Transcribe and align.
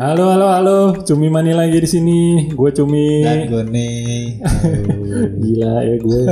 Halo, 0.00 0.32
halo, 0.32 0.48
halo. 0.48 0.78
Cumi 1.04 1.28
Mani 1.28 1.52
lagi 1.52 1.76
di 1.76 1.84
sini. 1.84 2.48
Gue 2.56 2.72
Cumi. 2.72 3.20
Dan 3.20 3.52
gue 3.52 3.64
nih. 3.68 4.40
Gila 5.44 5.74
ya 5.84 5.96
gue. 6.00 6.22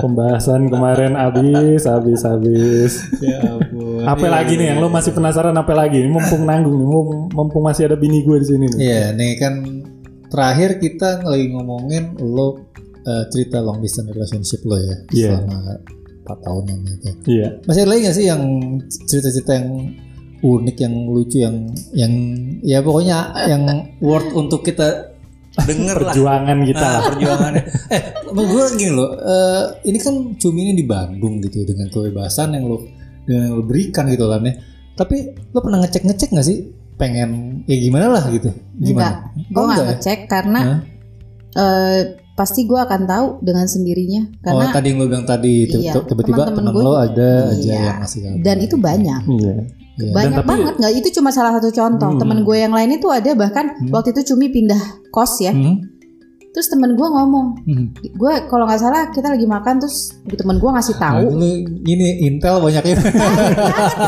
Pembahasan 0.00 0.72
kemarin 0.72 1.12
habis, 1.20 1.84
habis, 1.84 2.24
habis. 2.24 3.04
ya 3.20 3.36
ampun. 3.52 4.08
Apa 4.08 4.32
lagi 4.32 4.56
nih 4.56 4.72
yang 4.72 4.80
lo 4.80 4.88
masih 4.88 5.12
penasaran 5.12 5.52
apa 5.52 5.76
lagi? 5.76 6.00
Ini 6.00 6.08
mumpung 6.08 6.48
nanggung 6.48 6.72
nih, 6.72 6.88
mumpung, 7.36 7.60
masih 7.60 7.92
ada 7.92 8.00
bini 8.00 8.24
gue 8.24 8.40
di 8.40 8.48
sini 8.48 8.64
nih. 8.72 8.78
Iya, 8.80 9.04
nih 9.12 9.32
kan 9.36 9.54
terakhir 10.32 10.80
kita 10.80 11.20
lagi 11.28 11.52
ngomongin 11.52 12.16
lo 12.16 12.64
eh, 13.04 13.28
cerita 13.28 13.60
long 13.60 13.84
distance 13.84 14.08
relationship 14.08 14.64
lo 14.64 14.80
ya 14.80 14.96
Iya. 15.12 15.36
selama 15.36 15.84
4 16.32 16.44
tahun 16.48 16.64
yang 16.64 16.80
itu. 16.88 17.10
Iya. 17.28 17.48
Masih 17.68 17.80
ada 17.84 17.90
lagi 17.92 18.00
gak 18.08 18.16
sih 18.16 18.24
yang 18.24 18.42
cerita-cerita 19.04 19.52
yang 19.52 19.68
unik, 20.42 20.76
yang 20.76 20.94
lucu, 21.06 21.38
yang 21.38 21.56
yang 21.92 22.12
ya 22.60 22.78
pokoknya 22.78 23.18
yang 23.46 23.62
worth 23.98 24.30
untuk 24.32 24.60
kita 24.60 25.14
denger 25.54 25.98
lah. 26.00 26.10
Perjuangan 26.10 26.58
kita. 26.62 26.82
Nah, 26.82 27.00
perjuangannya. 27.06 27.62
eh, 27.94 28.02
gue 28.26 28.64
gini 28.74 28.90
loh. 28.90 29.10
eh, 29.14 29.64
ini 29.84 29.98
kan 29.98 30.14
cumi 30.34 30.60
ini 30.64 30.72
di 30.74 30.82
Bandung 30.82 31.38
gitu 31.38 31.60
ya, 31.60 31.66
dengan 31.66 31.86
kebebasan 31.88 32.52
yang 32.52 32.66
lo 32.66 32.82
dengan 33.22 33.42
yang 33.46 33.54
lo 33.54 33.62
berikan 33.62 34.08
gitu 34.08 34.24
lah 34.24 34.38
nih. 34.38 34.58
Tapi 34.92 35.16
lo 35.48 35.58
pernah 35.58 35.78
ngecek 35.78 36.02
ngecek 36.04 36.28
nggak 36.30 36.44
sih? 36.44 36.58
Pengen 36.92 37.30
ya 37.64 37.76
gimana 37.78 38.10
lah 38.10 38.24
gitu? 38.28 38.50
Gimana? 38.74 39.30
Gue 39.44 39.56
Oh, 39.56 39.64
nggak 39.64 39.72
enggak 39.72 39.78
ya? 39.78 39.90
ngecek 39.94 40.18
karena 40.26 40.60
Hah? 40.60 40.78
eh, 41.54 42.00
pasti 42.32 42.64
gue 42.64 42.76
akan 42.76 43.04
tahu 43.04 43.26
dengan 43.40 43.66
sendirinya 43.66 44.24
Oh 44.24 44.56
karena 44.56 44.72
tadi 44.72 44.86
yang 44.88 44.98
lo 44.98 45.06
bilang 45.06 45.26
tadi 45.26 45.68
tiba- 45.68 45.84
Iya, 45.84 45.92
tiba-tiba 46.02 46.42
teman 46.48 46.64
gue 46.66 46.80
lo 46.80 46.92
ada 46.94 47.30
aja 47.46 47.60
Iya. 47.60 47.76
yang 47.82 47.98
ngasih 48.00 48.20
kabar. 48.22 48.40
dan 48.40 48.56
itu 48.58 48.76
banyak 48.78 49.20
Iya. 49.28 49.54
Iya. 49.94 50.08
banyak 50.10 50.38
tapi- 50.38 50.50
banget 50.50 50.74
nggak 50.76 50.92
itu 50.94 51.08
cuma 51.12 51.28
salah 51.28 51.52
satu 51.52 51.68
contoh 51.68 52.10
Hmm. 52.10 52.18
temen 52.18 52.38
gue 52.42 52.56
yang 52.56 52.70
lain 52.70 52.90
itu 52.92 53.08
ada 53.08 53.30
bahkan 53.32 53.64
waktu 53.86 54.10
itu 54.10 54.32
cumi 54.32 54.48
pindah 54.48 54.80
kos 55.08 55.36
ya 55.38 55.50
Hmm? 55.50 55.84
terus 56.48 56.68
temen 56.68 56.92
gue 56.92 57.04
ngomong 57.06 57.46
Hmm. 57.62 57.86
gue 57.94 58.32
kalau 58.46 58.64
nggak 58.64 58.76
salah 58.78 59.08
kita 59.08 59.24
lagi 59.26 59.44
makan 59.44 59.76
terus 59.78 60.12
temen 60.26 60.56
gue 60.56 60.70
ngasih 60.70 60.94
Nah, 60.94 61.02
tahu 61.10 61.24
lo 61.30 61.48
ini 61.82 62.08
Intel 62.22 62.56
banyak 62.58 62.84
ini. 62.86 63.02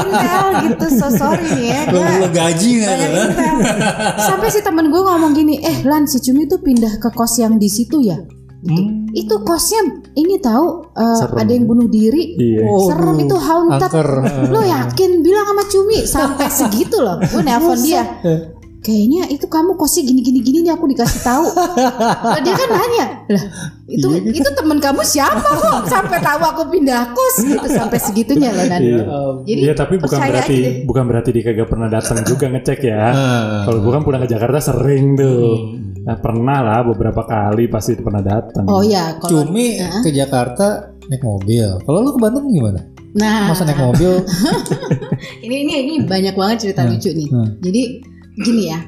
intel 0.02 0.46
gitu 0.62 0.86
so 0.94 1.08
sorry 1.10 1.48
nih 1.50 1.66
ya 1.66 1.80
gue 1.86 2.00
lo 2.18 2.28
gaji 2.30 2.70
nggak 2.78 2.88
banyak 2.90 3.10
tuh? 3.10 3.24
intel 3.26 3.56
sampai 4.22 4.48
si 4.48 4.60
temen 4.60 4.86
gue 4.86 5.02
ngomong 5.02 5.32
gini 5.32 5.54
eh 5.58 5.76
Lan 5.82 6.04
si 6.04 6.16
cumi 6.18 6.44
tuh 6.44 6.58
pindah 6.58 6.96
ke 6.96 7.08
kos 7.10 7.36
yang 7.38 7.56
di 7.56 7.66
situ 7.66 8.00
ya. 8.02 8.16
Hmm. 8.64 9.12
itu 9.12 9.34
kosnya 9.40 9.80
ini 10.12 10.36
tahu 10.38 10.88
Serem. 10.94 11.36
ada 11.36 11.50
yang 11.50 11.64
bunuh 11.64 11.84
diri 11.84 12.32
Iya. 12.34 12.64
Oh, 12.64 12.86
serem 12.86 13.12
aduh. 13.12 13.22
itu 13.22 13.36
haunted 13.36 13.82
Angker. 13.86 14.10
lo 14.48 14.60
yakin 14.60 15.10
bilang 15.20 15.46
sama 15.46 15.64
cumi 15.66 15.98
sampai 16.02 16.48
segitu 16.48 16.96
loh 16.96 17.20
gue 17.20 17.40
nelpon 17.40 17.76
dia 17.78 18.02
kayaknya 18.80 19.28
itu 19.28 19.44
kamu 19.46 19.74
kosnya 19.74 20.02
gini 20.02 20.20
gini 20.20 20.40
gini 20.40 20.58
nih 20.60 20.72
aku 20.72 20.84
dikasih 20.86 21.20
tahu 21.22 21.44
Lah, 21.48 22.36
dia 22.38 22.52
kan 22.52 22.68
nanya 22.70 23.06
lah 23.26 23.44
itu 23.86 24.06
Iya, 24.06 24.20
gitu. 24.22 24.40
itu 24.40 24.48
temen 24.50 24.76
kamu 24.78 25.00
siapa 25.02 25.40
kok 25.40 25.84
sampai 25.86 26.18
tahu 26.18 26.40
aku 26.42 26.62
pindah 26.70 27.02
kos 27.10 27.36
gitu 27.42 27.64
sampai 27.66 27.96
segitunya 27.98 28.48
loh 28.50 28.64
dan 28.64 28.80
Iya. 28.80 29.04
jadi 29.42 29.60
Iya, 29.62 29.74
tapi 29.74 29.94
bukan 29.96 30.18
berarti 30.22 30.54
aja 30.54 30.70
bukan 30.82 31.04
berarti 31.06 31.30
dia 31.30 31.42
kagak 31.42 31.64
pernah 31.66 31.88
datang 31.90 32.16
juga 32.24 32.44
ngecek 32.46 32.80
ya. 32.82 33.04
Ah. 33.06 33.12
Kalau 33.62 33.78
gue 33.78 33.88
kan 33.90 34.02
pulang 34.02 34.20
ke 34.20 34.28
Jakarta 34.30 34.58
sering 34.58 35.04
tuh. 35.14 35.52
Nah, 36.04 36.16
pernah 36.16 36.60
lah 36.60 36.80
beberapa 36.84 37.24
kali 37.24 37.64
pasti 37.66 37.96
pernah 37.96 38.20
datang. 38.20 38.64
oh 38.66 38.80
ya 38.80 39.16
kalau 39.16 39.40
Cumi 39.42 39.72
ke 40.00 40.10
Jakarta 40.10 40.92
naik 41.02 41.20
mobil. 41.20 41.80
Kalau 41.80 41.98
lu 41.98 42.10
ke 42.10 42.20
Bandung 42.20 42.46
gimana? 42.46 42.80
nah 43.10 43.46
Masa 43.46 43.62
naik 43.62 43.78
mobil? 43.78 44.20
ini 45.40 45.62
ini 45.62 45.72
ini 45.78 45.94
banyak 46.02 46.34
banget 46.34 46.56
cerita 46.62 46.82
lucu 46.82 47.08
nih 47.08 47.28
Hmm. 47.30 47.48
jadi 47.58 47.82
gini 48.36 48.62
ya 48.66 48.78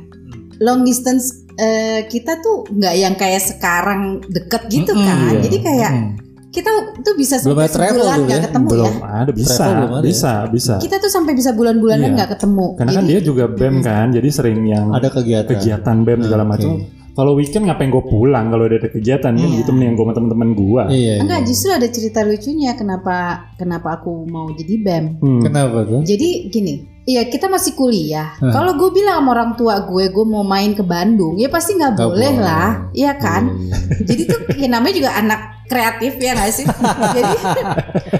long 0.59 0.83
distance 0.83 1.31
eh, 1.55 2.05
kita 2.05 2.41
tuh 2.41 2.67
nggak 2.67 2.95
yang 2.97 3.15
kayak 3.15 3.39
sekarang 3.41 4.19
deket 4.27 4.67
gitu 4.67 4.93
Mm-mm, 4.93 5.07
kan 5.07 5.19
iya. 5.31 5.41
jadi 5.41 5.57
kayak 5.63 5.93
Hmm. 5.95 6.11
kita 6.49 6.71
tuh 6.99 7.15
bisa 7.15 7.39
sampai 7.39 7.69
sebulan 7.69 8.19
nggak 8.19 8.35
ya? 8.35 8.45
ketemu 8.45 8.67
belum 8.67 8.95
ya 8.97 9.09
ada 9.15 9.31
bisa, 9.31 9.53
Travel 9.55 9.77
belum 9.77 9.93
ada 9.93 9.97
ya? 9.97 10.05
bisa, 10.05 10.33
bisa. 10.49 10.75
kita 10.81 10.97
tuh 10.99 11.11
sampai 11.13 11.33
bisa 11.33 11.51
bulan-bulanan 11.53 12.09
Iya. 12.09 12.17
nggak 12.17 12.31
ketemu 12.33 12.67
Karena 12.75 12.91
kan 12.91 12.97
Jadi- 12.99 13.11
dia 13.13 13.21
juga 13.23 13.45
BEM 13.47 13.77
kan, 13.81 14.07
jadi 14.11 14.29
sering 14.29 14.61
yang 14.65 14.87
Ada 14.91 15.09
kegiatan. 15.09 15.51
kegiatan 15.55 15.97
BEM 16.03 16.21
segala 16.21 16.43
Oke. 16.43 16.51
macam. 16.51 16.71
Kalau 17.17 17.33
weekend 17.33 17.65
ngapain 17.65 17.89
gue 17.89 18.05
pulang 18.05 18.47
kalau 18.47 18.69
ada 18.69 18.77
kegiatan 18.79 19.33
kan 19.33 19.41
Iya. 19.41 19.59
gitu 19.59 19.73
nih 19.73 19.85
yang 19.85 19.97
gue 19.97 20.05
sama 20.05 20.13
teman-teman 20.13 20.51
gue. 20.53 20.83
Iya. 20.93 21.15
enggak 21.19 21.41
iya. 21.41 21.47
justru 21.49 21.71
ada 21.73 21.89
cerita 21.89 22.21
lucunya 22.21 22.77
kenapa 22.77 23.17
kenapa 23.57 23.89
aku 23.97 24.29
mau 24.29 24.53
jadi 24.53 24.75
bem 24.79 25.05
Hmm. 25.17 25.41
Kenapa 25.41 25.83
tuh? 25.83 26.05
jadi 26.05 26.29
gini 26.47 26.75
Iya 27.07 27.23
kita 27.25 27.47
masih 27.47 27.73
kuliah. 27.73 28.35
Hah. 28.35 28.51
Kalau 28.51 28.75
gue 28.75 28.91
bilang 28.91 29.23
sama 29.23 29.31
orang 29.31 29.53
tua 29.55 29.79
gue, 29.81 30.11
gue 30.11 30.27
mau 30.27 30.43
main 30.43 30.75
ke 30.75 30.83
Bandung, 30.83 31.39
ya 31.39 31.47
pasti 31.47 31.75
nggak 31.75 31.95
boleh 31.95 32.11
boleh. 32.35 32.35
lah, 32.37 32.91
iya 32.91 33.15
kan? 33.15 33.47
Jadi 34.01 34.23
tuh 34.27 34.39
ya 34.53 34.67
namanya 34.67 34.95
juga 34.97 35.11
anak 35.15 35.41
kreatif 35.67 36.19
ya 36.19 36.35
nggak 36.35 36.51
sih? 36.53 36.67
Jadi 37.15 37.35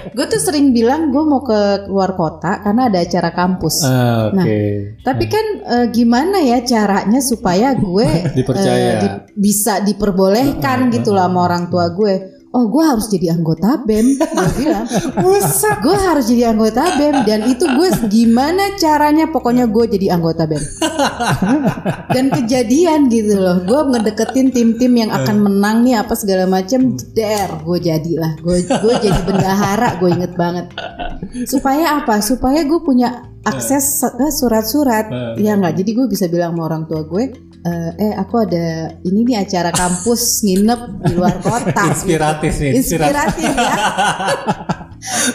gue 0.09 0.25
tuh 0.25 0.39
sering 0.39 0.71
bilang 0.71 1.11
gue 1.11 1.19
mau 1.19 1.39
ke 1.41 1.59
luar 1.85 2.15
kota 2.15 2.59
karena 2.61 2.87
ada 2.87 2.99
acara 3.01 3.29
kampus. 3.29 3.83
Ah, 3.83 4.31
Oke. 4.31 4.33
Nah, 4.33 4.45
Tapi 5.03 5.25
kan 5.27 5.45
eh, 5.67 5.87
gimana 5.91 6.39
ya 6.39 6.63
caranya 6.63 7.19
supaya 7.19 7.75
gue 7.75 8.07
Dipercaya. 8.39 8.71
eh, 8.71 8.95
di- 8.97 9.15
bisa 9.35 9.83
diperbolehkan 9.83 10.87
gitu 10.89 11.11
lah 11.11 11.27
sama 11.27 11.43
orang 11.43 11.67
tua 11.67 11.91
gue. 11.91 12.36
Oh 12.55 12.71
gue 12.71 12.79
harus 12.79 13.11
jadi 13.11 13.35
anggota 13.35 13.83
BEM. 13.83 14.15
Gue 14.17 14.51
bilang 14.55 14.87
Gue 15.83 15.97
harus 15.99 16.31
jadi 16.31 16.55
anggota 16.55 16.95
BEM 16.95 17.27
Dan 17.27 17.43
itu 17.51 17.67
gue 17.67 17.89
gimana 18.07 18.71
caranya? 18.79 19.27
Pokoknya 19.27 19.67
gue 19.67 19.85
jadi 19.91 20.15
anggota 20.15 20.47
BEM. 20.47 20.63
Dan 22.15 22.31
kejadian 22.31 23.11
gitu 23.11 23.35
loh. 23.35 23.61
Gue 23.67 23.91
ngedeketin 23.91 24.55
tim-tim 24.55 24.93
yang 24.95 25.11
akan 25.11 25.43
menang 25.43 25.83
nih 25.83 25.99
Apa 25.99 26.15
segala 26.15 26.47
macem. 26.47 26.95
Der 27.11 27.51
gue 27.67 27.77
jadilah. 27.83 28.39
Gue 28.39 28.63
gue 28.63 28.93
jadi 29.03 29.19
bendahara 29.27 29.99
Gue 29.99 30.15
inget 30.15 30.33
banget. 30.39 30.71
Supaya 31.43 31.99
apa? 31.99 32.23
Supaya 32.23 32.63
gue 32.63 32.79
punya 32.79 33.27
akses 33.43 34.03
eh, 34.07 34.31
surat-surat. 34.31 35.35
Ya 35.35 35.59
nggak? 35.59 35.83
Jadi 35.83 35.91
gue 35.91 36.07
bisa 36.07 36.31
bilang 36.31 36.55
sama 36.55 36.63
orang 36.71 36.83
tua 36.87 37.03
gue 37.03 37.46
eh, 37.67 37.89
eh 37.99 38.13
aku 38.15 38.35
ada 38.47 38.95
ini 39.03 39.27
nih 39.27 39.37
acara 39.43 39.69
kampus 39.75 40.21
nginep 40.47 40.81
di 41.03 41.11
luar 41.19 41.35
kota 41.43 41.83
Inspiratif 41.91 42.53
nih. 42.63 42.71
Inspiratif. 42.79 43.43
inspiratif 43.43 43.51
ya 43.53 43.75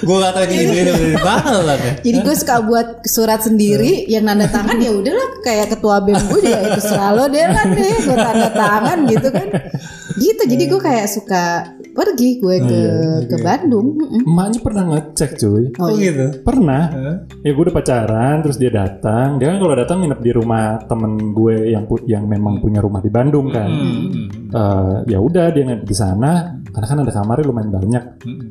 Gue 0.02 0.16
gak 0.18 0.34
tau 0.34 0.42
ini 0.50 0.74
ya. 0.74 1.92
jadi 2.02 2.18
gue 2.26 2.34
suka 2.34 2.66
buat 2.66 3.06
surat 3.06 3.46
sendiri 3.46 4.10
yang 4.10 4.26
nanda 4.26 4.50
tangan 4.50 4.74
ya 4.82 4.90
udahlah 4.90 5.38
kayak 5.46 5.70
ketua 5.70 6.02
bem 6.02 6.18
gue 6.18 6.40
juga 6.42 6.60
itu 6.66 6.80
selalu 6.82 7.22
deh 7.30 7.46
lah 7.46 7.64
deh 7.70 7.94
gue 8.02 8.16
tanda 8.18 8.48
tangan 8.50 8.98
gitu 9.06 9.28
kan 9.30 9.48
gitu 10.18 10.42
jadi 10.50 10.64
gue 10.66 10.80
kayak 10.82 11.06
suka 11.06 11.44
pergi 11.92 12.40
gue 12.40 12.56
ke 12.60 12.82
ke 13.28 13.36
Bandung 13.40 13.94
Mm-mm. 13.96 14.24
Emaknya 14.24 14.58
pernah 14.64 14.84
ngecek 14.92 15.30
cuy. 15.38 15.64
oh 15.76 15.86
Oh 15.86 15.90
iya 15.92 16.10
gitu. 16.12 16.26
Pernah. 16.42 16.84
Hah? 16.88 17.16
Ya 17.44 17.50
gue 17.52 17.62
udah 17.62 17.76
pacaran, 17.76 18.36
terus 18.40 18.56
dia 18.56 18.72
datang. 18.72 19.36
Dia 19.36 19.52
kan 19.52 19.58
kalau 19.60 19.74
datang 19.76 19.98
nginep 20.02 20.20
di 20.24 20.30
rumah 20.32 20.80
temen 20.88 21.36
gue 21.36 21.70
yang 21.70 21.84
yang 22.08 22.24
memang 22.26 22.58
punya 22.64 22.80
rumah 22.80 23.04
di 23.04 23.10
Bandung 23.12 23.52
kan. 23.52 23.68
Hmm. 23.68 24.08
Eh, 24.52 24.96
ya 25.12 25.18
udah 25.20 25.52
dia 25.52 25.62
nginep 25.68 25.84
di 25.84 25.96
sana. 25.96 26.56
Karena 26.72 26.86
kan 26.88 26.98
ada 27.04 27.12
kamarnya 27.12 27.44
lumayan 27.48 27.70
banyak. 27.72 28.04
Hmm. 28.24 28.46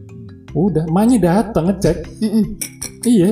Udah, 0.52 0.84
emaknya 0.86 1.18
datang 1.20 1.72
ngecek. 1.72 1.98
Mm-mm. 2.22 2.44
Iya. 3.08 3.30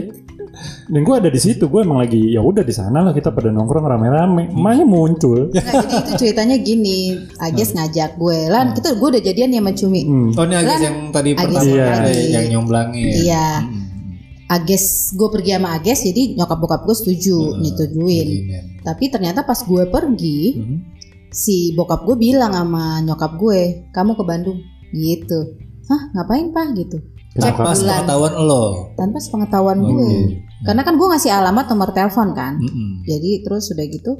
Dan 0.86 1.02
gue 1.02 1.16
ada 1.16 1.28
di 1.28 1.38
situ, 1.38 1.66
gue 1.66 1.80
emang 1.80 2.00
lagi 2.00 2.20
ya 2.30 2.40
udah 2.40 2.62
di 2.62 2.72
sana 2.72 3.00
lah 3.00 3.12
kita 3.12 3.30
pada 3.30 3.48
nongkrong 3.48 3.86
rame-rame. 3.86 4.50
Emaknya 4.50 4.84
muncul. 4.84 5.50
Nah, 5.50 5.64
jadi 5.64 5.96
itu 5.98 6.12
ceritanya 6.18 6.58
gini 6.58 7.00
Ages 7.38 7.72
ngajak 7.72 8.16
gue 8.16 8.40
lan 8.48 8.72
kita 8.72 8.94
gue 8.94 9.08
udah 9.10 9.22
jadian 9.22 9.50
ya 9.50 9.60
sama 9.60 9.72
Cumi 9.72 10.02
Hmm. 10.02 10.30
Oh 10.32 10.44
ini 10.44 10.56
Agis 10.56 10.72
Lan, 10.72 10.82
yang 10.82 10.98
tadi 11.10 11.30
Agis 11.32 11.40
pertama 11.46 11.70
yang 11.70 11.90
ada 11.90 12.02
tadi. 12.06 12.24
yang 12.28 12.46
nyomblangin. 12.52 13.06
iya 13.16 13.48
Hmm. 13.60 13.86
Ages 14.50 14.86
gue 15.12 15.30
pergi 15.30 15.52
sama 15.54 15.70
Ages 15.74 16.00
jadi 16.04 16.22
nyokap 16.36 16.58
bokap 16.58 16.82
gue 16.84 16.96
setuju 16.96 17.38
Hmm. 17.38 17.60
nyetujuin 17.60 18.28
tapi 18.82 19.04
ternyata 19.08 19.44
pas 19.44 19.60
gue 19.60 19.84
pergi 19.86 20.42
Hmm. 20.56 20.78
si 21.30 21.72
bokap 21.72 22.02
gue 22.04 22.18
bilang 22.18 22.50
sama 22.50 22.98
nyokap 23.00 23.38
gue 23.38 23.60
kamu 23.90 24.12
ke 24.14 24.24
Bandung 24.24 24.60
gitu 24.90 25.54
hah 25.86 26.02
ngapain 26.12 26.50
pak 26.50 26.68
gitu 26.76 26.98
cek 27.38 27.54
Pas 27.54 27.78
bulan. 27.78 28.02
pengetahuan 28.02 28.34
lo. 28.42 28.64
tanpa 28.98 29.18
sepengetahuan 29.22 29.78
Oke. 29.82 29.90
gue 29.94 30.10
karena 30.66 30.82
kan 30.84 30.94
gue 30.98 31.08
ngasih 31.08 31.32
alamat 31.32 31.66
nomor 31.70 31.90
telepon 31.94 32.34
kan. 32.34 32.58
Mm-mm. 32.60 33.06
jadi 33.06 33.46
terus 33.46 33.70
udah 33.72 33.86
gitu. 33.86 34.12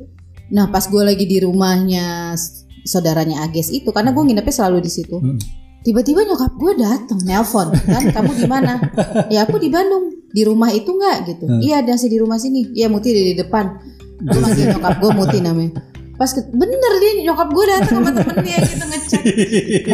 Nah 0.54 0.70
pas 0.70 0.86
gue 0.86 1.04
lagi 1.04 1.26
di 1.26 1.42
rumahnya 1.42 2.38
saudaranya 2.86 3.44
Ages 3.44 3.70
itu 3.70 3.90
karena 3.92 4.14
gue 4.16 4.24
nginepnya 4.24 4.54
selalu 4.54 4.86
di 4.86 4.92
situ. 4.92 5.18
Hmm. 5.20 5.40
tiba-tiba 5.80 6.28
nyokap 6.28 6.60
gue 6.60 6.74
datang 6.76 7.20
nelpon. 7.24 7.72
Kan 7.72 8.04
kamu 8.12 8.32
di 8.36 8.48
mana? 8.52 8.74
Ya 9.34 9.48
aku 9.48 9.56
di 9.58 9.72
Bandung. 9.72 10.12
Di 10.30 10.44
rumah 10.44 10.70
itu 10.76 10.92
nggak? 10.92 11.18
Gitu. 11.26 11.46
Hmm. 11.48 11.60
iya 11.64 11.80
ada 11.80 11.96
sih 11.96 12.12
di 12.12 12.20
rumah 12.20 12.36
sini. 12.36 12.68
Iya 12.76 12.92
Muti 12.92 13.10
di 13.16 13.34
depan. 13.34 13.80
Manggil 14.20 14.76
nyokap 14.76 15.00
gue 15.00 15.12
Muti 15.16 15.38
namanya 15.40 15.72
pas 16.20 16.28
ke- 16.28 16.52
bener 16.52 16.94
dia 17.00 17.12
nyokap 17.24 17.48
gue 17.48 17.66
datang 17.66 17.98
sama 17.98 18.12
temennya 18.12 18.58
gitu 18.62 18.86
ngecek 18.92 19.24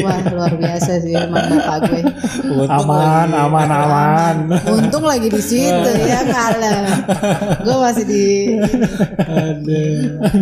wah 0.02 0.18
luar 0.26 0.54
biasa 0.58 0.92
sih 1.00 1.14
emang 1.14 1.46
bapak 1.54 1.78
gue 1.86 2.02
Aman, 2.66 3.30
aman, 3.30 3.70
aman. 3.70 4.36
untung 4.68 5.06
lagi 5.06 5.30
di 5.30 5.38
situ 5.38 5.70
ya 6.02 6.26
kalah 6.26 6.82
gue 7.62 7.76
masih 7.78 8.04
di 8.04 8.26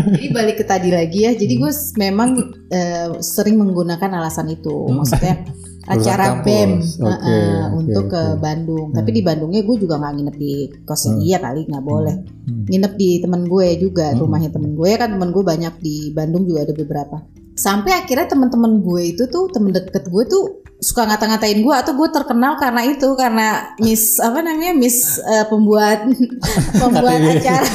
jadi 0.09 0.27
balik 0.31 0.55
ke 0.57 0.65
tadi 0.65 0.89
lagi 0.89 1.19
ya 1.21 1.31
jadi 1.33 1.53
gue 1.53 1.71
memang 1.97 2.29
eh, 2.69 3.07
sering 3.19 3.59
menggunakan 3.59 4.09
alasan 4.15 4.47
itu. 4.49 4.87
Maksudnya 4.87 5.43
acara. 5.87 6.39
BEM 6.43 6.71
eh, 6.79 7.07
eh, 7.07 7.59
oke, 7.67 7.77
untuk 7.79 8.03
ke 8.07 8.23
oke. 8.35 8.39
Bandung. 8.39 8.89
Tapi 8.95 9.09
di 9.11 9.21
Bandungnya 9.21 9.61
gue 9.63 9.77
juga 9.79 9.99
nggak 9.99 10.13
nginep 10.15 10.35
di 10.39 10.53
kosnya 10.87 11.19
dia 11.19 11.37
kali 11.43 11.61
nggak 11.67 11.83
boleh. 11.83 12.15
Hmm. 12.43 12.65
nginep 12.67 12.93
di 12.99 13.09
temen 13.23 13.41
gue 13.47 13.67
juga 13.79 14.15
rumahnya 14.15 14.49
temen 14.51 14.75
gue. 14.75 14.91
Kan 14.95 15.19
temen 15.19 15.29
gue 15.31 15.43
banyak 15.43 15.73
di 15.83 15.95
Bandung 16.15 16.47
juga 16.47 16.63
ada 16.63 16.73
beberapa. 16.75 17.17
Sampai 17.53 17.93
akhirnya 17.93 18.25
teman-teman 18.25 18.81
gue 18.81 19.13
itu 19.13 19.29
tuh 19.29 19.51
temen 19.53 19.69
deket 19.69 20.09
gue 20.09 20.23
tuh 20.25 20.62
suka 20.83 21.07
ngata-ngatain 21.07 21.63
gue 21.63 21.71
atau 21.71 21.95
gue 21.95 22.09
terkenal 22.09 22.59
karena 22.59 22.83
itu 22.83 23.07
karena 23.15 23.47
miss 23.79 24.19
apa 24.19 24.43
namanya 24.43 24.75
miss 24.75 24.97
eh, 25.17 25.47
pembuat 25.47 26.03
pembuat 26.81 27.19
acara. 27.23 27.67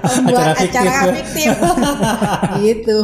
Pembuat 0.00 0.46
Acara 0.54 0.62
fiktif. 0.62 0.78
acara 0.78 1.02
fiktif. 1.12 1.50
Gitu. 2.60 2.98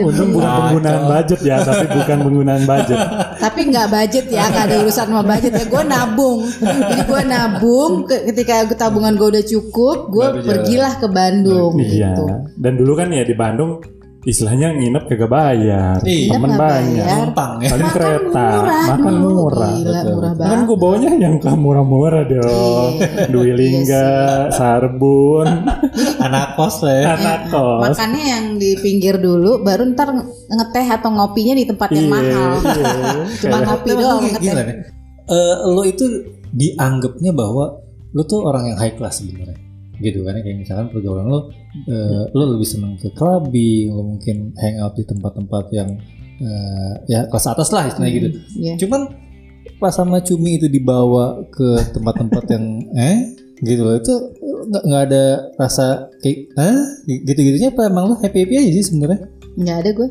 Untung 0.00 0.28
bukan 0.32 0.50
penggunaan 0.70 1.02
budget 1.04 1.40
ya, 1.42 1.56
tapi 1.60 1.86
bukan 1.90 2.16
penggunaan 2.22 2.62
budget. 2.62 2.98
tapi 3.38 3.60
nggak 3.68 3.88
budget 3.88 4.26
ya 4.28 4.44
nggak 4.46 4.64
ada 4.64 4.76
urusan 4.80 5.06
sama 5.06 5.22
budget 5.22 5.52
ya. 5.52 5.64
Gue 5.66 5.82
nabung. 5.84 6.38
Jadi 6.62 7.02
gue 7.04 7.22
nabung 7.26 7.92
ke- 8.06 8.22
ketika 8.30 8.54
tabungan 8.78 9.14
gue 9.14 9.28
udah 9.30 9.44
cukup 9.44 9.98
gue 10.08 10.26
pergilah 10.42 10.94
ke 10.96 11.06
Bandung 11.06 11.74
Iya. 11.76 12.14
gitu. 12.14 12.24
Dan 12.54 12.72
dulu 12.76 12.92
kan 12.94 13.10
ya 13.10 13.22
di 13.22 13.34
Bandung 13.34 13.82
istilahnya 14.22 14.70
nginep 14.78 15.04
kagak 15.10 15.30
bayar. 15.30 15.98
Iya. 16.06 16.30
Temen 16.30 16.52
banyak. 16.54 17.02
bayar. 17.02 17.16
Numpang 17.26 17.52
ya. 17.58 17.68
Paling 17.74 17.90
kereta, 17.90 18.46
murah 18.54 18.82
makan 18.86 19.14
murah. 19.18 19.70
Gila, 19.74 19.90
Betul. 19.90 20.12
murah 20.14 20.32
Kan 20.38 20.60
gue 20.62 20.78
bawanya 20.78 21.10
yang 21.18 21.36
ke 21.42 21.50
murah-murah 21.50 22.22
dong. 22.30 22.92
Iya. 23.02 23.26
Dwi 23.26 23.50
Lingga, 23.52 24.10
Sarbun, 24.54 25.48
Anak 26.26 26.54
kos 26.54 26.76
lah 26.86 26.94
ya. 26.94 27.04
anak 27.18 27.40
kos. 27.50 27.80
Makannya 27.82 28.22
yang 28.22 28.44
di 28.56 28.70
pinggir 28.78 29.18
dulu, 29.18 29.58
baru 29.60 29.90
ntar 29.90 30.14
ngeteh 30.48 30.86
atau 30.86 31.10
ngopinya 31.10 31.54
di 31.58 31.64
tempat 31.66 31.88
yang 31.90 32.06
Iya, 32.06 32.14
mahal. 32.14 32.52
iya. 32.62 33.12
Cuma 33.42 33.58
ngopi 33.66 33.90
doang 33.90 34.20
ngeteh. 34.22 34.66
Eh, 35.22 35.54
lo 35.66 35.82
itu 35.82 36.04
dianggapnya 36.52 37.34
bahwa 37.34 37.80
lo 38.12 38.22
tuh 38.22 38.44
orang 38.44 38.70
yang 38.70 38.78
high 38.78 38.92
class 38.92 39.18
sebenarnya 39.24 39.56
gitu 40.02 40.20
kan 40.22 40.34
ya 40.34 40.42
kayak 40.42 40.58
misalkan 40.58 40.86
pergaulan 40.90 41.24
lo 41.24 41.40
eh, 41.86 42.22
lo 42.28 42.44
lebih 42.52 42.66
seneng 42.66 42.98
ke 42.98 43.08
clubbing 43.12 43.88
lo 43.88 44.02
mungkin 44.04 44.50
hangout 44.54 44.92
di 44.92 45.04
tempat-tempat 45.04 45.64
yang 45.70 45.90
eh, 46.38 46.92
ya 47.06 47.20
kelas 47.26 47.46
atas 47.48 47.70
lah 47.70 47.86
istilahnya 47.86 48.12
gitu 48.12 48.28
Iya. 48.58 48.74
cuman 48.76 49.00
pas 49.78 49.90
sama 49.90 50.18
cumi 50.20 50.58
itu 50.58 50.66
dibawa 50.66 51.46
ke 51.48 51.68
tempat-tempat 51.90 52.44
yang 52.50 52.64
eh 52.98 53.18
gitu 53.58 53.80
loh 53.80 53.94
itu 53.94 54.14
nggak 54.62 54.82
nggak 54.84 55.02
ada 55.06 55.24
rasa 55.54 55.86
kayak 56.18 56.50
eh 56.52 56.78
gitu-gitunya 57.22 57.70
apa 57.70 57.86
emang 57.86 58.10
lo 58.10 58.14
happy 58.16 58.42
happy 58.42 58.54
aja 58.58 58.70
sih 58.72 58.90
sebenarnya 58.90 59.30
Nggak 59.52 59.76
ada 59.78 59.90
gue. 59.92 60.08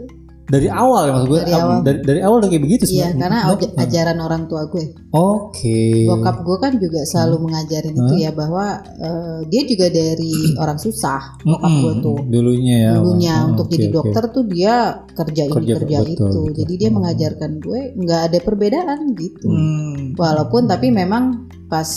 Dari 0.52 0.68
awal 0.68 1.02
ya 1.02 1.12
maksud 1.14 1.30
gue 1.30 1.40
Dari 1.42 1.54
awal. 1.56 1.78
dari, 1.82 2.00
dari 2.04 2.20
awal 2.20 2.38
udah 2.38 2.50
kayak 2.52 2.64
begitu 2.64 2.84
Iya, 2.84 3.08
sebenarnya 3.10 3.42
karena 3.56 3.82
ajaran 3.82 4.18
orang 4.20 4.44
tua 4.46 4.62
gue. 4.68 4.86
Oke. 5.10 5.82
Bokap 6.06 6.38
gue 6.42 6.58
kan 6.60 6.74
juga 6.76 7.00
selalu 7.04 7.36
mengajarin 7.42 7.96
itu 7.96 8.16
ya 8.18 8.32
bahwa 8.32 8.66
eh, 8.84 9.40
dia 9.48 9.62
juga 9.64 9.88
dari 9.88 10.32
orang 10.64 10.76
susah. 10.76 11.40
Bokap 11.42 11.72
gue 11.72 11.94
Mm-mm, 11.94 12.04
tuh. 12.04 12.20
Dulunya 12.28 12.76
ya. 12.82 12.92
dulunya 12.98 13.36
Oh, 13.40 13.50
untuk 13.50 13.66
oke, 13.66 13.74
jadi 13.74 13.88
dokter 13.90 14.24
tuh 14.28 14.44
dia 14.44 14.76
kerja 15.10 15.42
ini 15.44 15.54
Kerja, 15.54 15.74
kerja, 15.78 15.98
betul, 15.98 16.12
itu 16.12 16.24
betul. 16.28 16.44
jadi 16.54 16.74
dia 16.76 16.90
Hmm. 16.90 16.98
mengajarkan 16.98 17.52
gue 17.58 17.80
nggak 17.96 18.22
ada 18.28 18.38
perbedaan 18.42 19.00
gitu 19.16 19.48
Hmm. 19.48 20.14
walaupun 20.14 20.62
tapi 20.66 20.88
memang 20.90 21.24
pas 21.66 21.88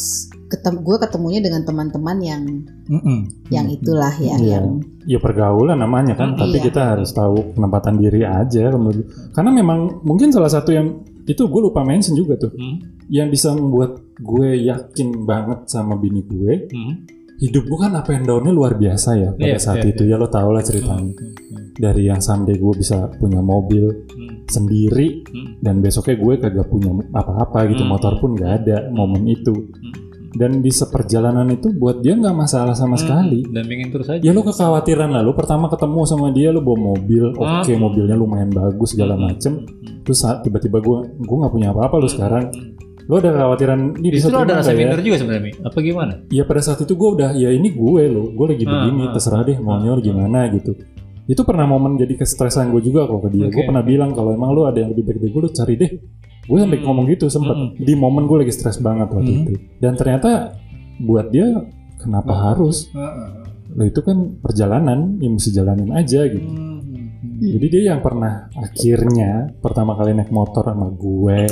ketem 0.55 0.81
gue 0.81 0.97
ketemunya 0.97 1.43
dengan 1.43 1.67
teman-teman 1.67 2.17
yang 2.23 2.43
Mm-mm. 2.87 3.19
yang 3.51 3.67
itulah 3.67 4.15
ya 4.17 4.39
Iya. 4.39 4.63
yang 4.63 4.67
Ya 5.05 5.21
pergaulan 5.21 5.77
namanya 5.77 6.17
kan, 6.17 6.33
tapi 6.33 6.57
Iya. 6.57 6.65
kita 6.65 6.81
harus 6.97 7.13
tahu 7.13 7.53
penempatan 7.53 8.01
diri 8.01 8.25
aja. 8.25 8.73
Karena 9.37 9.51
memang 9.53 10.01
mungkin 10.01 10.33
salah 10.33 10.49
satu 10.49 10.73
yang 10.73 10.97
itu 11.27 11.45
gue 11.45 11.61
lupa 11.61 11.85
mention 11.85 12.17
juga 12.17 12.41
tuh, 12.41 12.49
Hmm. 12.53 12.81
yang 13.13 13.29
bisa 13.29 13.53
membuat 13.53 14.01
gue 14.17 14.65
yakin 14.65 15.27
banget 15.27 15.69
sama 15.69 16.01
bini 16.01 16.25
gue, 16.25 16.69
Hmm. 16.73 17.05
hidup 17.37 17.65
gue 17.65 17.79
kan 17.79 17.93
apa 17.93 18.17
yang 18.17 18.25
downnya 18.25 18.53
luar 18.53 18.79
biasa 18.79 19.11
ya 19.15 19.31
pada 19.33 19.45
Iya, 19.45 19.59
saat 19.61 19.85
iya, 19.85 19.93
itu 19.93 20.03
ya 20.07 20.17
lo 20.17 20.31
tau 20.31 20.49
lah 20.49 20.63
ceritanya. 20.63 21.13
Hmm. 21.13 21.67
Dari 21.75 22.07
yang 22.07 22.23
someday 22.23 22.57
gue 22.57 22.73
bisa 22.73 23.11
punya 23.19 23.43
mobil 23.43 23.85
Hmm. 24.09 24.47
sendiri 24.47 25.21
Hmm. 25.27 25.61
dan 25.61 25.83
besoknya 25.83 26.17
gue 26.17 26.35
kagak 26.39 26.69
punya 26.69 26.89
apa-apa 27.13 27.69
gitu, 27.69 27.85
Hmm. 27.85 27.93
motor 27.93 28.17
pun 28.17 28.33
nggak 28.33 28.53
ada 28.63 28.89
momen 28.89 29.27
itu. 29.27 29.53
Hmm. 29.53 29.93
Dan 30.35 30.59
di 30.59 30.69
seperjalanan 30.69 31.47
itu 31.49 31.71
buat 31.71 32.03
dia 32.03 32.13
nggak 32.13 32.35
masalah 32.35 32.75
sama 32.75 32.99
sekali. 32.99 33.47
Dampingin 33.47 33.89
terus 33.89 34.09
aja. 34.09 34.19
Ya 34.19 34.31
lu 34.31 34.43
kekhawatiran 34.43 35.09
lah, 35.09 35.23
lu 35.23 35.31
pertama 35.31 35.67
ketemu 35.67 36.01
sama 36.05 36.29
dia 36.29 36.51
lu 36.51 36.59
bawa 36.59 36.93
mobil, 36.93 37.31
oke 37.33 37.65
Hmm. 37.65 37.79
mobilnya 37.79 38.15
lumayan 38.15 38.51
bagus 38.51 38.93
segala 38.93 39.15
Hmm. 39.15 39.31
macem. 39.31 39.53
Terus 40.03 40.19
saat 40.19 40.43
tiba-tiba 40.43 40.79
gua 40.79 41.07
gua 41.19 41.37
nggak 41.41 41.53
punya 41.53 41.69
apa-apa 41.71 41.95
lu 41.97 42.09
sekarang. 42.09 42.51
Lu 43.05 43.21
ada 43.21 43.31
kekhawatiran 43.31 44.01
ini 44.01 44.09
bisa 44.11 44.27
Justru 44.27 44.43
ada 44.43 44.59
rasa 44.59 44.73
ya? 44.73 44.81
minder 44.81 45.01
juga 45.01 45.17
sebenarnya. 45.21 45.53
Apa 45.61 45.79
gimana? 45.79 46.13
Ya 46.33 46.43
pada 46.43 46.61
saat 46.61 46.81
itu 46.81 46.97
gua 46.97 47.09
udah 47.13 47.31
ya 47.33 47.53
ini 47.53 47.69
gue 47.69 48.03
lo, 48.09 48.33
gue 48.33 48.47
lagi 48.49 48.65
Hmm, 48.65 48.73
begini, 48.75 49.03
hmm, 49.05 49.13
terserah 49.13 49.43
deh 49.45 49.57
maunya 49.61 49.93
lu 49.93 50.01
gimana 50.01 50.49
gitu. 50.49 50.73
Itu 51.25 51.41
pernah 51.43 51.65
momen 51.65 51.97
jadi 51.97 52.15
kestresan 52.15 52.69
gue 52.69 52.85
juga 52.85 53.09
kok 53.09 53.25
ke 53.25 53.29
dia. 53.33 53.49
Gue 53.49 53.65
Oke. 53.65 53.69
pernah 53.73 53.81
bilang 53.81 54.13
kalau 54.13 54.31
emang 54.31 54.53
lu 54.53 54.69
ada 54.69 54.77
yang 54.77 54.93
lebih 54.93 55.09
baik 55.09 55.19
dari 55.21 55.31
gue, 55.33 55.41
lu 55.41 55.51
cari 55.51 55.75
deh. 55.77 55.91
Gue 56.45 56.59
sampai 56.61 56.77
Hmm. 56.77 56.85
ngomong 56.85 57.05
gitu 57.09 57.27
sempet 57.33 57.57
Hmm. 57.57 57.71
di 57.81 57.93
momen 57.97 58.29
gue 58.29 58.45
lagi 58.45 58.53
stres 58.53 58.77
banget 58.77 59.09
waktu 59.09 59.33
Hmm. 59.33 59.41
itu. 59.49 59.53
Dan 59.81 59.97
ternyata 59.97 60.53
buat 61.01 61.33
dia 61.33 61.49
kenapa 61.97 62.33
Hmm. 62.33 62.43
harus? 62.53 62.93
Lo 63.73 63.83
itu 63.83 64.01
kan 64.05 64.37
perjalanan, 64.39 65.17
ya 65.19 65.29
mesti 65.29 65.51
jalanin 65.51 65.89
aja 65.91 66.21
gitu. 66.29 66.45
Jadi 67.37 67.67
dia 67.69 67.83
yang 67.89 68.01
pernah 68.01 68.47
akhirnya 68.53 69.31
pertama 69.57 69.93
kali 69.93 70.13
naik 70.13 70.29
motor 70.29 70.63
sama 70.65 70.89
gue, 70.89 71.43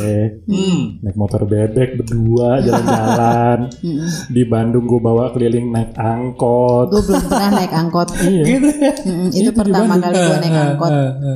Hmm. 0.43 1.01
naik 1.01 1.15
motor 1.15 1.43
bebek 1.43 1.97
berdua 1.97 2.61
jalan-jalan 2.61 3.59
Mm-mm. 3.77 4.09
di 4.35 4.43
Bandung 4.45 4.85
gue 4.85 4.99
bawa 4.99 5.31
keliling 5.31 5.69
naik 5.69 5.93
angkot. 5.93 6.89
gue 6.89 7.03
belum 7.03 7.23
pernah 7.25 7.51
naik 7.53 7.73
angkot 7.73 8.09
Iya. 8.23 8.45
Mm-mm, 9.03 9.29
itu 9.31 9.43
Itu 9.43 9.51
pertama 9.53 9.95
kali 9.97 10.15
gue 10.15 10.37
naik 10.39 10.59
angkot 10.59 10.93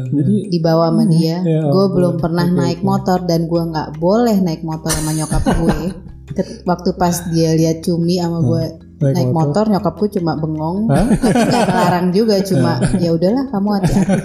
Jadi 0.09 0.35
dibawa 0.49 0.85
sama 0.87 1.05
dia 1.07 1.37
ya 1.39 1.61
gue 1.63 1.85
ampun. 1.85 1.95
belum 1.95 2.15
pernah 2.17 2.47
Oke, 2.47 2.57
naik 2.57 2.81
motor 2.81 3.19
dan 3.23 3.41
gue 3.45 3.63
nggak 3.65 3.89
boleh 3.97 4.37
naik 4.39 4.63
motor 4.63 4.91
sama 4.91 5.11
nyokap 5.13 5.43
gue 5.45 5.79
waktu 6.71 6.91
pas 6.95 7.17
dia 7.29 7.51
lihat 7.53 7.81
cumi 7.81 8.19
sama 8.19 8.39
gue 8.41 8.65
Naik 8.97 9.13
naik, 9.13 9.29
motor. 9.29 9.45
motor. 9.45 9.65
nyokap 9.77 9.95
gue 10.01 10.09
cuma 10.17 10.33
bengong 10.41 10.79
nggak 10.89 11.65
ngelarang 11.69 12.07
juga 12.17 12.41
cuma 12.41 12.81
ya 13.03 13.11
udahlah 13.13 13.45
kamu 13.53 13.69
hati-hati 13.77 14.19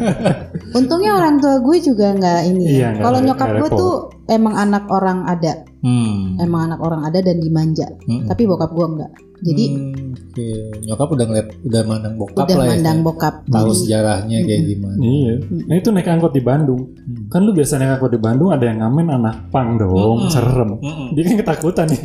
untungnya 0.71 1.11
orang 1.19 1.35
tua 1.43 1.55
gue 1.59 1.77
juga 1.83 2.07
nggak 2.15 2.39
ini 2.47 2.63
ya. 2.63 2.71
Iya, 2.71 2.89
kalau 3.03 3.19
nyokap 3.19 3.49
gue 3.59 3.69
tuh 3.75 3.93
emang 4.31 4.55
anak 4.55 4.87
orang 4.87 5.27
ada 5.27 5.67
Hmm. 5.77 6.37
emang 6.37 6.69
anak 6.69 6.79
orang 6.79 7.03
ada 7.03 7.19
dan 7.19 7.37
dimanja 7.37 7.89
Hmm. 8.01 8.25
tapi 8.25 8.45
bokap 8.45 8.69
gue 8.69 8.87
enggak 8.87 9.11
jadi 9.41 9.65
Hmm, 9.67 10.13
oke. 10.13 10.49
nyokap 10.83 11.07
udah 11.09 11.25
ngeliat 11.25 11.47
udah 11.63 11.81
mandang 11.83 12.13
bokap 12.15 12.45
udah 12.45 12.53
lah 12.55 12.61
ya. 12.63 12.71
mandang 12.71 12.99
bokap 13.01 13.35
Tahu 13.43 13.73
sejarahnya 13.73 14.37
kayak 14.39 14.61
gimana. 14.67 15.01
iya. 15.01 15.33
Nah 15.41 15.75
itu 15.75 15.89
naik 15.89 16.05
angkot 16.07 16.29
di 16.29 16.39
Bandung. 16.39 16.93
Hmm. 16.93 17.25
Kan 17.25 17.41
lu 17.41 17.51
biasa 17.51 17.75
naik 17.75 17.97
angkot 17.97 18.11
di 18.11 18.19
Bandung 18.19 18.47
ada 18.47 18.61
yang 18.61 18.77
ngamen 18.79 19.09
anak 19.11 19.49
pang 19.49 19.75
dong, 19.75 19.97
Mm-mm. 20.19 20.29
serem. 20.29 20.77
Mm-mm. 20.77 21.07
Dia 21.11 21.23
kan 21.25 21.35
ketakutan 21.35 21.85
nih. 21.89 22.01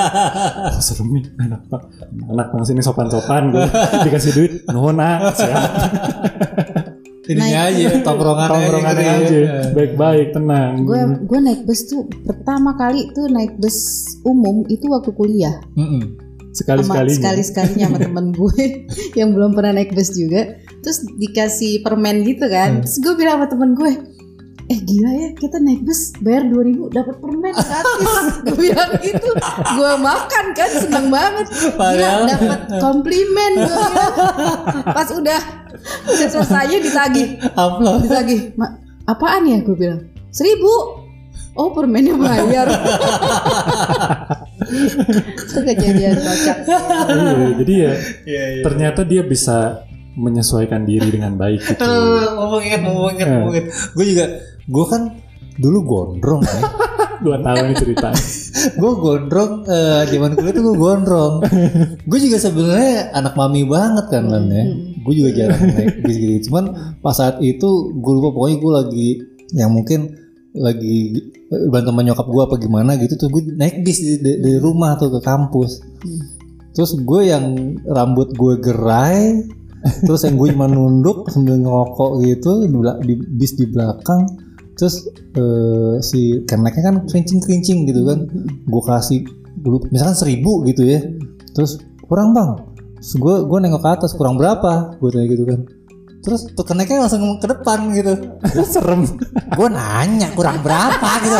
oh, 0.70 0.80
serem 0.80 1.08
nih 1.12 1.24
anak 1.38 1.60
pang. 1.68 1.84
Anak 2.26 2.46
pang 2.48 2.62
sini 2.64 2.80
sopan-sopan 2.80 3.52
gue 3.52 3.66
dikasih 4.02 4.32
duit. 4.32 4.52
Nona, 4.66 5.10
siap. 5.30 5.60
Ininya 7.24 7.60
aja 7.72 7.88
tongkrongan 8.04 8.48
Tongkrongan 8.52 8.96
aja. 9.00 9.40
Baik-baik, 9.72 10.36
tenang. 10.36 10.84
gue 10.84 11.00
gue 11.24 11.38
naik 11.40 11.64
bus 11.64 11.88
tuh 11.88 12.04
pertama 12.24 12.76
kali 12.76 13.08
tuh 13.16 13.32
naik 13.32 13.56
bus 13.56 14.04
umum 14.28 14.64
itu 14.68 14.84
waktu 14.92 15.10
kuliah. 15.16 15.56
Sama 15.74 16.20
Sekali-sekalinya. 16.54 17.16
sekali-sekalinya 17.18 17.86
sama 17.90 17.98
temen 17.98 18.26
gue 18.30 18.64
yang 19.18 19.34
belum 19.34 19.56
pernah 19.58 19.72
naik 19.80 19.96
bus 19.96 20.14
juga. 20.14 20.54
Terus 20.84 21.00
dikasih 21.16 21.80
permen 21.82 22.22
gitu 22.28 22.46
kan. 22.46 22.84
Terus 22.84 23.00
gue 23.00 23.14
bilang 23.16 23.40
sama 23.42 23.46
temen 23.50 23.70
gue 23.74 23.92
eh 24.74 24.82
gila 24.82 25.10
ya 25.14 25.28
kita 25.32 25.62
naik 25.62 25.86
bus 25.86 26.18
bayar 26.18 26.50
2000 26.50 26.90
dapat 26.90 27.14
permen 27.22 27.54
gratis. 27.54 28.10
Gue 28.44 28.56
bilang 28.58 28.90
gitu. 28.98 29.30
Gue 29.78 29.92
makan 30.02 30.44
kan 30.50 30.70
seneng 30.74 31.06
banget. 31.08 31.46
Gila 31.78 32.10
dapat 32.26 32.60
komplimen 32.82 33.52
gue 33.62 33.86
pas 34.90 35.08
udah 35.14 35.40
udah 36.10 36.28
selesai 36.28 36.74
ditagih. 36.82 37.38
Amplop. 37.54 38.02
ditagih. 38.02 38.50
"Ma, 38.58 38.66
apaan 39.06 39.46
ya 39.46 39.62
gue 39.62 39.76
bilang? 39.78 40.10
Seribu. 40.34 41.06
Oh 41.54 41.70
permennya 41.70 42.18
bayar. 42.18 42.66
Itu 45.38 45.60
kejadian 45.62 46.18
kocak. 46.18 46.58
Iya, 46.66 47.48
jadi 47.62 47.74
ya 47.74 47.92
Iya, 48.26 48.44
iya. 48.58 48.62
ternyata 48.66 49.06
dia 49.06 49.22
bisa 49.22 49.86
menyesuaikan 50.14 50.86
diri 50.86 51.10
dengan 51.10 51.34
baik 51.34 51.58
gitu. 51.62 51.82
ngomongin 52.38 52.82
ngomongin 52.82 53.26
ngomongin. 53.28 53.64
Gue 53.94 54.04
juga 54.06 54.24
gue 54.68 54.84
kan 54.88 55.02
dulu 55.58 55.78
gondrong 55.84 56.42
ya. 56.42 56.62
Dua 57.24 57.38
tahun 57.40 57.72
ini 57.72 57.74
cerita. 57.78 58.10
gue 58.80 58.92
gondrong 59.00 59.64
eh, 59.64 60.02
zaman 60.10 60.34
kuliah 60.34 60.52
tuh 60.52 60.62
gue 60.66 60.76
gondrong. 60.76 61.34
gue 62.04 62.18
juga 62.20 62.36
sebenarnya 62.42 63.14
anak 63.14 63.38
mami 63.38 63.62
banget 63.64 64.06
kan 64.10 64.24
kan 64.28 64.44
ya. 64.50 64.64
Gue 65.04 65.14
juga 65.14 65.30
jarang 65.32 65.62
naik 65.72 66.02
bis 66.04 66.16
gitu. 66.18 66.50
Cuman 66.50 66.96
pas 67.00 67.14
saat 67.14 67.38
itu 67.40 67.94
gue 67.94 68.12
lupa 68.12 68.34
pokoknya 68.34 68.56
gue 68.58 68.72
lagi 68.72 69.08
yang 69.54 69.70
mungkin 69.70 70.24
lagi 70.54 71.18
bantu 71.50 71.90
sama 71.90 72.02
nyokap 72.06 72.26
gue 72.30 72.42
apa 72.46 72.56
gimana 72.62 72.90
gitu 72.94 73.18
tuh 73.18 73.28
gue 73.30 73.42
naik 73.58 73.82
bis 73.82 73.98
di, 73.98 74.18
dari 74.22 74.58
rumah 74.58 74.94
tuh 74.98 75.10
ke 75.18 75.20
kampus. 75.22 75.82
Terus 76.74 76.98
gue 76.98 77.20
yang 77.30 77.78
rambut 77.86 78.34
gue 78.34 78.58
gerai, 78.58 79.46
terus 80.02 80.26
yang 80.26 80.34
gue 80.34 80.50
cuma 80.50 80.66
nunduk 80.66 81.30
sambil 81.30 81.54
ngerokok 81.54 82.10
gitu 82.26 82.66
di 83.06 83.14
bis 83.38 83.54
di 83.54 83.66
belakang. 83.70 84.26
Terus 84.74 85.06
eh, 85.38 85.94
si 86.02 86.42
keneknya 86.44 86.82
kan 86.90 86.96
kerincing 87.06 87.40
kerincing 87.42 87.78
gitu 87.86 88.02
kan, 88.06 88.26
gue 88.66 88.82
kasih 88.84 89.22
dulu 89.64 89.80
misalkan 89.88 90.18
seribu 90.18 90.66
gitu 90.68 90.84
ya, 90.84 91.00
terus 91.56 91.80
kurang 92.04 92.36
bang, 92.36 92.58
gue 93.00 93.36
gue 93.48 93.58
nengok 93.62 93.80
ke 93.80 93.90
atas 93.96 94.12
kurang 94.12 94.36
berapa, 94.36 94.98
gue 94.98 95.08
tanya 95.08 95.26
gitu 95.30 95.44
kan. 95.46 95.60
Terus 96.24 96.48
tuh 96.56 96.64
keneknya 96.64 97.04
langsung 97.04 97.36
ke 97.36 97.44
depan 97.44 97.92
gitu. 97.92 98.16
Serem. 98.64 99.04
Gue 99.52 99.68
nanya 99.68 100.32
kurang 100.32 100.64
berapa 100.64 101.10
gitu. 101.20 101.36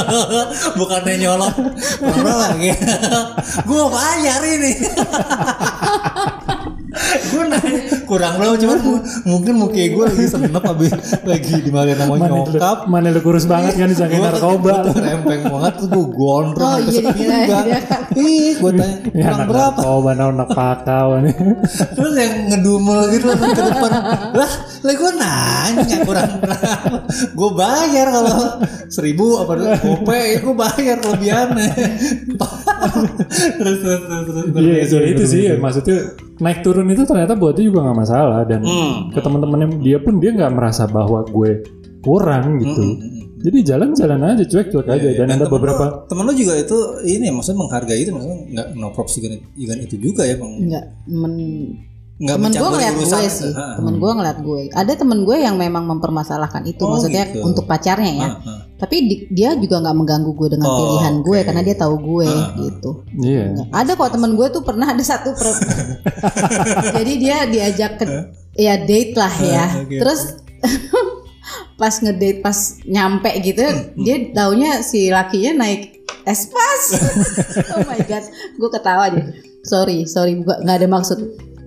Bukannya 0.80 1.28
nyolong. 1.28 1.52
Kurang 2.00 2.20
berapa 2.24 2.46
gitu. 2.56 2.88
Gue 3.68 3.84
bayar 3.92 4.40
ini. 4.48 4.72
gue 7.28 7.44
nanya 7.52 7.80
kurang 8.08 8.32
berapa 8.34 8.56
cuman 8.56 8.78
mu- 8.80 9.02
mungkin 9.26 9.54
muka 9.54 9.76
gue 9.76 10.04
lagi 10.06 10.24
senep 10.26 10.58
habis 10.58 10.92
lagi 11.22 11.52
dimarahin 11.60 11.94
sama 11.94 12.16
Mana 12.16 12.26
lu, 12.26 12.36
nyokap. 12.42 12.78
mana 12.86 13.08
lu 13.08 13.20
kurus 13.20 13.44
banget 13.44 13.76
kan 13.76 13.86
disangka 13.86 14.16
narkoba. 14.18 14.74
rempeng 15.04 15.42
banget 15.44 15.72
tuh 15.76 15.86
gue 15.86 16.06
gondrong 16.08 16.66
Oh, 16.68 16.78
iya, 16.80 17.00
iya, 17.12 17.36
iya. 17.64 17.78
ih 18.14 18.56
gue 18.56 18.70
tanya 18.72 18.96
Ya, 19.10 19.24
kurang 19.26 19.40
berapa? 19.46 19.78
Narkoba, 19.78 20.08
anak 20.10 20.26
anak 20.30 20.48
pakau 20.58 21.08
nih. 21.18 21.34
Terus 21.90 22.12
yang 22.14 22.32
ngedumel 22.48 23.00
gitu 23.10 23.24
langsung 23.26 23.50
ke 23.50 23.62
depan. 23.62 23.90
Lah, 24.32 24.50
lah 24.80 24.94
gue 24.94 25.10
nanya 25.14 25.96
kurang 26.02 26.30
berapa? 26.38 26.96
Gue 27.30 27.50
bayar 27.52 28.06
kalau 28.08 28.36
seribu 28.88 29.24
apa 29.38 29.52
gope 29.76 30.16
ya 30.16 30.38
gue 30.38 30.54
bayar 30.56 30.96
kelebihannya 30.98 31.68
Terus 33.58 33.78
terus 33.78 34.00
terus 34.00 34.24
terus 34.26 34.46
Iya, 34.58 34.74
iya, 34.80 35.08
itu 35.08 35.24
sih 35.24 35.42
maksudnya 35.54 35.98
naik 36.38 36.62
turun 36.62 36.86
itu 36.86 37.02
ternyata 37.02 37.34
buat 37.34 37.52
dia 37.52 37.66
juga 37.66 37.82
nggak 37.82 37.97
masalah 37.98 38.40
dan 38.42 38.62
Hmm. 38.62 39.10
ke 39.10 39.18
teman-temannya 39.18 39.78
dia 39.78 39.98
pun 39.98 40.16
dia 40.16 40.30
nggak 40.30 40.52
merasa 40.52 40.86
bahwa 40.86 41.22
gue 41.24 41.66
kurang 41.98 42.58
gitu. 42.58 42.84
Jadi 43.38 43.58
jalan-jalan 43.62 44.18
aja 44.24 44.42
cuek-cuek 44.44 44.86
aja 44.88 45.08
dan 45.14 45.30
ada 45.32 45.46
beberapa 45.46 46.02
Temen 46.06 46.26
lu 46.26 46.34
juga 46.34 46.54
itu 46.54 46.74
ini 47.04 47.30
maksudnya 47.30 47.58
menghargai 47.60 48.02
itu 48.02 48.10
maksudnya 48.10 48.38
nggak 48.50 48.66
no 48.74 48.90
props 48.90 49.14
juga 49.14 49.30
juga 49.54 49.74
itu 49.76 49.94
juga 49.96 50.22
ya 50.22 50.34
bang 50.34 50.52
Enggak, 50.58 50.84
men 51.06 51.34
nggak 52.18 52.34
temen 52.34 52.50
gue 52.52 52.68
ngeliat 52.68 52.94
urusan 52.98 53.14
gue 53.16 53.30
sih, 53.30 53.52
Ha, 53.54 53.78
temen 53.78 53.94
gue 53.94 54.10
ngeliat 54.10 54.38
gue. 54.42 54.60
Ada 54.74 54.92
temen 54.98 55.22
gue 55.22 55.36
yang 55.38 55.54
memang 55.54 55.86
mempermasalahkan 55.86 56.66
itu, 56.66 56.82
Oh, 56.82 56.98
maksudnya 56.98 57.30
gitu. 57.30 57.46
untuk 57.46 57.62
pacarnya 57.62 58.10
ya. 58.10 58.26
ha, 58.26 58.42
ha. 58.42 58.54
Tapi 58.78 58.96
di- 59.02 59.26
dia 59.28 59.52
juga 59.52 59.78
nggak 59.78 59.96
mengganggu 59.96 60.30
gue 60.32 60.48
dengan 60.54 60.66
Oh, 60.66 60.76
pilihan 60.78 61.14
gue 61.20 61.34
oke. 61.34 61.44
karena 61.44 61.62
dia 61.62 61.74
tahu 61.74 61.94
gue 61.98 62.28
gitu. 62.60 62.90
iya. 63.18 63.50
Nggak. 63.50 63.66
Ada 63.72 63.90
kok 63.92 64.10
temen 64.14 64.32
gue 64.32 64.46
tuh 64.48 64.62
pernah 64.62 64.86
ada 64.86 65.02
satu 65.02 65.30
per- 65.32 65.62
jadi 66.96 67.12
dia 67.14 67.36
diajak 67.44 67.92
ke 67.96 68.06
ya 68.54 68.78
date 68.80 69.12
lah 69.12 69.34
ya. 69.36 69.64
oke, 69.78 69.96
Terus 69.96 70.20
pas 71.76 71.94
ngedate 71.96 72.38
pas 72.38 72.54
nyampe 72.84 73.30
gitu 73.40 73.62
dia 73.96 74.16
taunya 74.32 74.78
si 74.80 75.08
lakinya 75.08 75.64
naik 75.64 76.02
espas. 76.24 76.82
oh 77.72 77.82
my 77.84 77.98
god, 78.00 78.24
gue 78.30 78.70
ketawa 78.70 79.04
deh. 79.08 79.26
Sorry, 79.60 80.04
sorry 80.04 80.36
bukan 80.36 80.62
nggak 80.62 80.76
ada 80.76 80.88
maksud. 80.88 81.18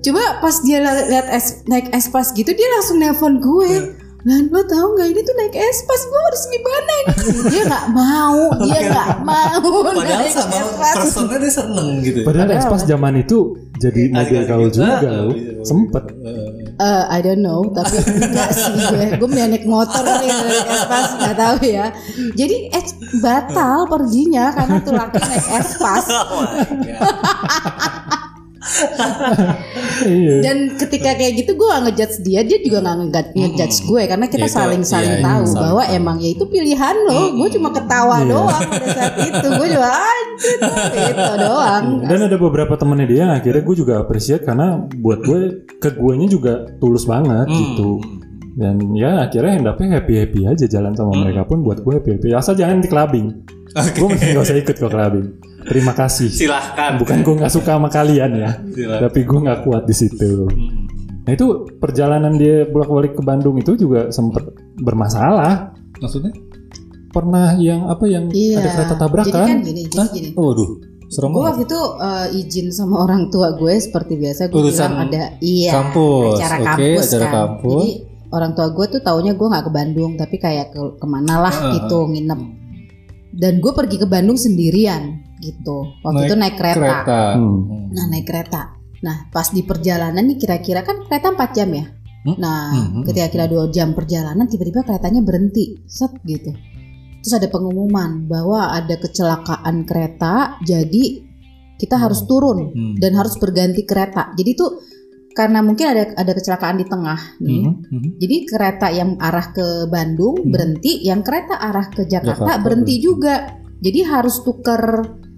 Coba 0.01 0.39
pas 0.39 0.58
dia 0.62 0.80
li- 0.80 1.08
lihat 1.10 1.27
es, 1.30 1.62
naik 1.65 1.91
espas 1.91 2.32
gitu 2.32 2.50
dia 2.50 2.68
langsung 2.72 2.98
nelpon 2.98 3.38
gue. 3.38 4.00
Lan 4.22 4.48
lo 4.48 4.62
tau 4.63 4.88
nggak 4.92 5.08
ini 5.08 5.22
tuh 5.22 5.34
naik 5.34 5.56
espas 5.56 6.01
gue 6.04 6.20
harus 6.22 6.44
gimana 6.46 6.92
ini? 6.94 7.13
Dia 7.48 7.62
nggak 7.66 7.88
mau, 7.90 8.38
dia 8.62 8.80
nggak 8.88 9.12
mau 9.22 9.62
padahal 9.84 10.20
naik 10.20 10.30
sama 10.30 10.56
espas. 10.56 10.94
personnya 10.96 11.38
dia 11.38 11.51
seneng 11.51 11.90
gitu 12.00 12.20
Padahal 12.22 12.50
Espas 12.51 12.82
zaman 12.84 13.13
itu 13.18 13.38
jadi 13.75 14.01
model 14.10 14.44
gaul 14.46 14.68
gitu. 14.68 14.78
juga 14.80 14.94
Ah, 14.94 15.01
loh. 15.20 15.34
bisa. 15.34 15.63
Sempet. 15.63 16.04
Eh, 16.78 17.04
I 17.08 17.20
don't 17.20 17.40
know, 17.40 17.66
tapi 17.68 17.98
enggak 17.98 18.50
sih 18.51 18.74
gue. 18.74 19.06
Gue 19.16 19.28
mending 19.28 19.50
naik 19.51 19.66
motor 19.66 20.01
ya, 20.01 20.18
naik 20.40 20.68
espas, 20.68 21.08
nggak 21.16 21.36
tahu 21.36 21.58
ya. 21.63 21.86
Jadi 22.32 22.56
eh, 22.70 22.86
batal 23.18 23.78
perginya 23.86 24.50
karena 24.51 24.78
tuh 24.80 24.94
laki 24.94 25.18
naik 25.20 25.48
espas. 25.56 26.06
Iya. 30.01 30.36
Dan 30.41 30.58
ketika 30.75 31.13
kayak 31.13 31.34
gitu 31.36 31.51
gue 31.53 31.68
gak 31.68 31.82
ngejudge 31.84 32.15
dia, 32.22 32.41
dia 32.41 32.58
juga 32.60 32.82
gak 32.82 32.96
nge- 33.00 33.34
ngejudge 33.34 33.77
gue 33.84 34.01
karena 34.08 34.25
kita 34.27 34.39
Ya, 34.39 34.48
itu, 34.48 34.56
saling 34.56 34.84
saling 34.84 35.13
iya, 35.13 35.20
iya, 35.20 35.27
tahu 35.27 35.44
saling 35.44 35.62
bahwa 35.62 35.84
tahu. 35.84 35.96
emang 35.96 36.18
ya 36.18 36.30
itu 36.32 36.44
pilihan 36.46 36.96
lo. 37.03 37.20
Gue 37.36 37.50
cuma 37.51 37.70
ketawa 37.70 38.18
doang 38.24 38.62
pada 38.63 38.88
saat 38.88 39.13
itu. 39.20 39.48
Gue 39.51 39.68
cuma 39.70 39.89
anjir 39.91 40.58
itu 41.08 41.34
doang. 41.39 41.86
Dan 42.03 42.20
ada 42.24 42.38
beberapa 42.39 42.74
temennya 42.75 43.08
dia 43.08 43.20
yang 43.22 43.34
akhirnya 43.36 43.62
gue 43.62 43.75
juga 43.75 43.94
appreciate 44.00 44.41
karena 44.41 44.68
buat 44.96 45.20
gue 45.22 45.39
ke 45.77 45.89
guenya 45.91 46.27
juga 46.27 46.53
tulus 46.77 47.03
banget 47.03 47.46
Hmm. 47.46 47.58
gitu. 47.60 47.91
Dan 48.51 48.75
ya 48.91 49.24
akhirnya 49.24 49.51
end 49.56 49.65
up-nya 49.65 49.88
happy-happy 49.96 50.44
aja 50.44 50.65
jalan 50.68 50.91
sama 50.91 51.13
Hmm. 51.13 51.22
mereka 51.24 51.46
pun 51.46 51.62
buat 51.62 51.80
gue 51.80 51.94
happy-happy. 51.96 52.34
Asal 52.34 52.53
jangan 52.53 52.77
di 52.77 52.88
clubbing. 52.88 53.27
Gue 53.72 54.08
masih 54.10 54.36
gak 54.36 54.44
usah 54.44 54.58
ikut 54.58 54.75
ke 54.75 54.86
clubbing. 54.86 55.27
Terima 55.63 55.91
kasih. 55.91 56.27
silahkan 56.27 56.98
Bukan 56.98 57.22
gue 57.22 57.36
nggak 57.38 57.51
suka 57.51 57.75
sama 57.75 57.88
kalian 57.88 58.32
ya, 58.34 58.51
Silakan. 58.65 59.00
tapi 59.03 59.20
gue 59.22 59.39
nggak 59.41 59.60
kuat 59.62 59.84
di 59.84 59.94
situ. 59.94 60.50
Nah 61.22 61.32
itu 61.32 61.46
perjalanan 61.75 62.34
dia 62.34 62.65
bolak-balik 62.65 63.13
ke 63.13 63.22
Bandung 63.22 63.56
itu 63.56 63.75
juga 63.75 64.10
sempet 64.10 64.41
bermasalah. 64.75 65.72
maksudnya 65.96 66.34
Pernah 67.08 67.53
yang 67.56 67.86
apa 67.86 68.06
yang 68.06 68.32
Iya. 68.32 68.58
ada 68.58 68.70
kereta 68.72 68.88
Jadi 68.88 68.89
kan 68.89 69.00
tabrakan? 69.03 69.48
gini, 69.62 69.84
jadi 69.86 70.08
gini. 70.10 70.30
waduh 70.34 70.70
serem 71.06 71.30
Gue 71.30 71.44
waktu 71.44 71.63
itu 71.63 71.82
eh, 72.00 72.39
izin 72.39 72.68
sama 72.72 72.96
orang 73.01 73.27
tua 73.27 73.51
gue 73.53 73.75
seperti 73.75 74.15
biasa 74.15 74.48
gue 74.48 74.62
bilang 74.62 74.96
ada 75.03 75.36
iya 75.39 75.72
kampus, 75.74 76.39
acara 76.39 76.56
oke, 76.56 76.65
kampus 76.65 77.03
acara 77.06 77.22
kan. 77.22 77.34
kampus. 77.36 77.75
Jadi 77.75 77.91
orang 78.32 78.51
tua 78.51 78.68
gue 78.72 78.86
tuh 78.88 79.01
taunya 79.01 79.32
gue 79.32 79.44
nggak 79.46 79.65
ke 79.68 79.72
Bandung 79.72 80.12
tapi 80.15 80.36
kayak 80.38 80.72
ke 80.72 80.80
ke 80.96 81.06
mana 81.06 81.36
lah 81.41 81.51
Ah, 81.53 81.75
gitu 81.75 82.08
nginep. 82.08 82.41
Dan 83.32 83.64
gue 83.64 83.72
pergi 83.72 83.96
ke 83.96 84.08
Bandung 84.08 84.36
sendirian 84.36 85.24
gitu. 85.40 85.98
Waktu 86.06 86.22
Naik 86.22 86.28
itu 86.30 86.36
naik 86.38 86.56
kereta. 86.60 86.78
kereta 86.78 87.22
Hmm. 87.40 87.90
Nah 87.92 88.06
naik 88.12 88.26
kereta. 88.28 88.62
Nah 89.02 89.18
pas 89.34 89.48
di 89.50 89.62
perjalanan 89.66 90.22
nih 90.22 90.38
kira-kira 90.38 90.86
kan 90.86 91.08
kereta 91.08 91.34
4 91.34 91.58
jam 91.58 91.70
ya. 91.74 91.86
Hmm? 92.22 92.36
Nah 92.38 92.60
Hmm. 92.72 93.02
ketika 93.08 93.28
kira 93.34 93.46
dua 93.50 93.66
jam 93.74 93.98
perjalanan 93.98 94.46
tiba-tiba 94.46 94.86
keretanya 94.86 95.26
berhenti, 95.26 95.82
set 95.90 96.14
gitu. 96.28 96.54
Terus 97.22 97.34
ada 97.38 97.48
pengumuman 97.50 98.26
bahwa 98.30 98.74
ada 98.74 98.98
kecelakaan 98.98 99.86
kereta, 99.86 100.58
jadi 100.62 101.22
kita 101.78 101.98
harus 101.98 102.26
turun 102.30 102.70
Hmm. 102.70 102.96
dan 103.02 103.18
harus 103.18 103.38
berganti 103.42 103.82
kereta. 103.86 104.34
Jadi 104.38 104.52
tuh 104.54 104.70
karena 105.32 105.60
mungkin 105.64 105.86
ada 105.88 106.04
ada 106.16 106.32
kecelakaan 106.32 106.78
di 106.78 106.86
tengah 106.86 107.20
nih. 107.40 107.64
Mhm, 107.66 107.74
mhm. 107.88 108.10
Jadi 108.20 108.36
kereta 108.46 108.88
yang 108.92 109.16
arah 109.18 109.48
ke 109.52 109.88
Bandung 109.88 110.36
Hmm. 110.40 110.52
berhenti, 110.52 111.02
yang 111.04 111.24
kereta 111.24 111.56
arah 111.58 111.88
ke 111.88 112.04
Jakarta, 112.06 112.46
Jakarta 112.46 112.64
berhenti 112.64 112.96
berhenti. 113.00 113.06
juga. 113.06 113.36
Jadi 113.82 114.00
harus 114.06 114.36
tuker 114.46 114.84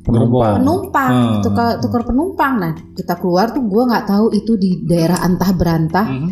Penumpang. 0.03 0.59
penumpang, 0.59 1.11
Hmm. 1.15 1.41
tukar 1.41 1.69
tukar 1.79 2.01
penumpang. 2.03 2.53
Nah 2.59 2.73
kita 2.91 3.15
keluar 3.15 3.55
tuh 3.55 3.63
gue 3.63 3.83
nggak 3.87 4.05
tahu 4.05 4.25
itu 4.35 4.59
di 4.59 4.83
daerah 4.83 5.23
antah 5.23 5.51
berantah. 5.55 6.07
Mhm. 6.11 6.29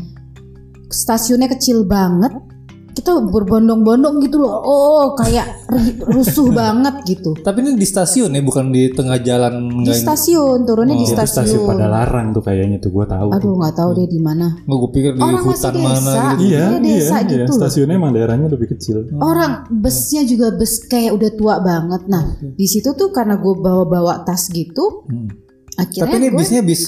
Stasiunnya 0.91 1.47
kecil 1.47 1.87
banget. 1.87 2.50
Kita 2.91 3.11
berbondong-bondong 3.21 4.19
gitu 4.19 4.37
loh. 4.37 4.51
Oh 4.59 5.05
kayak 5.13 5.67
rusuh 6.01 6.51
banget 6.59 6.95
gitu. 7.05 7.31
Tapi 7.35 7.57
ini 7.61 7.73
di 7.73 7.83
stasiun 7.83 8.29
ya, 8.29 8.41
bukan 8.41 8.69
di 8.69 8.89
tengah 8.89 9.17
jalan 9.17 9.81
Di 9.81 9.91
stasiun 9.91 10.63
turunnya 10.63 10.93
di 10.93 11.03
Itu 11.03 11.15
stasiun 11.15 11.63
pada 11.63 11.87
stasiun. 11.87 11.89
larang 11.89 12.27
tuh 12.31 12.41
kayaknya 12.41 12.77
tuh 12.77 12.91
gue 12.91 13.05
tahu. 13.05 13.27
Aduh 13.31 13.53
nggak 13.55 13.73
tahu 13.73 13.89
deh 13.93 14.07
di 14.07 14.19
mana. 14.19 14.47
Nggak, 14.61 14.77
gue 14.77 14.91
pikir 14.91 15.11
di 15.11 15.19
Orang 15.19 15.33
masih 15.37 15.49
hutan 15.49 15.73
desa. 15.73 15.87
mana 15.87 16.11
gitu. 16.11 16.43
Iya, 16.43 16.59
Iya, 16.61 16.67
desa 16.77 16.91
iya, 16.91 17.17
iya. 17.17 17.29
gitu 17.29 17.41
loh. 17.47 17.57
Stasiunnya 17.57 17.95
emang 17.95 18.11
daerahnya 18.11 18.47
lebih 18.47 18.67
kecil. 18.69 18.97
Orang 19.15 19.51
busnya 19.71 20.21
juga 20.23 20.47
bus 20.51 20.73
kayak 20.83 21.11
udah 21.13 21.31
tua 21.33 21.55
banget. 21.59 22.01
Nah 22.05 22.23
di 22.41 22.65
situ 22.65 22.91
tuh 22.91 23.09
karena 23.09 23.35
gue 23.35 23.53
bawa-bawa 23.53 24.21
tas 24.21 24.47
gitu, 24.47 25.03
Hmm. 25.03 25.31
akhirnya 25.73 26.03
Tapi 26.03 26.15
ini 26.17 26.27
gue 26.27 26.37
bisnya 26.37 26.61
bis 26.61 26.81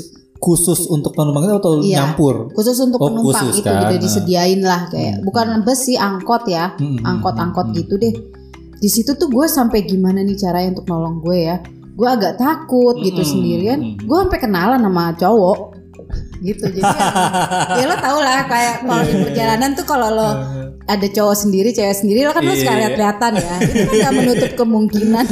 khusus 0.44 0.86
untuk 0.88 1.16
penumpang 1.16 1.48
itu 1.48 1.56
atau 1.56 1.74
Iya. 1.80 2.04
nyampur? 2.04 2.52
khusus 2.52 2.76
untuk 2.78 3.00
Oh, 3.00 3.08
penumpang 3.08 3.48
khusus 3.48 3.56
itu 3.58 3.66
kan. 3.66 3.88
gitu 3.88 3.96
disediain 3.98 4.60
lah 4.62 4.82
kayak 4.86 5.24
bukan 5.24 5.64
bus 5.64 5.80
sih 5.82 5.96
angkot 5.98 6.44
ya, 6.46 6.76
Hmm, 6.76 7.00
hmm, 7.00 7.06
angkot-angkot 7.06 7.66
hmm, 7.66 7.76
gitu 7.78 7.96
deh. 7.96 8.12
Di 8.76 8.90
situ 8.90 9.16
tuh 9.16 9.28
gue 9.28 9.48
sampai 9.48 9.82
gimana 9.84 10.20
nih 10.20 10.36
caranya 10.36 10.76
untuk 10.76 10.86
nolong 10.86 11.18
gue 11.18 11.38
ya? 11.42 11.64
Gue 11.94 12.10
agak 12.10 12.36
takut 12.36 13.00
gitu 13.00 13.18
Hmm, 13.18 13.30
sendirian. 13.30 13.80
hmm. 13.80 14.04
Gue 14.04 14.18
sampai 14.20 14.40
kenalan 14.40 14.82
sama 14.82 15.16
cowok. 15.16 15.60
gitu 16.44 16.68
jadi 16.68 16.84
ya, 16.84 17.08
ya 17.80 17.86
lo 17.88 17.96
tau 17.98 18.20
lah 18.20 18.44
kayak 18.44 18.84
kalau 18.84 19.02
di 19.02 19.16
perjalanan 19.18 19.70
tuh 19.74 19.86
kalau 19.88 20.12
lo 20.12 20.30
ada 20.84 21.08
cowok 21.08 21.36
sendiri 21.40 21.72
cewek 21.72 21.96
sendiri 21.96 22.22
lo 22.22 22.36
kan 22.36 22.44
lo 22.44 22.52
suka 22.52 22.70
lihat-lihatan 22.76 23.32
ya 23.34 23.54
itu 23.64 23.82
kan 23.82 23.96
gak 23.98 24.14
menutup 24.14 24.52
kemungkinan 24.60 25.26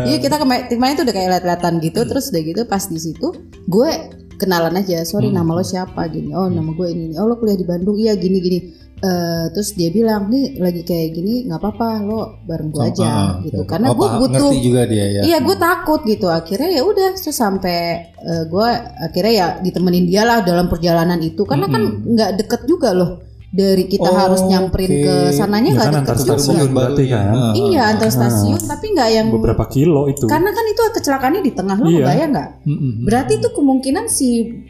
jadi 0.00 0.16
kita 0.16 0.36
kemarin 0.38 0.64
kemarin 0.70 0.94
tuh 0.94 1.04
udah 1.04 1.12
kayak 1.12 1.28
lihat-lihatan 1.34 1.72
gitu 1.82 2.00
terus 2.04 2.30
udah 2.30 2.40
gitu 2.40 2.60
pas 2.64 2.86
di 2.86 3.00
situ 3.02 3.26
gue 3.66 3.90
kenalan 4.38 4.78
aja 4.78 5.02
sorry 5.02 5.28
nama 5.28 5.50
lo 5.50 5.60
siapa? 5.60 6.06
Gini 6.06 6.30
oh 6.32 6.46
nama 6.46 6.70
gue 6.70 6.88
ini 6.88 7.18
oh 7.18 7.26
lo 7.26 7.36
kuliah 7.36 7.58
di 7.58 7.66
Bandung? 7.66 7.98
Iya 7.98 8.14
gini 8.14 8.38
gini. 8.38 8.60
Eh, 8.98 9.46
terus 9.54 9.78
dia 9.78 9.94
bilang 9.94 10.26
nih 10.26 10.58
lagi 10.58 10.82
kayak 10.82 11.14
gini 11.14 11.46
nggak 11.46 11.62
apa-apa 11.62 12.02
lo 12.02 12.42
bareng 12.42 12.74
gue 12.74 12.82
aja 12.82 13.06
Ah, 13.06 13.30
gitu. 13.46 13.62
oke. 13.62 13.70
karena 13.70 13.86
Oh, 13.90 13.94
gue 13.94 14.08
butuh 14.26 14.50
juga 14.58 14.82
dia 14.90 15.06
ya. 15.06 15.22
Iya 15.22 15.38
gue 15.38 15.54
takut 15.54 16.02
gitu. 16.02 16.26
Akhirnya 16.26 16.70
ya 16.72 16.82
udah 16.82 17.14
terus 17.14 17.36
sampai 17.36 17.78
eh, 18.10 18.42
gue 18.50 18.68
akhirnya 18.98 19.34
ya 19.34 19.46
ditemenin 19.62 20.02
dia 20.02 20.26
lah 20.26 20.42
dalam 20.42 20.66
perjalanan 20.66 21.22
itu. 21.22 21.46
Karena 21.46 21.70
kan 21.70 21.82
nggak 22.06 22.30
deket 22.42 22.66
juga 22.66 22.90
loh 22.90 23.27
dari 23.50 23.84
kita 23.84 24.04
Oh, 24.04 24.14
harus 24.14 24.40
nyamperin 24.42 24.90
oke. 24.90 25.02
ke 25.02 25.14
sananya 25.32 25.66
Ya 25.66 25.74
nggak 25.74 25.82
kan 25.82 25.94
deket 25.94 26.04
antar 26.04 26.16
stasiun 26.20 26.68
berarti 26.70 27.04
kan. 27.06 27.24
Ah. 27.30 27.52
Iya 27.52 27.82
antar 27.88 28.08
stasiun 28.08 28.60
tapi 28.60 28.86
nggak 28.92 29.08
yang 29.10 29.26
Beberapa 29.30 29.64
kilo 29.66 30.02
itu. 30.06 30.24
karena 30.24 30.50
kan 30.50 30.64
itu 30.64 30.82
kecelakaannya 30.90 31.40
di 31.40 31.52
tengah 31.52 31.76
lo 31.76 31.88
Iya. 31.88 31.96
kebayang 31.98 32.30
nggak? 32.30 32.48
Mm-mm. 32.62 32.92
Berarti 33.02 33.32
itu 33.34 33.48
kemungkinan 33.50 34.04
si 34.06 34.28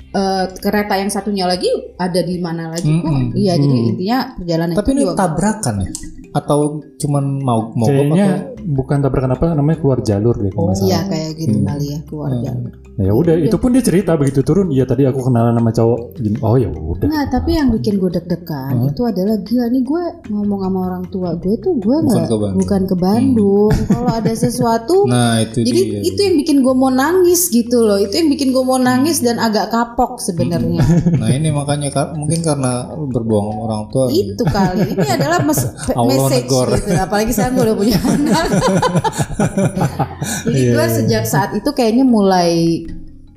eh, 0.08 0.44
kereta 0.54 0.94
yang 0.94 1.08
satunya 1.08 1.44
lagi 1.44 1.66
ada 1.94 2.20
di 2.20 2.38
mana 2.38 2.70
lagi 2.70 2.86
kok? 2.86 3.02
Mm-mm. 3.04 3.34
Iya 3.34 3.52
jadi 3.56 3.76
Hmm. 3.76 3.90
intinya 3.90 4.18
perjalanan 4.36 4.72
Tapi 4.72 4.82
itu 4.84 4.94
ini 4.94 5.02
juga- 5.04 5.18
tabrakan 5.18 5.74
ya? 5.78 5.90
Atau 6.30 6.58
cuman 6.96 7.24
mau 7.40 7.60
mau 7.72 7.88
Kayaknya 7.88 8.26
bukan 8.70 9.00
tabrakan 9.00 9.32
apa 9.32 9.44
namanya 9.50 9.78
keluar 9.78 9.98
jalur 10.00 10.36
deh 10.36 10.50
kalau 10.50 10.70
salah. 10.70 10.84
Iya 10.86 11.00
kayak 11.06 11.30
gitu 11.34 11.56
Hmm. 11.56 11.66
kali 11.66 11.86
ya 11.88 11.98
keluar 12.04 12.30
jalur. 12.36 12.72
Ya 12.98 13.12
udah, 13.12 13.34
itu 13.38 13.56
pun 13.56 13.70
dia 13.70 13.80
cerita 13.80 14.12
begitu 14.12 14.42
turun. 14.42 14.68
Iya 14.68 14.82
tadi 14.82 15.02
aku 15.02 15.22
kenalan 15.22 15.54
sama 15.54 15.70
cowok. 15.70 16.00
Gini, 16.16 16.36
oh 16.40 16.54
ya 16.54 16.68
udah. 16.68 17.06
Nah 17.06 17.24
tapi 17.26 17.54
yang 17.54 17.70
bikin 17.70 17.96
gue 17.96 18.10
deg-degan 18.10 18.74
itu 18.84 19.02
adalah 19.02 19.38
gila 19.38 19.66
nih 19.68 19.82
gue 19.82 20.02
ngomong 20.26 20.60
sama 20.60 20.78
orang 20.84 21.04
tua 21.06 21.30
gue 21.34 21.54
tuh 21.56 21.72
gue 21.74 21.96
Bukan 21.96 22.04
nggak 22.04 22.26
ke 22.26 22.34
Bandung. 22.34 22.50
Hmm. 22.50 22.58
bukan 22.58 22.82
ke 22.82 22.96
Bandung. 22.98 23.70
Kalau 23.88 24.10
ada 24.12 24.32
sesuatu, 24.34 24.96
Nah 25.08 25.40
itu 25.40 25.62
jadi 25.62 25.80
dia. 25.80 26.00
itu 26.04 26.20
yang 26.20 26.36
bikin 26.36 26.56
gue 26.58 26.74
mau 26.74 26.90
nangis 26.90 27.48
gitu 27.48 27.78
loh. 27.80 27.96
Itu 27.96 28.14
yang 28.14 28.28
bikin 28.28 28.50
gue 28.50 28.60
mau 28.62 28.76
nangis 28.76 29.20
dan 29.20 29.38
agak 29.38 29.70
kapok 29.70 30.18
sebenarnya. 30.18 30.82
Nah 31.14 31.30
ini 31.30 31.48
makanya 31.48 31.88
kar- 31.88 32.12
mungkin 32.12 32.42
karena 32.42 32.82
berbohong 32.90 33.46
sama 33.48 33.62
orang 33.64 33.82
tua. 33.88 34.06
itu 34.10 34.42
kali. 34.42 34.84
Ini 34.90 35.08
adalah 35.14 35.38
mes- 35.40 35.70
Allah 35.94 36.10
message 36.18 36.44
negor. 36.44 36.68
gitu. 36.74 36.90
Apalagi 36.92 37.30
sekarang 37.30 37.54
gue 37.54 37.64
udah 37.64 37.76
punya 37.76 37.96
anak. 38.10 38.46
jadi 40.46 40.58
Iya, 40.58 40.72
gue 40.74 40.86
sejak 41.02 41.24
saat 41.24 41.50
itu 41.54 41.70
kayaknya 41.72 42.04
mulai 42.04 42.82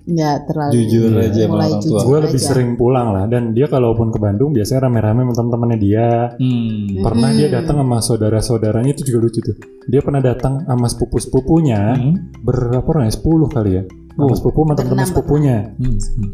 nggak 0.02 0.50
terlalu 0.50 0.74
Jujur 0.82 1.14
aja 1.14 1.44
mulai 1.46 1.70
jujur 1.78 2.02
Gue 2.10 2.18
lebih 2.26 2.42
aja. 2.42 2.48
sering 2.52 2.70
pulang 2.74 3.14
lah. 3.14 3.30
Dan 3.30 3.54
dia 3.54 3.70
kalaupun 3.70 4.10
ke 4.10 4.18
Bandung 4.18 4.50
biasanya 4.52 4.90
rame-rame 4.90 5.24
sama 5.24 5.34
teman-temannya 5.38 5.80
dia. 5.80 6.10
Hmm. 6.36 7.06
Pernah 7.06 7.30
dia 7.32 7.48
datang 7.54 7.78
sama 7.86 7.98
saudara-saudaranya 8.02 8.92
itu 8.98 9.06
juga 9.06 9.30
lucu 9.30 9.40
tuh. 9.46 9.56
Dia 9.88 10.02
pernah 10.02 10.20
datang 10.20 10.66
sama 10.66 10.88
sepupu-sepupunya. 10.90 11.96
Hmm. 11.96 12.16
Berapa 12.42 12.88
orang 12.88 13.08
ya? 13.08 13.14
10 13.14 13.54
kali 13.54 13.72
ya. 13.78 13.84
Sama 14.12 14.34
sepupu 14.36 14.60
sama 14.66 14.74
teman-teman 14.76 15.06
sepupunya. 15.08 15.58
Hmm. 15.78 15.96
Hmm. 15.96 16.30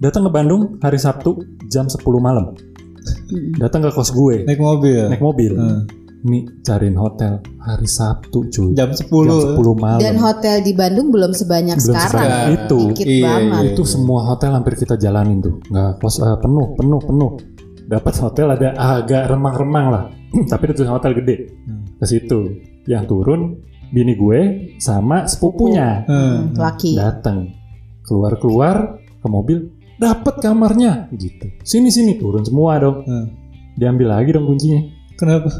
Datang 0.00 0.22
ke 0.26 0.30
Bandung 0.32 0.62
hari 0.80 0.98
Sabtu 0.98 1.44
jam 1.68 1.86
10 1.86 2.00
malam. 2.18 2.56
Mm-mm. 3.04 3.60
Datang 3.60 3.84
ke 3.84 3.92
kos 3.92 4.10
gue. 4.10 4.48
Naik 4.48 4.60
mobil. 4.60 5.12
Naik 5.12 5.20
mobil. 5.22 5.52
Hmm. 5.54 5.84
Mi 6.24 6.40
cariin 6.58 6.96
hotel 6.96 7.36
hari 7.58 7.84
Sabtu 7.84 8.48
cuy. 8.48 8.72
Jam 8.72 8.88
10. 8.88 8.96
Jam 8.96 9.60
10 9.60 9.76
malam. 9.76 10.00
Dan 10.00 10.16
hotel 10.16 10.64
di 10.64 10.72
Bandung 10.72 11.12
belum 11.12 11.30
sebanyak 11.30 11.76
Belum 11.76 11.88
sekarang. 11.92 12.08
sebanyak 12.16 12.40
itu. 12.56 12.78
Dikit 12.90 13.06
Iya, 13.06 13.24
banget. 13.28 13.52
iya. 13.54 13.70
itu 13.70 13.82
semua 13.84 14.20
hotel 14.24 14.50
hampir 14.50 14.72
kita 14.74 14.96
jalanin 14.96 15.38
tuh 15.38 15.60
nggak 15.66 16.00
kos 16.00 16.16
eh, 16.18 16.36
penuh 16.38 16.72
penuh 16.74 16.96
penuh 16.98 17.30
dapat 17.84 18.14
hotel 18.18 18.46
ada 18.50 18.68
agak 18.72 19.28
remang-remang 19.28 19.86
lah 19.86 20.04
tapi 20.50 20.64
itu 20.66 20.80
hotel 20.84 21.12
gede 21.14 21.36
Hmm. 21.62 21.84
ke 21.94 22.04
situ 22.04 22.40
yang 22.86 23.04
turun 23.04 23.60
bini 23.90 24.16
gue 24.16 24.40
sama 24.80 25.24
sepupunya 25.24 26.02
Hmm. 26.02 26.56
Laki. 26.56 26.96
datang 26.96 27.52
keluar 28.00 28.32
keluar 28.34 28.76
ke 29.14 29.28
mobil 29.28 29.68
dapat 29.94 30.40
kamarnya 30.40 31.12
gitu 31.12 31.52
sini 31.60 31.88
sini 31.88 32.16
turun 32.16 32.40
semua 32.40 32.80
dong 32.80 33.04
Hmm. 33.04 33.28
diambil 33.76 34.08
lagi 34.10 34.32
dong 34.32 34.48
kuncinya 34.48 34.80
Kenapa? 35.14 35.52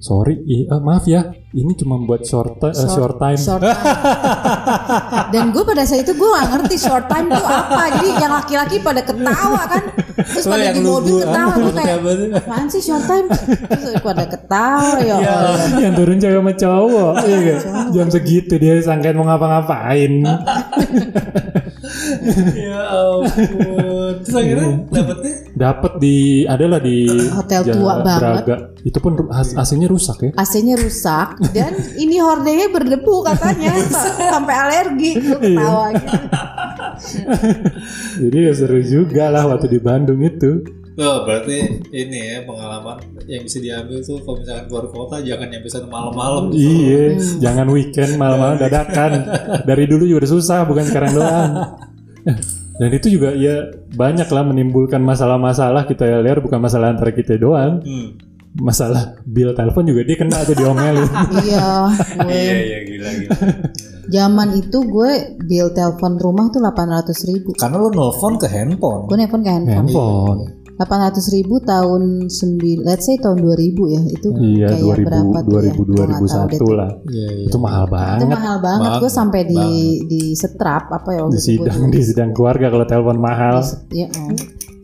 Sorry 0.00 0.40
eh, 0.42 0.80
maaf 0.80 1.04
ya 1.04 1.28
ini 1.50 1.74
cuma 1.74 1.98
buat 1.98 2.22
short, 2.22 2.56
ti- 2.56 2.70
eh, 2.70 2.88
short 2.88 3.18
time 3.18 3.34
Short 3.34 3.58
time. 3.58 3.74
Dan 5.32 5.50
gue 5.50 5.60
pada 5.60 5.82
saat 5.82 6.02
itu 6.02 6.14
gue 6.14 6.28
gak 6.30 6.46
ngerti 6.48 6.76
short 6.78 7.04
time 7.04 7.26
itu 7.26 7.42
apa. 7.42 7.82
Jadi 7.90 8.08
yang 8.14 8.32
laki-laki 8.32 8.76
pada 8.78 9.02
ketawa 9.02 9.66
kan. 9.66 9.82
Terus 10.16 10.46
Oh, 10.46 10.50
pada 10.52 10.62
yang 10.62 10.76
di 10.76 10.82
mobil 10.84 11.18
ketawa. 11.18 11.52
Gue 11.52 11.72
kayak, 11.76 11.96
apa 11.96 12.10
sih? 12.12 12.28
apaan 12.32 12.66
sih 12.68 12.80
short 12.80 13.02
time? 13.04 13.26
Terus 13.66 13.98
pada 13.98 14.24
ketawa 14.24 14.94
ya 15.00 15.14
Allah. 15.18 15.58
yang 15.76 15.92
turun 15.92 16.16
cewek 16.16 16.38
sama 16.38 16.52
cowok 16.54 17.12
iya 17.20 17.38
gak? 17.42 17.58
jam 17.90 18.06
segitu 18.08 18.54
dia 18.54 18.74
sangkain 18.78 19.12
mau 19.12 19.26
ngapa-ngapain 19.26 20.12
ya 22.54 22.80
ampun. 22.88 24.12
Terus 24.20 24.34
akhirnya 24.36 24.68
dapetnya? 24.90 25.32
dapat 25.50 25.92
di 25.98 26.16
adalah 26.44 26.80
di 26.80 26.98
Hotel 27.30 27.60
tua 27.68 27.94
banget. 28.00 28.44
Braga. 28.44 28.56
itu 28.80 28.98
pun 28.98 29.12
AC-nya 29.28 29.86
rusak 29.86 30.18
ya 30.24 30.30
AC-nya 30.34 30.74
rusak 30.80 31.36
dan 31.52 31.72
ini 31.96 32.16
hordengnya 32.16 32.72
berdebu 32.72 33.28
katanya 33.28 33.76
sampai 34.32 34.54
alergi 34.56 35.10
gue 35.20 35.36
ketawa 35.36 35.92
gitu. 35.92 36.16
jadi 38.24 38.36
ya 38.48 38.52
seru 38.56 38.80
juga 38.80 39.28
lah 39.28 39.44
waktu 39.48 39.68
di 39.68 39.80
Bandung 39.80 40.20
itu 40.20 40.64
Oh, 41.00 41.24
berarti 41.24 41.80
ini 41.96 42.18
ya 42.28 42.44
pengalaman 42.44 43.00
yang 43.24 43.40
bisa 43.40 43.56
diambil 43.56 44.04
tuh 44.04 44.20
kalau 44.20 44.36
misalkan 44.36 44.68
keluar 44.68 44.84
kota 44.90 45.16
jangan 45.24 45.48
nyampe 45.48 45.68
sana 45.70 45.88
malam-malam. 45.88 46.52
iya 46.52 47.16
jangan 47.40 47.72
weekend 47.72 48.20
malam-malam 48.20 48.60
dadakan 48.60 49.24
dari 49.64 49.88
dulu 49.88 50.04
juga 50.04 50.26
udah 50.26 50.30
susah 50.34 50.58
bukan 50.68 50.84
sekarang 50.84 51.12
doang 51.16 51.52
dan 52.74 52.90
itu 52.90 53.06
juga 53.10 53.32
ya 53.32 53.66
banyak 53.90 54.26
lah 54.26 54.42
menimbulkan 54.42 55.00
masalah-masalah 55.00 55.84
kita 55.84 56.20
lihat 56.20 56.38
bukan 56.38 56.58
masalah 56.58 56.90
antara 56.90 57.10
kita 57.10 57.36
doang 57.36 57.80
Hmm. 57.80 58.16
masalah 58.52 59.14
bill 59.22 59.52
telepon 59.52 59.84
juga 59.84 60.02
dia 60.02 60.16
kena 60.16 60.42
tuh 60.42 60.54
diomelin 60.54 61.06
Iya, 61.40 61.66
gue 62.18 62.26
Iya 62.26 62.56
iya 62.58 62.78
gila 62.82 63.10
gila. 63.16 63.30
zaman 64.08 64.48
itu 64.54 64.78
gue 64.82 65.10
bill 65.40 65.70
telepon 65.70 66.16
rumah 66.16 66.48
tuh 66.48 66.58
800 66.58 67.14
ribu. 67.26 67.54
Karena 67.54 67.78
lo 67.78 67.88
nelfon 67.88 68.34
ke 68.34 68.46
handphone. 68.46 69.06
Gue 69.06 69.16
nelfon 69.16 69.40
ke 69.40 69.50
handphone. 69.50 69.86
handphone 69.86 70.40
800 70.80 71.36
ribu 71.36 71.60
tahun 71.60 72.02
9, 72.26 72.88
let's 72.88 73.04
say 73.04 73.20
tahun 73.20 73.36
2000 73.36 73.92
ya 73.92 74.00
itu 74.08 74.28
iya 74.40 74.66
kayak 74.72 75.04
2000 75.04 75.04
berapa 75.04 75.36
tuh 75.38 75.52
ya? 75.60 75.72
2000 75.76 75.92
Gua 75.92 76.04
nggak 76.08 76.22
tahu 76.24 76.46
deh 76.48 76.56
2001 76.56 76.56
tuh. 76.56 76.72
lah 76.72 76.90
Iya 77.04 77.28
iya. 77.28 77.44
itu 77.44 77.58
mahal 77.60 77.84
Itu 77.84 77.92
banget 77.92 78.28
mahal 78.32 78.56
banget, 78.58 78.90
gue 78.90 78.96
Banget, 78.96 79.12
sampai 79.12 79.40
di 79.44 79.64
di 80.08 80.22
setrap 80.32 80.84
apa 80.88 81.10
ya 81.12 81.22
di 81.22 81.28
itu 81.28 81.38
sidang 81.38 81.80
di 81.86 82.00
sidang 82.00 82.30
keluarga 82.32 82.66
kalau 82.66 82.86
telepon 82.88 83.18
mahal 83.18 83.60
Iya, 83.90 84.06
oh, 84.08 84.32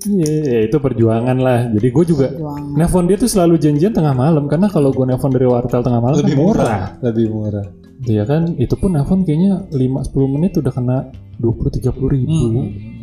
iya 0.07 0.33
ya 0.45 0.61
itu 0.63 0.77
perjuangan 0.77 1.37
lah 1.41 1.61
jadi 1.73 1.89
gue 1.89 2.05
juga 2.05 2.27
perjuangan. 2.29 2.77
nelfon 2.77 3.05
dia 3.05 3.17
tuh 3.17 3.27
selalu 3.27 3.55
janjian 3.57 3.91
tengah 3.91 4.13
malam 4.13 4.45
karena 4.47 4.69
kalau 4.69 4.93
gue 4.93 5.03
nelfon 5.03 5.33
dari 5.33 5.49
wartel 5.49 5.81
tengah 5.81 5.99
malam 5.99 6.17
lebih 6.21 6.35
kan 6.35 6.43
murah. 6.45 6.81
Lebih 7.01 7.27
murah. 7.33 7.67
Iya 8.05 8.23
kan 8.23 8.53
itu 8.55 8.77
pun 8.77 8.93
nelfon 8.93 9.25
kayaknya 9.25 9.65
5-10 9.73 10.29
menit 10.29 10.53
udah 10.55 10.71
kena 10.71 10.99
20-30 11.41 11.89
ribu 12.07 12.37
Hmm. 12.37 12.96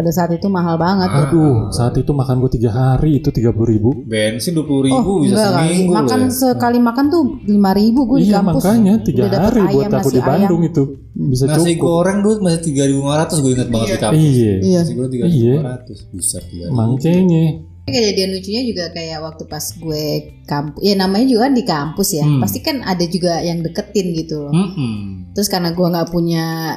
Pada 0.00 0.10
saat 0.10 0.32
itu 0.32 0.48
mahal 0.48 0.74
banget. 0.74 1.06
ya. 1.06 1.28
aduh 1.28 1.68
saat 1.68 1.92
itu 1.94 2.08
makan 2.10 2.40
gue 2.40 2.50
tiga 2.50 2.70
hari 2.72 3.20
itu 3.20 3.28
30 3.28 3.52
ribu 3.52 3.90
Bensin 4.02 4.56
dua 4.56 4.64
puluh 4.64 4.88
ribu 4.88 4.96
Oh 4.98 5.20
bisa 5.20 5.36
seminggu. 5.52 5.92
makan 5.92 6.20
ya. 6.22 6.32
sekali 6.32 6.78
makan 6.80 7.04
tuh 7.06 7.22
5 7.44 7.52
ribu 7.76 8.00
gue 8.06 8.18
di 8.18 8.26
iya 8.26 8.40
kampus. 8.40 8.64
makanya 8.64 8.94
tiga 9.00 9.24
hari 9.28 9.60
buat 9.62 9.76
ayam, 9.76 9.92
aku 9.92 10.00
nasi 10.00 10.16
di 10.16 10.20
Bandung 10.22 10.60
ayam. 10.60 10.70
itu 10.72 10.82
bisa 11.12 11.44
Nasi 11.44 11.70
cukup 11.70 11.82
goreng 11.82 12.18
dulu 12.20 12.34
masih 12.40 12.60
tiga 12.64 12.82
ribu 12.82 13.00
lima 13.00 13.14
ratus 13.18 13.36
gue 13.38 13.52
ingat 13.52 13.68
banget 13.68 13.86
di 13.86 14.00
kampus. 14.00 14.16
iya 14.18 14.54
Iya. 14.58 14.78
Nasi 14.80 14.92
goreng 14.94 15.12
tiga 15.12 15.24
ribu 15.26 15.36
Iya. 15.36 15.52
lima 15.54 15.68
ratus. 15.70 15.98
Bisa 16.10 16.38
tiga 16.42 16.64
makanya 16.70 17.44
Kejadian 17.82 18.30
lucunya 18.30 18.62
juga 18.62 18.84
kayak 18.88 19.18
waktu 19.18 19.44
pas 19.44 19.64
gue 19.74 20.04
kampus, 20.44 20.78
ya 20.78 20.94
namanya 20.94 21.26
juga 21.26 21.50
di 21.50 21.64
kampus 21.64 22.08
ya. 22.12 22.22
Hmm. 22.22 22.38
Pasti 22.38 22.60
kan 22.60 22.80
ada 22.80 23.02
juga 23.04 23.40
yang 23.40 23.60
deketin 23.60 24.14
gitu 24.14 24.46
loh. 24.46 24.52
Mm-mm. 24.52 25.32
Terus 25.32 25.48
karena 25.48 25.72
gue 25.72 25.86
nggak 25.88 26.08
punya 26.08 26.76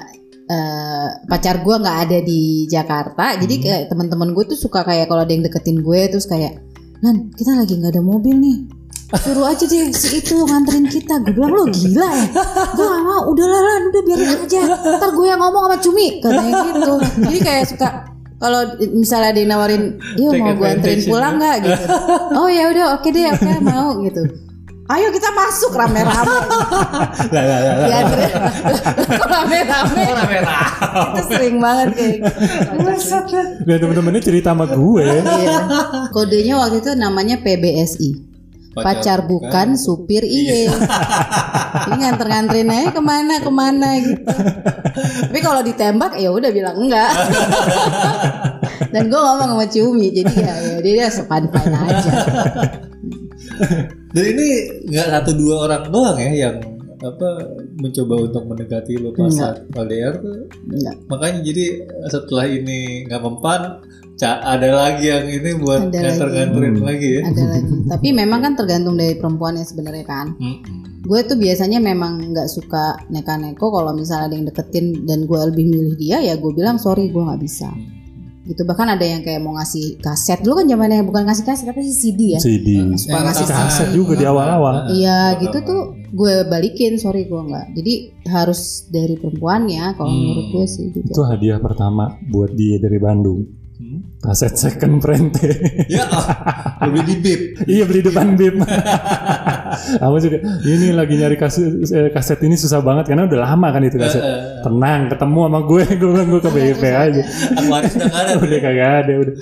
eh, 0.54 1.08
pacar 1.26 1.66
gue 1.66 1.76
nggak 1.82 1.98
ada 2.06 2.18
di 2.22 2.70
Jakarta, 2.70 3.34
jadi 3.42 3.54
Hmm. 3.58 3.64
kayak 3.66 3.82
teman-teman 3.90 4.30
gue 4.38 4.44
tuh 4.54 4.60
suka 4.60 4.86
kayak 4.86 5.10
kalau 5.10 5.26
ada 5.26 5.34
yang 5.34 5.42
deketin 5.42 5.82
gue 5.82 6.02
terus 6.14 6.30
kayak, 6.30 6.62
Lan 7.04 7.36
kita 7.36 7.52
lagi 7.52 7.76
nggak 7.76 8.00
ada 8.00 8.04
mobil 8.06 8.40
nih. 8.40 8.58
Suruh 9.14 9.46
aja 9.46 9.62
deh 9.68 9.92
si 9.94 10.24
itu 10.24 10.40
nganterin 10.40 10.88
kita. 10.90 11.22
Gue 11.22 11.36
bilang 11.36 11.54
lo 11.54 11.64
gila 11.70 12.08
ya? 12.16 12.26
Gue 12.74 12.86
gak 12.88 13.04
mau. 13.06 13.22
Udah 13.30 13.46
lah 13.46 13.62
Lan. 13.62 13.82
Udah 13.94 14.02
biarin 14.08 14.30
aja. 14.42 14.62
Ntar 14.74 15.10
gue 15.14 15.26
yang 15.28 15.38
ngomong 15.38 15.64
sama 15.70 15.78
Cumi. 15.84 16.08
Katanya 16.18 16.54
gitu. 16.66 16.94
Jadi 17.28 17.40
kayak 17.44 17.66
suka 17.70 17.88
kalau 18.42 18.62
misalnya 18.92 19.30
ada 19.32 19.40
yang 19.40 19.52
nawarin, 19.54 19.84
iya 20.18 20.30
mau 20.34 20.52
gue 20.58 20.66
anterin 20.68 21.02
pulang 21.06 21.36
nggak? 21.38 21.56
Gitu. 21.62 21.84
Oh 22.34 22.50
ya 22.50 22.64
udah. 22.74 22.86
Oke 22.98 23.08
deh 23.14 23.26
oke. 23.30 23.52
Mau. 23.62 23.90
Gitu. 24.02 24.22
Ayo 24.84 25.16
kita 25.16 25.32
masuk 25.32 25.80
rame-rame. 25.80 26.28
Lah 27.34 27.44
lah 27.48 27.60
lah. 27.64 27.88
Kok 29.16 29.30
rame-rame? 29.32 30.04
Rame-rame. 30.12 30.68
itu 31.16 31.22
sering 31.32 31.56
banget 31.64 31.88
kayak 31.96 32.16
gitu. 32.20 32.32
Dan 33.64 33.78
temen-temennya 33.80 34.22
cerita 34.22 34.52
sama 34.52 34.68
gue. 34.68 35.08
Iya. 35.24 35.58
Kodenya 36.12 36.60
waktu 36.60 36.84
itu 36.84 36.92
namanya 37.00 37.40
PBSI. 37.40 38.36
Pacar, 38.74 39.30
bukan, 39.30 39.78
supir 39.78 40.26
iye. 40.26 40.66
Ini 41.86 41.94
nganter-nganterin 41.94 42.74
aja 42.74 42.90
ke 42.90 43.02
mana 43.06 43.38
ke 43.38 43.52
mana 43.54 43.90
gitu. 44.02 44.34
Tapi 45.30 45.40
kalau 45.46 45.62
ditembak 45.62 46.18
ya 46.18 46.34
udah 46.34 46.50
bilang 46.50 46.82
enggak. 46.82 47.14
Dan 48.90 49.14
gue 49.14 49.22
ngomong 49.22 49.50
sama 49.54 49.66
Cumi, 49.70 50.10
jadi 50.10 50.34
ya, 50.34 50.54
ya 50.58 50.76
dia, 50.82 50.94
dia 51.06 51.08
sepan-pan 51.14 51.70
aja. 51.70 52.12
Dan 54.14 54.24
ini 54.38 54.48
nggak 54.94 55.08
satu 55.10 55.32
dua 55.34 55.56
orang 55.66 55.84
doang 55.90 56.18
ya 56.22 56.32
yang 56.48 56.58
apa 57.04 57.30
mencoba 57.84 58.16
untuk 58.32 58.44
mendekati 58.48 58.96
lo 58.96 59.12
pas 59.12 59.28
saat 59.28 59.68
LDR 59.76 60.24
tuh. 60.24 60.48
Enggak. 60.72 60.96
Makanya 61.12 61.40
jadi 61.44 61.66
setelah 62.08 62.46
ini 62.48 63.04
nggak 63.10 63.22
mempan, 63.26 63.84
ada 64.24 64.70
lagi 64.72 65.12
yang 65.12 65.28
ini 65.28 65.52
buat 65.60 65.92
Ada 65.92 66.00
nganter-nganterin 66.00 66.76
lagi 66.80 67.10
ya. 67.20 67.22
Ada 67.28 67.44
lagi. 67.44 67.76
Tapi 67.92 68.08
memang 68.16 68.40
kan 68.40 68.54
tergantung 68.56 68.96
dari 68.96 69.20
perempuannya 69.20 69.66
sebenarnya 69.68 70.06
kan. 70.08 70.38
Mm-mm. 70.40 71.04
Gue 71.04 71.20
tuh 71.28 71.36
biasanya 71.36 71.84
memang 71.84 72.32
nggak 72.32 72.48
suka 72.48 72.96
neka-neko 73.12 73.68
kalau 73.68 73.92
misalnya 73.92 74.32
ada 74.32 74.36
yang 74.40 74.48
deketin 74.48 75.04
dan 75.04 75.28
gue 75.28 75.40
lebih 75.52 75.68
milih 75.68 76.00
dia 76.00 76.24
ya 76.24 76.40
gue 76.40 76.52
bilang 76.56 76.80
sorry 76.80 77.12
gue 77.12 77.20
nggak 77.20 77.42
bisa. 77.44 77.68
Gitu 78.44 78.62
bahkan 78.68 78.92
ada 78.92 79.06
yang 79.08 79.24
kayak 79.24 79.40
mau 79.40 79.56
ngasih 79.56 80.04
kaset 80.04 80.44
dulu 80.44 80.60
kan 80.60 80.68
zamannya 80.68 81.08
bukan 81.08 81.24
ngasih 81.24 81.46
kaset 81.48 81.64
tapi 81.64 81.80
sih 81.88 81.96
CD 81.96 82.36
ya. 82.36 82.40
CD. 82.44 82.70
Suka 83.00 83.20
ngasih 83.24 83.46
Kaset 83.48 83.88
CD. 83.90 83.96
juga 83.96 84.14
di 84.20 84.26
awal-awal. 84.28 84.92
Iya 84.92 85.40
gitu 85.40 85.58
tuh 85.64 85.82
gue 86.12 86.44
balikin 86.52 87.00
sorry 87.00 87.24
gue 87.26 87.40
nggak. 87.40 87.72
Jadi 87.72 87.94
harus 88.28 88.84
dari 88.92 89.16
perempuannya 89.16 89.96
kalau 89.96 90.12
menurut 90.12 90.48
gue 90.52 90.66
sih 90.68 90.92
gitu. 90.92 91.08
Itu 91.08 91.24
hadiah 91.24 91.64
pertama 91.64 92.20
buat 92.28 92.52
dia 92.52 92.76
dari 92.84 93.00
Bandung. 93.00 93.48
Hmm. 93.74 94.00
Kaset 94.22 94.54
second 94.56 95.00
prente. 95.00 95.50
Ya, 95.92 96.06
lebih 96.88 97.04
di 97.04 97.16
bib. 97.20 97.42
iya 97.68 97.84
beli 97.84 98.02
depan 98.04 98.36
BIM. 98.36 98.60
Aku 100.04 100.18
juga 100.20 100.38
ini 100.64 100.94
lagi 100.94 101.14
nyari 101.18 101.36
kaset, 101.36 101.66
eh, 101.90 102.10
kaset 102.10 102.40
ini 102.42 102.56
susah 102.56 102.80
banget 102.80 103.12
karena 103.12 103.26
udah 103.26 103.40
lama 103.44 103.68
kan 103.72 103.82
itu 103.82 103.98
kaset. 103.98 104.22
Tenang, 104.62 105.10
ketemu 105.10 105.40
sama 105.50 105.60
gue, 105.66 105.84
gue 106.00 106.10
bilang 106.10 106.28
gue 106.30 106.42
ke 106.42 106.50
BIP 106.52 106.84
aja. 106.88 107.22
Aquarius 107.58 107.94
udah 107.98 108.08
nggak 108.08 108.22
ada. 108.24 108.34
udah 108.44 108.60
kagak 108.60 108.92
ada 109.04 109.14
udah. 109.20 109.36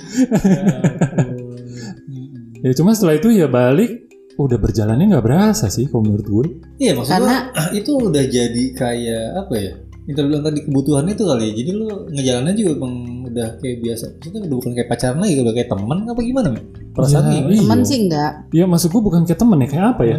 ya 2.62 2.72
cuma 2.78 2.94
setelah 2.94 3.18
itu 3.18 3.28
ya 3.34 3.50
balik 3.50 4.06
udah 4.38 4.56
berjalannya 4.56 5.12
nggak 5.12 5.24
berasa 5.24 5.68
sih 5.68 5.86
kalau 5.90 6.08
menurut 6.08 6.26
gue. 6.26 6.46
Iya 6.80 6.96
maksud 6.96 7.12
Karena- 7.12 7.50
itu 7.78 7.90
udah 7.94 8.24
jadi 8.26 8.64
kayak 8.72 9.26
apa 9.46 9.54
ya? 9.58 9.72
Yang 10.02 10.14
tadi 10.18 10.26
bilang 10.34 10.42
tadi 10.42 10.60
kebutuhan 10.66 11.04
itu 11.06 11.22
kali 11.22 11.44
ya. 11.46 11.52
Jadi 11.62 11.70
lu 11.78 11.86
ngejalannya 12.10 12.54
juga 12.58 12.70
emang 12.74 12.94
udah 13.32 13.48
kayak 13.58 13.78
biasa. 13.80 14.04
Maksudnya 14.14 14.40
udah 14.42 14.56
bukan 14.56 14.72
kayak 14.72 14.88
pacaran 14.88 15.18
lagi, 15.18 15.34
udah 15.38 15.52
kayak 15.52 15.68
teman 15.68 15.98
apa 16.04 16.20
gimana? 16.20 16.48
Mi? 16.48 16.60
Perasaan 16.92 17.22
Ya, 17.22 17.30
gimana? 17.34 17.48
iya. 17.48 17.60
Temen 17.60 17.80
sih 17.82 17.98
enggak. 18.02 18.32
Ya 18.50 18.64
maksud 18.64 18.88
gue 18.88 19.02
bukan 19.02 19.20
kayak 19.22 19.38
temen 19.38 19.58
ya 19.58 19.68
kayak 19.68 19.86
apa 19.90 20.02
ya? 20.04 20.18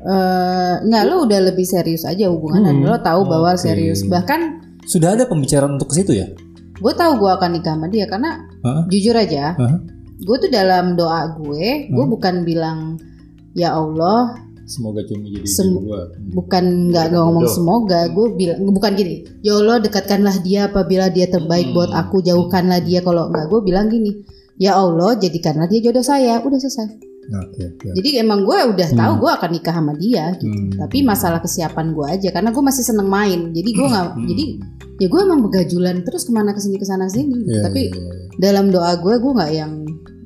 Eh 0.00 0.74
enggak 0.82 1.02
lo 1.04 1.14
udah 1.22 1.40
lebih 1.42 1.64
serius 1.64 2.02
aja 2.02 2.24
hubungan 2.26 2.62
dan 2.62 2.74
Hmm. 2.74 2.86
lo 2.86 2.96
tahu 2.98 3.20
bahwa 3.24 3.52
Oke. 3.52 3.60
serius. 3.62 4.00
Bahkan 4.02 4.40
Sudah 4.82 5.12
ada 5.12 5.24
pembicaraan 5.24 5.74
untuk 5.74 5.88
ke 5.88 5.96
situ 5.96 6.14
ya? 6.14 6.26
gue 6.74 6.92
tahu 6.94 7.12
gue 7.14 7.28
akan 7.30 7.50
nikah 7.52 7.76
sama 7.76 7.86
dia 7.86 8.08
karena 8.08 8.40
Hah? 8.62 8.88
jujur 8.88 9.12
aja 9.12 9.52
Hah? 9.52 9.76
gue 10.16 10.36
tuh 10.38 10.48
dalam 10.48 10.96
doa 10.96 11.28
gue 11.34 11.86
gue 11.86 12.00
Hmm. 12.00 12.08
bukan 12.08 12.34
bilang 12.40 12.96
ya 13.52 13.76
Allah 13.76 14.32
Semoga 14.70 15.02
cuma 15.02 15.26
jadi 15.26 15.42
Sem- 15.44 15.74
gua. 15.74 16.14
bukan 16.30 16.62
nggak 16.86 17.10
nggak 17.10 17.20
ngomong 17.20 17.42
semoga 17.44 18.06
gue 18.06 18.26
bilang 18.32 18.62
bukan 18.64 18.94
gini 18.94 19.14
ya 19.40 19.52
Allah 19.52 19.76
dekatkanlah 19.78 20.38
dia 20.38 20.60
apabila 20.64 21.10
dia 21.10 21.26
terbaik 21.26 21.66
Hmm. 21.66 21.74
buat 21.74 21.90
aku 21.92 22.22
jauhkanlah 22.22 22.78
dia 22.78 23.02
kalau 23.02 23.26
enggak 23.26 23.46
gue 23.46 23.60
bilang 23.60 23.86
gini 23.86 24.22
ya 24.56 24.76
Allah 24.76 25.16
jadikanlah 25.16 25.66
dia 25.66 25.82
jodoh 25.82 26.02
saya 26.02 26.38
udah 26.38 26.54
selesai 26.56 26.86
Oke, 27.32 27.62
oke. 27.64 27.86
jadi 27.92 28.20
emang 28.20 28.42
gue 28.42 28.58
udah 28.70 28.88
tahu 28.92 29.12
gue 29.18 29.30
akan 29.32 29.50
nikah 29.52 29.70
sama 29.72 29.94
dia 29.94 30.34
gitu. 30.34 30.46
Hmm. 30.46 30.70
tapi 30.76 31.02
masalah 31.02 31.38
kesiapan 31.38 31.90
gue 31.90 32.06
aja 32.08 32.28
karena 32.28 32.50
gue 32.50 32.58
masih 32.60 32.82
seneng 32.84 33.06
main 33.06 33.50
jadi 33.50 33.70
gue 33.72 33.86
nggak 33.88 34.06
Hmm. 34.08 34.26
jadi 34.26 34.44
ya 34.96 35.06
gue 35.08 35.20
emang 35.20 35.40
begajulan 35.40 35.96
terus 36.00 36.22
ke 36.22 36.30
mana 36.30 36.50
ke 36.50 36.58
sini 36.58 36.74
ke 36.74 36.84
sana 36.84 37.06
sini 37.06 37.42
Iya, 37.44 37.62
tapi 37.64 37.86
iya, 37.86 37.96
iya. 37.96 38.14
dalam 38.36 38.68
doa 38.68 38.94
gue 38.96 39.14
gue 39.16 39.32
nggak 39.32 39.52
yang 39.52 39.72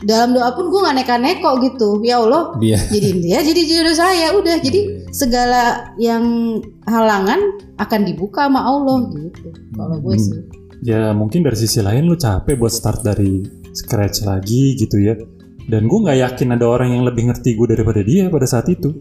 dalam 0.03 0.35
doa 0.35 0.51
pun 0.59 0.67
gue 0.73 0.81
nggak 0.83 0.97
neka-neko 1.05 1.51
gitu 1.63 1.89
ya 2.03 2.19
Allah 2.19 2.59
dia 2.59 2.81
jadi 2.91 3.11
dia 3.23 3.39
jadi 3.47 3.61
jodoh 3.63 3.95
saya 3.95 4.27
udah 4.35 4.57
jadi 4.59 4.81
segala 5.15 5.95
yang 6.03 6.59
halangan 6.91 7.39
akan 7.79 8.01
dibuka 8.03 8.51
sama 8.51 8.67
Allah 8.67 9.07
gitu 9.15 9.55
kalau 9.79 9.97
gue 10.03 10.17
Hmm. 10.19 10.27
sih 10.27 10.65
Ya 10.85 11.17
mungkin 11.17 11.41
dari 11.41 11.57
sisi 11.57 11.81
lain 11.81 12.05
lu 12.05 12.13
capek 12.13 12.61
buat 12.61 12.69
start 12.69 13.01
dari 13.01 13.41
scratch 13.73 14.29
lagi 14.29 14.77
gitu 14.77 15.01
ya. 15.01 15.17
Dan 15.65 15.89
gue 15.89 15.97
nggak 16.05 16.21
yakin 16.21 16.61
ada 16.61 16.69
orang 16.69 16.93
yang 16.93 17.09
lebih 17.09 17.33
ngerti 17.33 17.57
gue 17.57 17.73
daripada 17.73 18.05
dia 18.05 18.29
pada 18.29 18.45
saat 18.45 18.69
itu. 18.69 18.93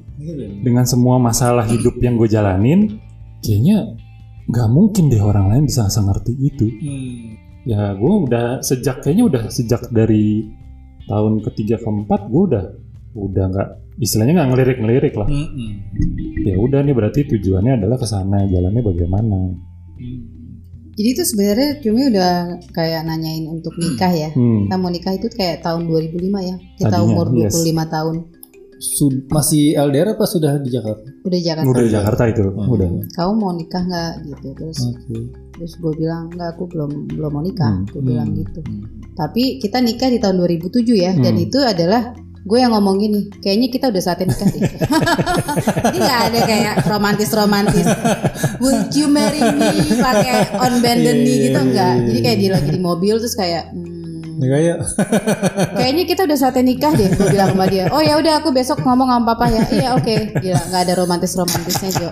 Dengan 0.64 0.88
semua 0.88 1.20
masalah 1.20 1.68
hidup 1.68 2.00
yang 2.00 2.16
gue 2.16 2.32
jalanin, 2.32 3.04
kayaknya 3.44 4.00
nggak 4.48 4.70
mungkin 4.72 5.12
deh 5.12 5.20
orang 5.20 5.52
lain 5.52 5.68
bisa 5.68 5.92
ngerti 5.92 6.32
itu. 6.40 6.72
Hmm. 6.72 7.36
Ya 7.68 7.92
gue 8.00 8.14
udah 8.32 8.64
sejak 8.64 9.04
kayaknya 9.04 9.28
udah 9.28 9.44
sejak 9.52 9.92
dari 9.92 10.48
tahun 11.06 11.34
ketiga 11.44 11.76
keempat 11.78 12.22
gue 12.26 12.44
udah 12.46 12.66
udah 13.14 13.46
nggak 13.48 13.68
istilahnya 13.98 14.34
nggak 14.36 14.50
ngelirik-ngelirik 14.50 15.14
lah. 15.14 15.28
Mm-mm. 15.28 15.72
Ya 16.42 16.56
udah 16.56 16.82
nih 16.82 16.92
berarti 16.92 17.28
tujuannya 17.28 17.78
adalah 17.78 17.96
ke 17.96 18.06
sana, 18.06 18.46
jalannya 18.46 18.82
bagaimana. 18.82 19.40
Hmm. 19.94 20.20
jadi 20.92 21.10
itu 21.12 21.24
sebenarnya 21.24 21.70
cumi 21.80 22.02
udah 22.08 22.32
kayak 22.70 23.02
nanyain 23.04 23.46
untuk 23.48 23.74
nikah 23.76 24.10
ya 24.12 24.30
Hmm. 24.30 24.66
kita 24.66 24.76
mau 24.76 24.90
nikah 24.90 25.10
itu 25.12 25.26
kayak 25.28 25.62
tahun 25.62 25.86
2005 25.86 26.14
ya 26.40 26.54
kita 26.76 26.90
Tadinya, 26.92 27.06
umur 27.08 27.26
yes. 27.36 27.50
25 27.56 27.86
tahun 27.88 28.16
Sud- 28.76 29.26
masih 29.28 29.74
LDR 29.76 30.12
apa 30.12 30.26
sudah 30.26 30.60
di 30.60 30.70
Jakarta? 30.70 31.02
udah 31.20 31.40
Jakarta 31.40 31.66
Udah 31.68 31.82
di 31.82 31.92
Jakarta 31.92 32.24
itu, 32.28 32.42
Hmm. 32.44 32.68
udah. 32.68 32.88
kamu 33.10 33.32
mau 33.34 33.52
nikah 33.52 33.82
nggak 33.82 34.12
gitu 34.28 34.48
terus 34.54 34.80
Oke. 34.84 35.18
Terus 35.54 35.74
gue 35.76 35.94
bilang 35.96 36.28
nggak 36.30 36.50
aku 36.52 36.64
belum 36.66 36.92
belum 37.10 37.30
mau 37.30 37.42
nikah. 37.42 37.72
Hmm. 37.72 37.86
gue 37.88 38.02
bilang 38.02 38.28
Hmm. 38.28 38.40
gitu. 38.40 38.60
tapi 39.14 39.58
kita 39.58 39.78
nikah 39.78 40.08
di 40.08 40.18
tahun 40.18 40.38
2007 40.40 40.70
ya 40.96 41.14
dan 41.14 41.34
Hmm. 41.34 41.46
itu 41.46 41.58
adalah 41.58 42.12
gue 42.44 42.58
yang 42.58 42.74
ngomong 42.74 43.00
gini 43.00 43.32
kayaknya 43.40 43.70
kita 43.70 43.88
udah 43.88 44.02
saatnya 44.02 44.28
nikah 44.28 44.48
deh 44.50 44.62
jadi 45.86 45.98
nggak 45.98 46.22
ada 46.28 46.40
kayak 46.44 46.74
romantis 46.84 47.30
romantis 47.32 47.88
would 48.60 48.92
you 48.92 49.08
marry 49.08 49.40
me? 49.40 49.72
Pakai 49.96 50.52
on 50.54 50.82
bended 50.82 51.24
knee 51.24 51.48
gitu 51.48 51.60
enggak 51.62 52.04
jadi 52.04 52.20
kayak 52.20 52.38
dia 52.38 52.50
lagi 52.52 52.70
di 52.70 52.82
mobil 52.82 53.16
terus 53.16 53.32
kayak 53.34 53.72
hmm, 53.72 54.02
Ini 54.34 54.48
kayak 54.50 54.78
kayaknya 55.78 56.04
kita 56.04 56.22
udah 56.26 56.36
saatnya 56.36 56.64
nikah 56.66 56.92
deh 56.92 57.08
gue 57.08 57.28
bilang 57.30 57.54
sama 57.54 57.64
dia. 57.64 57.88
Oh 57.94 58.02
ya 58.02 58.18
udah 58.18 58.42
aku 58.42 58.52
besok 58.52 58.82
ngomong 58.82 59.08
sama 59.08 59.24
papa 59.30 59.46
ya. 59.48 59.62
Iya 59.70 59.90
oke. 59.94 60.36
Gila 60.36 60.62
nggak 60.68 60.82
ada 60.84 60.94
romantis 60.98 61.38
romantisnya 61.38 61.90
Jo 61.96 62.10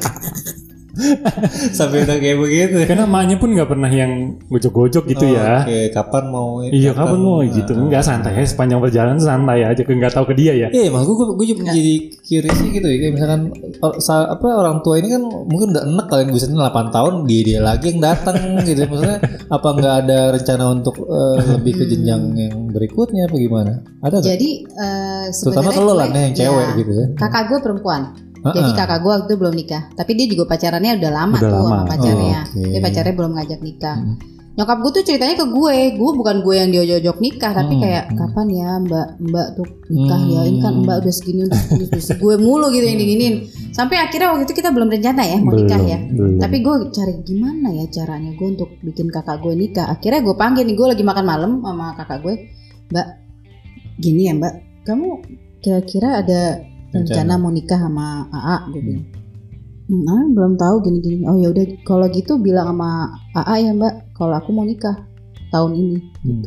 sampai 1.77 2.03
udah 2.03 2.17
kayak 2.17 2.37
begitu. 2.37 2.75
Karena 2.83 3.03
emaknya 3.03 3.35
pun 3.35 3.49
nggak 3.51 3.67
pernah 3.67 3.87
yang 3.87 4.11
gojok-gojok 4.45 5.03
gitu 5.07 5.25
ya. 5.27 5.63
Oke, 5.63 5.89
kapan 5.89 6.23
mau 6.27 6.61
Iya 6.61 6.91
kapan 6.91 7.19
mau 7.19 7.39
gitu 7.41 7.71
Enggak 7.73 8.01
santai 8.01 8.33
ya 8.33 8.43
sepanjang 8.43 8.79
perjalanan 8.79 9.17
santai 9.17 9.63
aja 9.63 9.81
Enggak 9.81 10.13
tahu 10.13 10.25
ke 10.27 10.35
dia 10.35 10.53
ya 10.55 10.67
Iya, 10.67 10.87
maksud 10.87 11.11
gue, 11.11 11.27
gue 11.33 11.47
juga 11.49 11.61
jadi 11.69 11.93
curious 12.17 12.55
sih 12.55 12.69
gitu 12.71 12.85
ya. 12.85 12.97
Kayak 12.97 13.13
misalkan 13.13 13.41
or- 13.79 13.99
sa- 13.99 14.29
apa 14.29 14.45
orang 14.47 14.79
tua 14.79 14.95
ini 14.95 15.09
kan 15.09 15.21
mungkin 15.21 15.71
udah 15.71 15.83
enek 15.83 16.05
kalian 16.07 16.29
busetnya 16.29 16.57
8 16.65 16.89
tahun 16.91 17.13
dia 17.25 17.41
dia 17.41 17.59
lagi 17.59 17.85
yang 17.87 17.99
datang 17.99 18.37
gitu. 18.67 18.81
Maksudnya 18.83 19.17
apa 19.47 19.67
nggak 19.69 19.95
ada 19.99 20.19
rencana 20.31 20.63
untuk 20.71 20.95
eh, 21.01 21.37
lebih 21.51 21.73
ke 21.75 21.85
jenjang 21.85 22.21
yang 22.33 22.55
berikutnya 22.67 23.25
apa 23.25 23.35
gimana? 23.35 23.71
Ada 23.99 24.15
nggak? 24.17 24.29
jadi 24.29 24.49
eh, 24.63 25.25
Terutama 25.31 25.69
gue- 25.69 25.89
lah 25.91 26.07
Nih, 26.07 26.21
yang 26.21 26.35
cewek 26.35 26.63
ya, 26.63 26.71
gitu 26.75 26.91
ya. 26.93 27.05
kakak 27.15 27.43
gue 27.47 27.59
perempuan 27.59 28.01
Ha-ha. 28.41 28.54
Jadi 28.54 28.69
kakak 28.73 28.99
gue 28.99 29.12
waktu 29.12 29.25
itu 29.25 29.38
belum 29.38 29.54
nikah, 29.54 29.84
tapi 29.93 30.12
dia 30.13 30.25
juga 30.25 30.43
pacarannya 30.47 30.97
udah 30.97 31.12
lama 31.12 31.38
Udah 31.38 31.45
tuh 31.45 31.56
lama. 31.56 31.69
sama 31.69 31.84
pacarnya. 31.88 32.39
Oh, 32.41 32.49
oke. 32.51 32.67
Dia 32.67 32.80
pacarnya 32.82 33.13
belum 33.13 33.32
ngajak 33.34 33.60
nikah. 33.62 33.97
Hmm. 33.97 34.17
Nyokap 34.51 34.77
gue 34.84 34.91
tuh 34.91 35.04
ceritanya 35.06 35.36
ke 35.38 35.45
gue, 35.47 35.75
gue 35.95 36.12
bukan 36.12 36.36
gue 36.41 36.56
yang 36.58 36.69
diojok 36.69 37.17
nikah, 37.17 37.51
tapi 37.54 37.71
Hmm, 37.71 37.82
kayak 37.82 38.04
hmm. 38.04 38.17
kapan 38.17 38.47
ya 38.51 38.69
mbak 38.77 39.08
mbak 39.21 39.47
tuh 39.56 39.67
nikah 39.88 40.21
ya, 40.27 40.41
ini 40.43 40.58
kan 40.60 40.73
Hmm. 40.73 40.84
mbak 40.84 40.95
udah 40.99 41.13
segini 41.13 41.41
udah 41.47 41.56
segini, 41.58 41.84
udah 41.88 42.01
segini. 42.04 42.19
gue 42.19 42.34
mulu 42.36 42.65
gitu 42.67 42.84
yang 42.84 42.99
diginin. 42.99 43.34
Sampai 43.71 43.95
akhirnya 43.95 44.27
waktu 44.27 44.43
itu 44.43 44.54
kita 44.54 44.69
belum 44.69 44.89
rencana 44.89 45.21
ya 45.23 45.38
mau 45.38 45.54
nikah 45.54 45.80
ya. 45.80 45.97
belum. 46.04 46.36
Tapi 46.38 46.58
gue 46.60 46.75
cari 46.91 47.13
gimana 47.23 47.67
ya 47.71 47.86
caranya 47.88 48.32
gue 48.34 48.47
untuk 48.49 48.69
bikin 48.82 49.08
kakak 49.08 49.39
gue 49.39 49.54
nikah. 49.56 49.88
Akhirnya 49.88 50.19
gue 50.19 50.36
panggil 50.36 50.65
nih 50.65 50.75
gue 50.75 50.88
lagi 50.91 51.04
makan 51.06 51.23
malam 51.23 51.51
sama 51.62 51.95
kakak 51.95 52.19
gue, 52.19 52.36
Mbak, 52.89 53.08
gini 53.97 54.21
ya 54.27 54.34
Mbak, 54.36 54.54
kamu 54.84 55.08
kira-kira 55.62 56.19
ada 56.19 56.60
rencana 56.91 57.34
mau 57.36 57.49
nikah 57.49 57.80
sama 57.80 58.27
AA? 58.30 58.58
Gue 58.69 58.82
bilang. 58.84 59.06
"Hmm, 59.88 60.04
ah, 60.08 60.23
belum 60.32 60.54
tahu 60.56 60.75
gini-gini. 60.84 61.23
Oh 61.27 61.36
ya 61.36 61.51
udah, 61.51 61.65
kalau 61.84 62.08
gitu 62.08 62.38
bilang 62.38 62.71
sama 62.71 63.12
AA 63.36 63.56
ya 63.65 63.71
Mbak, 63.75 63.93
kalau 64.15 64.34
aku 64.36 64.49
mau 64.51 64.63
nikah 64.63 64.95
tahun 65.49 65.71
ini. 65.75 65.97
Hmm. 66.23 66.43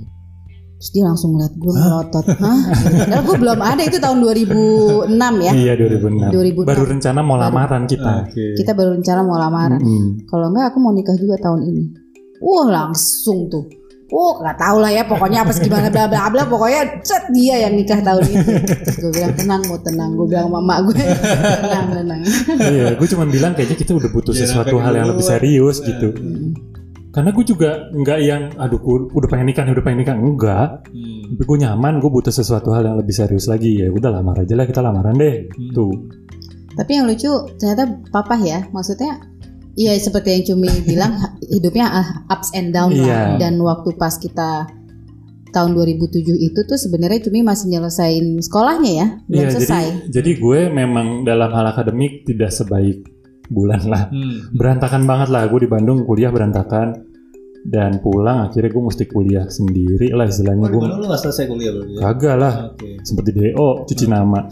Terus 0.74 0.90
dia 0.92 1.04
langsung 1.04 1.32
ngeliat 1.32 1.54
gue 1.54 1.72
melotot, 1.72 2.24
hah? 2.28 2.58
Gitu. 2.60 2.96
Padahal 3.08 3.22
gue 3.24 3.36
belum 3.40 3.60
ada 3.60 3.82
itu 3.84 3.96
tahun 3.96 4.18
2006 4.20 5.16
ya. 5.40 5.52
Iya 5.56 5.72
2006 5.80 6.28
2006. 6.28 6.68
Baru 6.68 6.82
rencana 6.84 7.20
mau 7.20 7.36
Baru. 7.36 7.44
lamaran 7.48 7.82
kita 7.88 8.12
Oke. 8.28 8.44
Kita 8.52 8.72
baru 8.76 8.90
rencana 8.96 9.20
mau 9.24 9.36
lamaran. 9.36 9.80
Mm-mm. 9.80 10.28
Kalau 10.28 10.52
enggak 10.52 10.64
aku 10.72 10.78
mau 10.80 10.92
nikah 10.92 11.16
juga 11.16 11.40
tahun 11.40 11.60
ini. 11.64 11.84
wah 12.44 12.68
langsung 12.68 13.48
tuh 13.48 13.64
Oh 14.12 14.36
nggak 14.36 14.60
tahu 14.60 14.76
lah 14.84 14.92
ya 14.92 15.02
pokoknya 15.08 15.48
apa 15.48 15.56
gimana 15.56 15.88
bla 15.88 16.04
bla 16.04 16.28
bla 16.28 16.44
pokoknya 16.44 17.00
cet 17.00 17.32
dia 17.32 17.64
yang 17.64 17.72
nikah 17.72 18.04
tahun 18.04 18.20
itu. 18.28 18.52
Terus 18.84 18.96
gue 19.00 19.10
bilang 19.16 19.32
tenang 19.32 19.62
mau 19.64 19.80
tenang. 19.80 20.10
Gue 20.12 20.26
bilang 20.28 20.48
mama 20.52 20.84
gue 20.84 20.92
tenang 20.92 21.88
tenang. 21.88 22.20
Iya 22.60 23.00
gue 23.00 23.08
cuma 23.08 23.24
bilang 23.24 23.56
kayaknya 23.56 23.76
kita 23.80 23.96
udah 23.96 24.10
butuh 24.12 24.36
Jangan 24.36 24.44
sesuatu 24.44 24.76
hal 24.76 24.92
yang 24.92 25.08
lebih 25.08 25.24
keluar. 25.24 25.40
serius 25.40 25.76
gitu. 25.80 26.08
Hmm. 26.12 26.52
karena 27.14 27.30
gue 27.30 27.44
juga 27.46 27.70
nggak 27.94 28.18
yang 28.26 28.42
aduh 28.58 28.82
gue 28.82 28.96
udah 29.14 29.28
pengen 29.30 29.46
nikah 29.46 29.62
nih, 29.62 29.72
udah 29.78 29.84
pengen 29.86 29.98
nikah. 30.02 30.16
Enggak. 30.18 30.68
Hmm. 30.90 31.22
tapi 31.34 31.42
gue 31.46 31.58
nyaman 31.62 31.92
gue 32.02 32.10
butuh 32.10 32.34
sesuatu 32.34 32.74
hal 32.74 32.82
yang 32.84 32.98
lebih 32.98 33.14
serius 33.14 33.46
lagi. 33.48 33.80
Ya 33.80 33.88
udah 33.88 34.10
lamar 34.10 34.42
aja 34.42 34.52
lah 34.58 34.66
kita 34.66 34.82
lamaran 34.82 35.14
deh. 35.16 35.48
Hmm. 35.48 35.72
tuh. 35.72 35.94
Tapi 36.74 36.90
yang 36.90 37.06
lucu 37.06 37.30
ternyata 37.54 37.86
papa 38.10 38.34
ya, 38.42 38.66
maksudnya 38.74 39.22
Iya 39.74 39.92
seperti 39.96 40.28
yang 40.30 40.44
Cumi 40.46 40.70
bilang 40.82 41.18
hidupnya 41.42 41.86
ah, 41.88 42.08
ups 42.28 42.52
and 42.52 42.70
down 42.70 42.88
Iya. 42.88 43.02
lah 43.02 43.26
dan 43.38 43.58
waktu 43.58 43.90
pas 43.94 44.14
kita 44.14 44.70
tahun 45.50 45.70
2007 45.72 46.10
itu 46.36 46.60
tuh 46.60 46.74
sebenarnya 46.76 47.20
Cumi 47.20 47.40
masih 47.40 47.68
nyelesain 47.68 48.22
sekolahnya 48.38 48.92
ya 48.92 49.06
belum 49.24 49.34
Iya, 49.36 49.48
jadi 49.48 49.54
selesai. 49.60 49.86
jadi 50.10 50.30
gue 50.36 50.60
memang 50.68 51.06
dalam 51.22 51.46
hal 51.48 51.66
akademik 51.68 52.22
tidak 52.22 52.50
sebaik 52.50 53.06
bulan 53.44 53.82
lah 53.84 54.08
Hmm. 54.08 54.50
berantakan 54.50 55.04
banget 55.04 55.28
lah 55.28 55.44
gue 55.44 55.60
di 55.60 55.68
Bandung 55.68 56.02
kuliah 56.02 56.28
berantakan 56.28 57.06
dan 57.62 57.96
pulang 57.98 58.44
akhirnya 58.44 58.68
gue 58.68 58.82
mesti 58.84 59.04
kuliah 59.06 59.46
sendiri 59.46 60.10
lah 60.10 60.24
istilahnya 60.24 60.64
Oh, 60.64 60.70
gue 60.70 60.80
Bandung 60.80 60.98
lu 60.98 61.06
gak 61.06 61.22
selesai 61.22 61.44
kuliah 61.46 61.70
berarti 61.72 61.92
ya? 61.92 62.00
kagak 62.02 62.36
lah 62.36 62.54
Oke. 62.68 62.90
seperti 63.00 63.30
DO 63.32 63.68
cuci 63.84 64.04
nama 64.06 64.40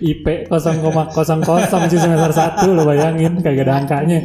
IP 0.00 0.26
0,00 0.46 1.10
cuci 1.84 1.96
semester 1.96 2.32
1 2.32 2.70
lo 2.70 2.82
bayangin 2.82 3.38
kagak 3.38 3.64
ada 3.64 3.74
angkanya 3.78 4.20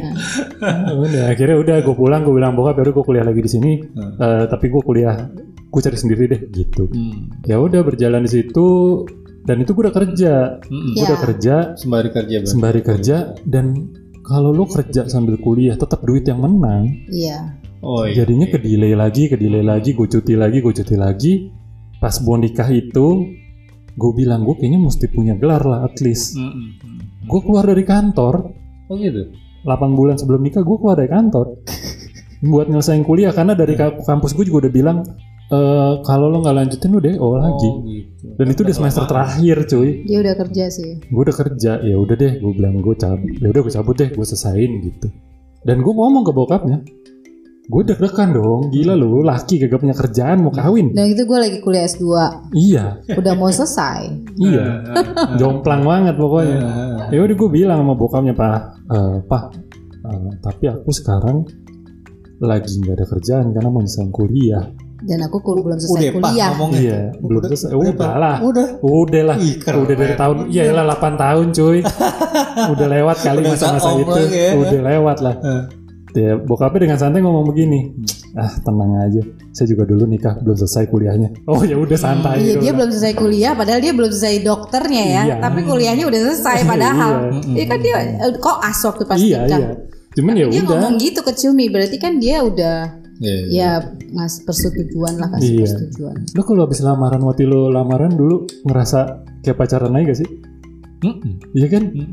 udah 1.04 1.24
akhirnya 1.28 1.56
udah 1.56 1.76
gue 1.80 1.94
pulang 1.94 2.22
gue 2.22 2.32
bilang 2.32 2.52
bokap 2.52 2.76
baru 2.76 2.90
gue 2.92 3.04
kuliah 3.04 3.24
lagi 3.24 3.40
di 3.40 3.50
sini 3.50 3.72
Hmm. 3.90 4.14
Eh, 4.16 4.44
tapi 4.46 4.66
gue 4.66 4.80
kuliah 4.80 5.16
gue 5.64 5.80
cari 5.80 5.94
sendiri 5.94 6.24
deh 6.26 6.42
gitu 6.48 6.86
Hmm. 6.86 7.42
ya 7.42 7.56
udah 7.56 7.80
berjalan 7.80 8.22
di 8.22 8.30
situ 8.32 8.68
dan 9.40 9.56
itu 9.58 9.72
gue 9.72 9.82
udah 9.82 9.94
kerja 9.94 10.32
Hmm. 10.60 10.92
gue 10.92 11.00
Ya. 11.00 11.06
udah 11.06 11.18
kerja 11.20 11.54
Sembari 11.74 12.08
kerja 12.08 12.36
berarti. 12.38 12.50
sembari 12.50 12.80
kerja 12.80 13.16
dan 13.42 13.66
kalau 14.22 14.50
lo 14.50 14.64
kerja 14.64 15.06
sambil 15.06 15.36
kuliah 15.36 15.74
tetap 15.74 16.00
duit 16.00 16.22
yang 16.22 16.38
menang 16.38 16.86
Iya. 17.08 17.58
Oh 17.80 18.04
iya. 18.04 18.22
jadinya 18.22 18.46
ke 18.46 18.58
delay 18.58 18.92
lagi 18.92 19.26
ke 19.26 19.36
delay 19.36 19.62
lagi 19.62 19.92
gue 19.92 20.06
cuti 20.06 20.34
lagi 20.34 20.58
gue 20.58 20.72
cuti 20.72 20.94
lagi 20.94 21.32
pas 21.96 22.12
mau 22.18 22.34
nikah 22.34 22.68
itu 22.68 23.06
gue 23.92 24.12
bilang 24.12 24.42
gue 24.42 24.54
kayaknya 24.54 24.80
mesti 24.80 25.06
punya 25.08 25.34
gelar 25.34 25.62
lah 25.62 25.80
at 25.82 25.98
least 25.98 26.34
Hmm, 26.34 26.46
hmm, 26.46 26.70
hmm. 26.76 26.98
gue 27.24 27.40
keluar 27.40 27.64
dari 27.64 27.82
kantor 27.82 28.34
Oh 28.86 28.96
gitu. 28.96 29.30
8 29.62 29.70
bulan 29.92 30.16
sebelum 30.16 30.40
nikah 30.40 30.60
gue 30.60 30.74
keluar 30.74 30.94
dari 30.94 31.08
kantor 31.08 31.62
buat 32.42 32.66
nyelesain 32.66 33.02
kuliah 33.02 33.30
karena 33.30 33.52
dari 33.52 33.74
ka- 33.74 34.00
kampus 34.00 34.32
gue 34.32 34.44
juga 34.44 34.64
udah 34.64 34.72
bilang 34.72 34.98
"Eh, 35.46 35.94
kalau 36.00 36.26
lo 36.26 36.40
nggak 36.40 36.56
lanjutin 36.56 36.90
lo 36.90 36.98
DO 36.98 37.28
lagi 37.36 37.68
Oh 37.68 37.82
gitu. 37.82 38.24
dan 38.34 38.46
itu 38.48 38.60
udah 38.62 38.72
semester 38.74 39.04
terakhir 39.04 39.56
cuy 39.64 39.90
Dia 40.04 40.18
udah 40.20 40.34
kerja 40.38 40.64
sih. 40.68 40.90
gue 41.02 41.20
udah 41.20 41.36
kerja 41.36 41.72
ya 41.80 41.94
udah 41.94 42.16
deh 42.16 42.32
gue 42.36 42.52
bilang 42.52 42.78
gue 42.78 42.94
cabut 42.94 43.30
ya 43.34 43.46
udah 43.46 43.60
gue 43.60 43.72
cabut 43.72 43.94
deh 43.94 44.08
gue 44.08 44.24
selesain 44.24 44.70
gitu 44.80 45.06
dan 45.60 45.76
gue 45.78 45.92
ngomong 45.92 46.22
ke 46.22 46.32
bokapnya 46.32 46.80
gue 47.70 47.82
deg-degan 47.84 48.30
dong 48.32 48.60
gila 48.68 48.92
lo 48.92 49.22
laki 49.22 49.56
kagak 49.56 49.78
punya 49.78 49.94
kerjaan 49.94 50.40
mau 50.40 50.50
kawin 50.50 50.90
Dan 50.90 51.06
itu 51.08 51.22
gue 51.22 51.38
lagi 51.38 51.58
kuliah 51.58 51.84
S2 51.84 52.02
iya 52.52 52.98
udah 53.08 53.32
mau 53.32 53.46
selesai. 53.48 54.10
iya 54.36 54.82
jomplang 55.36 55.82
banget 55.82 56.14
pokoknya 56.14 56.58
ya 57.06 57.18
udah 57.20 57.36
gue 57.36 57.48
bilang 57.48 57.78
sama 57.78 57.94
bokapnya 57.94 58.34
pak 58.34 58.58
"Eh, 58.88 59.16
pak 59.22 59.42
eh, 60.02 60.30
tapi 60.40 60.64
aku 60.66 60.90
sekarang 60.90 61.46
lagi 62.38 62.72
nggak 62.76 62.96
ada 62.96 63.06
kerjaan 63.06 63.46
karena 63.50 63.68
mau 63.68 63.78
nyelesain 63.78 64.10
kuliah 64.10 64.66
Dan 65.00 65.16
aku 65.22 65.40
kul- 65.40 65.64
belum 65.64 65.74
Udah 65.74 65.80
selesai 65.80 66.10
pak 66.10 66.20
kuliah. 66.26 66.48
ngomongnya. 66.50 66.76
iya 66.78 66.98
belum 67.16 67.38
Udah- 67.38 67.48
selesai 67.50 67.68
udah, 67.70 67.80
udah 67.80 67.92
Pak. 67.96 68.14
lah 68.16 68.36
Udah. 68.42 68.66
udah 68.82 69.22
lah 69.24 69.36
Ih, 69.38 69.54
keren. 69.56 69.78
udah 69.80 69.94
dari 69.96 70.14
tahun 70.14 70.36
iya 70.48 70.62
lah 70.70 70.84
8 70.90 71.14
tahun 71.16 71.46
cuy 71.50 71.78
udah 72.72 72.86
lewat 72.90 73.16
kali 73.18 73.38
Udah 73.38 73.50
masa-masa 73.50 73.88
itu 73.94 74.20
ya. 74.28 74.48
udah 74.56 74.80
lewat 74.82 75.16
lah 75.20 75.34
Eh. 75.40 75.62
Ya 76.12 76.34
bokapnya 76.36 76.80
dengan 76.84 76.98
santai 76.98 77.20
ngomong 77.20 77.46
begini 77.46 77.94
ah 78.32 78.50
tenang 78.60 78.92
aja 79.00 79.22
saya 79.50 79.66
juga 79.66 79.84
dulu 79.84 80.06
nikah 80.06 80.38
belum 80.38 80.56
selesai 80.56 80.86
kuliahnya 80.86 81.28
oh 81.46 81.62
ya 81.62 81.74
udah 81.74 81.94
santai 81.94 82.40
Iya 82.40 82.54
dia 82.58 82.72
belum 82.72 82.90
selesai 82.90 83.14
kuliah 83.14 83.52
padahal 83.54 83.78
dia 83.78 83.90
belum 83.90 84.10
selesai 84.10 84.42
dokternya 84.42 85.04
ya. 85.04 85.22
Iya. 85.24 85.34
Tapi 85.38 85.60
kuliahnya 85.62 86.04
udah 86.06 86.20
selesai 86.24 86.58
padahal. 86.70 87.12
Iya. 87.30 87.54
Iya 87.54 87.64
kan 87.66 87.78
dia 87.78 87.96
eh, 87.98 88.32
kok 88.36 88.58
as 88.58 88.80
waktu 88.80 89.02
pas 89.04 89.18
iya 89.18 89.38
nikah. 89.44 89.58
iya 89.58 89.70
cuman 90.10 90.34
ya 90.34 90.46
Dia 90.46 90.60
udah 90.60 90.74
ngomong 90.74 90.94
gitu 90.98 91.20
ke 91.22 91.32
Cumi 91.32 91.66
berarti 91.70 91.96
kan 91.96 92.18
dia 92.18 92.42
udah 92.42 92.78
Iya, 93.20 93.34
iya. 93.36 93.46
ya 93.52 93.70
ngasih 94.10 94.42
persetujuan 94.42 95.14
lah 95.16 95.28
kasih 95.30 95.50
Iya. 95.52 95.60
persetujuan. 95.68 96.16
lo 96.32 96.42
kalau 96.42 96.60
habis 96.64 96.80
lamaran 96.80 97.20
waktu 97.20 97.44
lo 97.44 97.68
lamaran 97.68 98.10
dulu 98.10 98.42
ngerasa 98.64 98.98
kayak 99.40 99.54
pacaran 99.54 99.92
aja 99.92 100.04
gak 100.08 100.18
sih 100.18 100.28
Mm-mm. 101.00 101.32
iya 101.52 101.68
kan 101.68 101.82
Mm. 101.92 102.10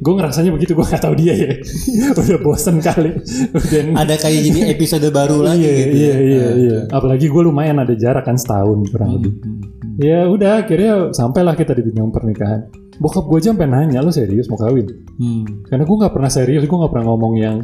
Gue 0.00 0.12
ngerasanya 0.12 0.48
begitu 0.50 0.72
gue 0.72 0.80
gak 0.82 1.02
tahu 1.02 1.12
dia 1.12 1.36
ya. 1.36 1.52
Udah 2.16 2.40
bosen 2.40 2.80
kali. 2.80 3.20
Udah 3.50 4.00
Ada 4.00 4.16
kayak 4.16 4.40
jadi 4.42 4.60
episode 4.70 5.04
baru 5.10 5.44
lagi 5.44 5.60
iya, 5.60 5.76
gitu. 5.76 5.92
iya 5.92 6.08
ya. 6.08 6.16
iya 6.16 6.40
Eh, 6.40 6.52
iya. 6.58 6.78
apalagi 6.88 7.28
gue 7.28 7.42
lumayan 7.42 7.76
ada 7.76 7.92
jarak 7.92 8.24
kan 8.24 8.34
setahun 8.34 8.80
kurang 8.88 9.08
Hmm, 9.10 9.16
lebih. 9.18 9.32
Hmm, 9.36 9.60
hmm. 9.60 9.94
ya 9.96 10.24
udah 10.26 10.50
akhirnya 10.58 10.92
sampailah 11.10 11.52
kita 11.52 11.72
di 11.74 11.84
jenjang 11.86 12.08
pernikahan. 12.08 12.60
Bokap 12.96 13.24
gue 13.24 13.38
aja 13.38 13.52
sampai 13.52 13.64
nanya 13.64 14.00
lo 14.00 14.08
serius 14.08 14.44
mau 14.46 14.56
kawin? 14.56 14.88
Hmm. 15.16 15.44
karena 15.64 15.84
gue 15.84 15.96
nggak 15.98 16.12
pernah 16.12 16.28
serius 16.28 16.64
gue 16.64 16.72
nggak 16.74 16.90
pernah 16.90 17.06
ngomong 17.06 17.32
yang 17.36 17.56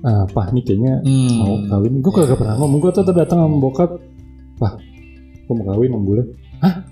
ah 0.00 0.26
pah 0.26 0.48
nih 0.48 0.62
kayaknya 0.62 0.94
Hmm. 1.02 1.38
mau 1.38 1.54
kawin. 1.70 1.92
Gue 1.98 2.12
kagak 2.12 2.34
pernah 2.36 2.54
ngomong. 2.56 2.78
Gue 2.80 2.90
tetap 2.90 3.14
datang 3.14 3.38
sama 3.40 3.56
bokap 3.56 3.90
pah 4.56 4.74
gue 5.40 5.54
mau 5.54 5.66
kawin 5.66 5.88
enam 5.88 6.02
bulan 6.02 6.26
hah? 6.58 6.82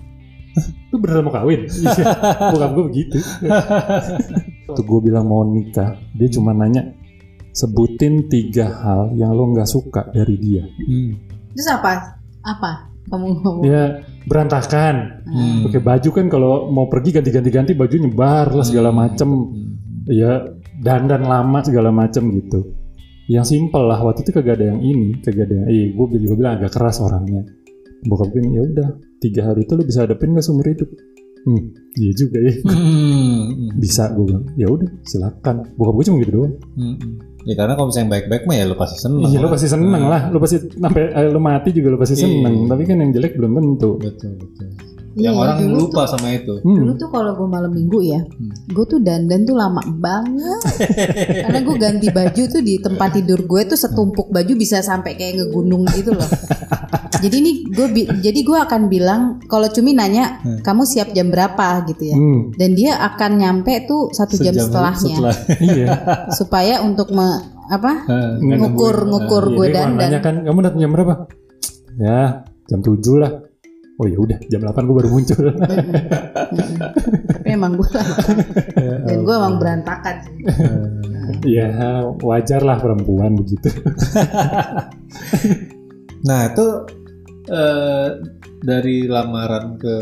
Hah? 0.49 0.65
lu 0.89 0.97
beneran 0.97 1.23
mau 1.23 1.31
kawin? 1.31 1.67
Iya. 1.83 2.03
Bokap 2.49 2.71
gue 2.73 2.83
begitu 2.87 3.17
waktu 4.69 4.81
gue 4.81 4.99
bilang 5.01 5.25
mau 5.25 5.41
nikah 5.41 5.97
dia 6.13 6.29
cuma 6.29 6.53
nanya 6.53 6.93
sebutin 7.51 8.29
tiga 8.29 8.69
hal 8.71 9.11
yang 9.13 9.33
lo 9.33 9.49
nggak 9.49 9.65
suka 9.65 10.07
dari 10.09 10.37
dia 10.37 10.63
Hmm. 10.79 11.17
Terus 11.49 11.67
apa? 11.67 12.21
Apa? 12.45 12.71
Kamu 13.09 13.25
ngomong. 13.35 13.65
ya 13.65 14.05
berantakan 14.23 15.25
Hmm. 15.25 15.65
pakai 15.65 15.81
baju 15.81 16.09
kan 16.13 16.25
kalau 16.29 16.51
mau 16.69 16.85
pergi 16.85 17.09
ganti-ganti 17.11 17.49
ganti 17.49 17.71
baju 17.73 17.95
nyebar 17.97 18.47
lah 18.49 18.61
segala 18.61 18.93
macem 18.93 19.25
Hmm. 19.27 19.73
ya 20.05 20.45
dandan 20.77 21.25
lama 21.25 21.59
segala 21.59 21.89
macem 21.89 22.29
gitu 22.31 22.77
yang 23.27 23.41
simpel 23.43 23.83
lah 23.83 23.97
waktu 23.99 24.21
itu 24.21 24.31
kagak 24.31 24.57
ada 24.57 24.71
yang 24.71 24.79
ini 24.79 25.17
kagak 25.19 25.49
ada 25.49 25.55
yang 25.57 25.67
iya 25.67 25.85
gue 25.91 26.17
juga 26.19 26.33
bilang 26.35 26.53
agak 26.57 26.71
keras 26.71 26.97
orangnya 26.97 27.45
bokap 28.01 28.29
gue 28.29 28.41
ya 28.47 28.61
udah 28.63 28.89
tiga 29.19 29.41
hal 29.43 29.57
itu 29.57 29.73
lo 29.73 29.83
bisa 29.83 30.05
hadapin 30.05 30.31
gak 30.31 30.41
seumur 30.41 30.65
hidup 30.65 30.87
hmm 31.41 31.63
iya 31.95 32.11
juga 32.13 32.37
ya 32.39 32.53
Hmm. 32.63 33.71
bisa 33.75 34.11
gue 34.11 34.25
bilang 34.25 34.45
ya 34.53 34.67
udah 34.67 34.89
silakan 35.03 35.55
bokap 35.73 35.93
gue 35.93 36.05
cuma 36.05 36.17
gitu 36.19 36.31
doang 36.33 36.53
Hmm. 36.75 36.97
Ya 37.39 37.55
karena 37.55 37.71
kalau 37.71 37.87
misalnya 37.87 38.11
baik-baik 38.13 38.43
mah 38.43 38.51
ya 38.53 38.65
lo 38.65 38.75
pasti 38.75 38.99
seneng. 38.99 39.23
iya 39.25 39.39
lo 39.39 39.47
lah. 39.47 39.51
pasti 39.55 39.67
seneng 39.67 40.03
lah 40.05 40.21
lo 40.27 40.37
pasti 40.37 40.57
sampai 40.59 41.03
eh, 41.07 41.29
lo 41.29 41.39
mati 41.39 41.69
juga 41.71 41.87
lo 41.87 41.97
pasti 41.97 42.15
Iya. 42.15 42.23
seneng 42.25 42.55
tapi 42.67 42.83
kan 42.83 42.97
yang 42.97 43.11
jelek 43.11 43.33
belum 43.35 43.51
tentu 43.53 43.95
Betul 43.95 44.31
betul. 44.35 44.67
Iya, 45.17 45.25
Yang 45.25 45.35
orang 45.35 45.57
dulu 45.59 45.77
lupa 45.81 46.01
sama 46.05 46.27
itu. 46.31 46.53
Dulu 46.61 46.85
hmm. 46.85 47.01
tuh 47.01 47.09
kalau 47.09 47.31
gue 47.33 47.47
malam 47.49 47.71
minggu 47.73 47.99
ya, 48.05 48.21
Hmm. 48.21 48.53
gue 48.69 48.85
tuh 48.85 48.99
dandan 49.01 49.41
tuh 49.41 49.57
lama 49.57 49.81
banget. 49.97 50.61
Karena 51.43 51.59
gue 51.59 51.75
ganti 51.75 52.07
baju 52.07 52.43
tuh 52.45 52.61
di 52.61 52.77
tempat 52.77 53.09
tidur 53.17 53.41
gue 53.41 53.61
tuh 53.65 53.75
setumpuk 53.75 54.29
baju 54.29 54.53
bisa 54.53 54.79
sampai 54.79 55.17
kayak 55.17 55.41
ngegunung 55.41 55.83
gitu 55.91 56.13
loh. 56.13 56.23
jadi 57.19 57.35
ini 57.35 57.51
gue 57.67 57.87
bi- 57.87 58.09
jadi 58.17 58.39
gue 58.39 58.57
akan 58.59 58.81
bilang 58.87 59.21
kalau 59.45 59.67
Cumi 59.67 59.91
nanya 59.91 60.39
Hmm. 60.39 60.59
kamu 60.59 60.83
siap 60.83 61.09
jam 61.09 61.27
berapa 61.27 61.67
gitu 61.85 62.03
ya. 62.05 62.15
Hmm, 62.15 62.51
Dan 62.53 62.73
dia 62.73 62.95
akan 62.97 63.31
nyampe 63.37 63.83
tuh 63.83 64.09
satu 64.09 64.35
jam 64.35 64.51
Sejam 64.51 64.65
setelahnya 64.65 65.15
Setelah. 65.15 65.37
iya 65.69 65.87
supaya 66.29 66.75
untuk 66.79 67.09
me- 67.09 67.41
apa 67.67 67.91
Nggak 68.35 68.57
ngukur 68.57 68.95
nemuin. 68.97 69.09
ngukur 69.11 69.43
Iya, 69.45 69.53
gue 69.53 69.67
dandan. 69.69 69.97
nanya 70.01 70.19
kan 70.19 70.35
kamu 70.41 70.59
datang 70.59 70.79
jam 70.79 70.91
berapa 70.91 71.13
ya 71.97 72.19
jam 72.65 72.79
7 72.79 72.97
lah 73.17 73.31
oh 73.95 74.05
ya 74.05 74.17
udah 74.17 74.39
jam 74.43 74.61
8 74.61 74.73
gue 74.79 74.95
baru 74.95 75.09
muncul 75.09 75.43
Tapi 77.29 77.47
emang 77.47 77.75
gue 77.75 77.89
dan 79.05 79.17
gue 79.19 79.35
emang 79.35 79.55
berantakan. 79.55 80.15
sih. 80.19 80.33
ya 81.45 81.67
wajar 82.17 82.61
lah 82.61 82.77
perempuan 82.77 83.35
begitu 83.35 83.69
Nah 86.21 86.41
itu 86.47 86.65
eh, 87.49 88.09
dari 88.61 89.09
lamaran 89.09 89.75
ke 89.81 89.95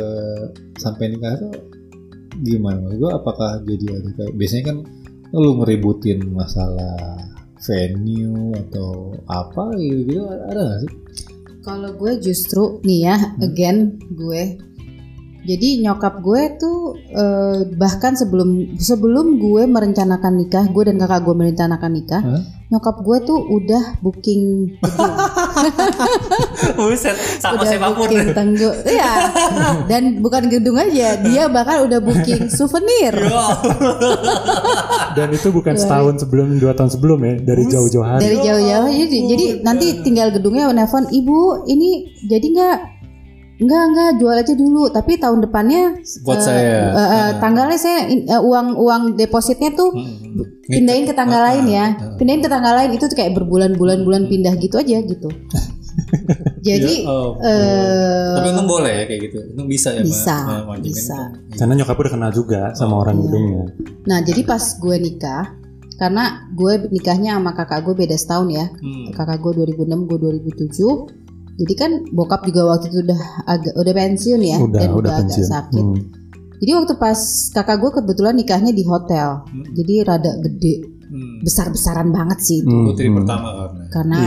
sampai 0.77 1.15
nikah 1.15 1.39
tuh 1.39 1.53
gimana? 2.43 2.85
Maksud 2.85 2.99
gue 3.01 3.11
apakah 3.11 3.51
jadi 3.65 3.85
ada 3.97 4.09
kayak 4.13 4.33
biasanya 4.37 4.63
kan 4.73 4.77
lu 5.35 5.59
ngeributin 5.59 6.23
masalah 6.31 7.17
venue 7.59 8.53
atau 8.55 9.17
apa 9.27 9.75
gitu, 9.75 10.01
gitu 10.07 10.23
ada 10.27 10.61
gak 10.61 10.79
sih? 10.85 10.93
Kalau 11.65 11.91
gue 11.99 12.11
justru 12.23 12.79
nih 12.87 12.99
ya, 13.11 13.15
again 13.43 13.99
gue. 14.15 14.55
Jadi 15.47 15.79
nyokap 15.83 16.19
gue 16.23 16.41
tuh 16.59 16.95
eh, 17.11 17.59
bahkan 17.75 18.15
sebelum 18.15 18.79
sebelum 18.79 19.39
gue 19.39 19.63
merencanakan 19.67 20.33
nikah, 20.35 20.65
gue 20.67 20.83
dan 20.87 20.99
kakak 20.99 21.23
gue 21.23 21.35
merencanakan 21.35 21.91
nikah, 21.91 22.23
Hah? 22.23 22.43
Nyokap 22.67 22.99
gue 22.99 23.17
tuh 23.23 23.39
udah 23.47 23.95
booking 24.03 24.75
gedung, 24.75 25.15
Buset, 26.91 27.15
sama 27.39 27.63
udah 27.63 27.67
siapa 27.71 27.87
pun. 27.95 28.03
booking 28.03 28.35
tenggo, 28.35 28.71
iya. 28.83 29.31
Dan 29.87 30.19
bukan 30.19 30.51
gedung 30.51 30.75
aja, 30.75 31.15
dia 31.23 31.47
bahkan 31.47 31.87
udah 31.87 32.03
booking 32.03 32.51
souvenir. 32.51 33.15
Dan 35.17 35.31
itu 35.31 35.47
bukan 35.55 35.79
setahun 35.79 36.27
sebelum 36.27 36.59
dua 36.59 36.75
tahun 36.75 36.91
sebelum 36.91 37.19
ya 37.23 37.33
dari 37.39 37.63
jauh-jauh 37.71 38.03
hari. 38.03 38.21
Dari 38.27 38.37
jauh-jauh, 38.43 38.91
jadi, 38.91 39.17
jadi 39.31 39.45
nanti 39.63 40.03
tinggal 40.03 40.35
gedungnya 40.35 40.67
nelfon, 40.75 41.07
ibu 41.07 41.63
ini 41.71 42.19
jadi 42.27 42.47
nggak? 42.51 42.77
Enggak 43.57 43.83
enggak 43.83 44.09
jual 44.17 44.35
aja 44.35 44.53
dulu, 44.53 44.83
tapi 44.87 45.17
tahun 45.17 45.41
depannya 45.41 45.97
Buat 46.21 46.37
eh, 46.37 46.43
saya. 46.43 46.77
eh, 46.87 47.09
eh, 47.11 47.29
tanggalnya 47.37 47.75
saya 47.75 47.99
eh, 48.05 48.37
uang 48.39 48.77
uang 48.77 49.01
depositnya 49.13 49.73
tuh 49.73 49.97
pindahin 50.63 51.03
ke 51.03 51.13
tanggal 51.13 51.41
lain 51.41 51.65
ya, 51.65 51.85
pindahin 52.15 52.39
ke 52.39 52.47
tanggal 52.47 52.73
lain 52.75 52.91
itu 52.91 53.05
tuh 53.05 53.15
kayak 53.15 53.33
berbulan-bulan 53.33 54.01
bulan 54.01 54.23
pindah 54.25 54.53
gitu 54.55 54.77
aja 54.77 55.01
gitu. 55.01 55.29
Jadi 56.59 56.93
Oh. 57.03 57.33
eh, 57.39 58.35
Tapi 58.35 58.47
untung 58.51 58.69
boleh 58.69 58.93
ya 58.93 59.05
kayak 59.05 59.21
gitu. 59.23 59.37
Untung 59.49 59.67
bisa 59.67 59.89
ya. 59.91 60.01
bisa, 60.01 60.35
Ma- 60.61 60.77
bisa. 60.77 61.17
itu. 61.33 61.57
Karena 61.57 61.73
nyokap 61.75 61.97
udah 61.97 62.11
kenal 62.11 62.31
juga 62.31 62.61
sama 62.73 62.99
orang 62.99 63.17
gedungnya. 63.19 63.63
Nah 64.05 64.19
jadi 64.21 64.41
pas 64.43 64.61
gue 64.75 64.95
nikah, 64.99 65.57
karena 65.95 66.23
gue 66.51 66.73
nikahnya 66.91 67.35
sama 67.35 67.51
kakak 67.51 67.81
gue 67.81 67.95
beda 67.97 68.13
setahun 68.13 68.47
ya, 68.51 68.65
Hmm. 68.71 69.09
kakak 69.11 69.41
gue 69.41 69.51
2006, 69.57 70.05
gue 70.05 70.17
2007. 70.19 71.26
Jadi 71.57 71.73
kan 71.73 71.91
bokap 72.13 72.45
juga 72.45 72.69
waktu 72.69 72.87
itu 72.87 73.01
udah 73.01 73.21
agak 73.49 73.73
udah 73.73 73.93
pensiun 73.93 74.41
ya 74.41 74.57
Udah, 74.61 74.77
dan 74.77 74.89
udah 74.89 74.97
udah, 74.97 75.11
agak 75.11 75.21
pensiun. 75.25 75.47
sakit. 75.49 75.83
Hmm. 75.83 76.01
Jadi 76.57 76.71
waktu 76.73 76.93
pas 76.95 77.19
kakak 77.49 77.77
gue 77.77 77.91
kebetulan 78.01 78.33
nikahnya 78.33 78.73
di 78.73 78.81
hotel, 78.81 79.45
jadi 79.73 79.93
rada 80.05 80.37
gede, 80.37 80.97
Hmm. 81.07 81.39
besar-besaran 81.39 82.11
banget 82.11 82.39
sih 82.43 82.59
itu. 82.59 82.67
Hmm, 82.67 82.83
Putri 82.83 83.07
hmm. 83.07 83.15
pertama 83.23 83.47
karena. 83.55 83.83
karena 83.87 84.17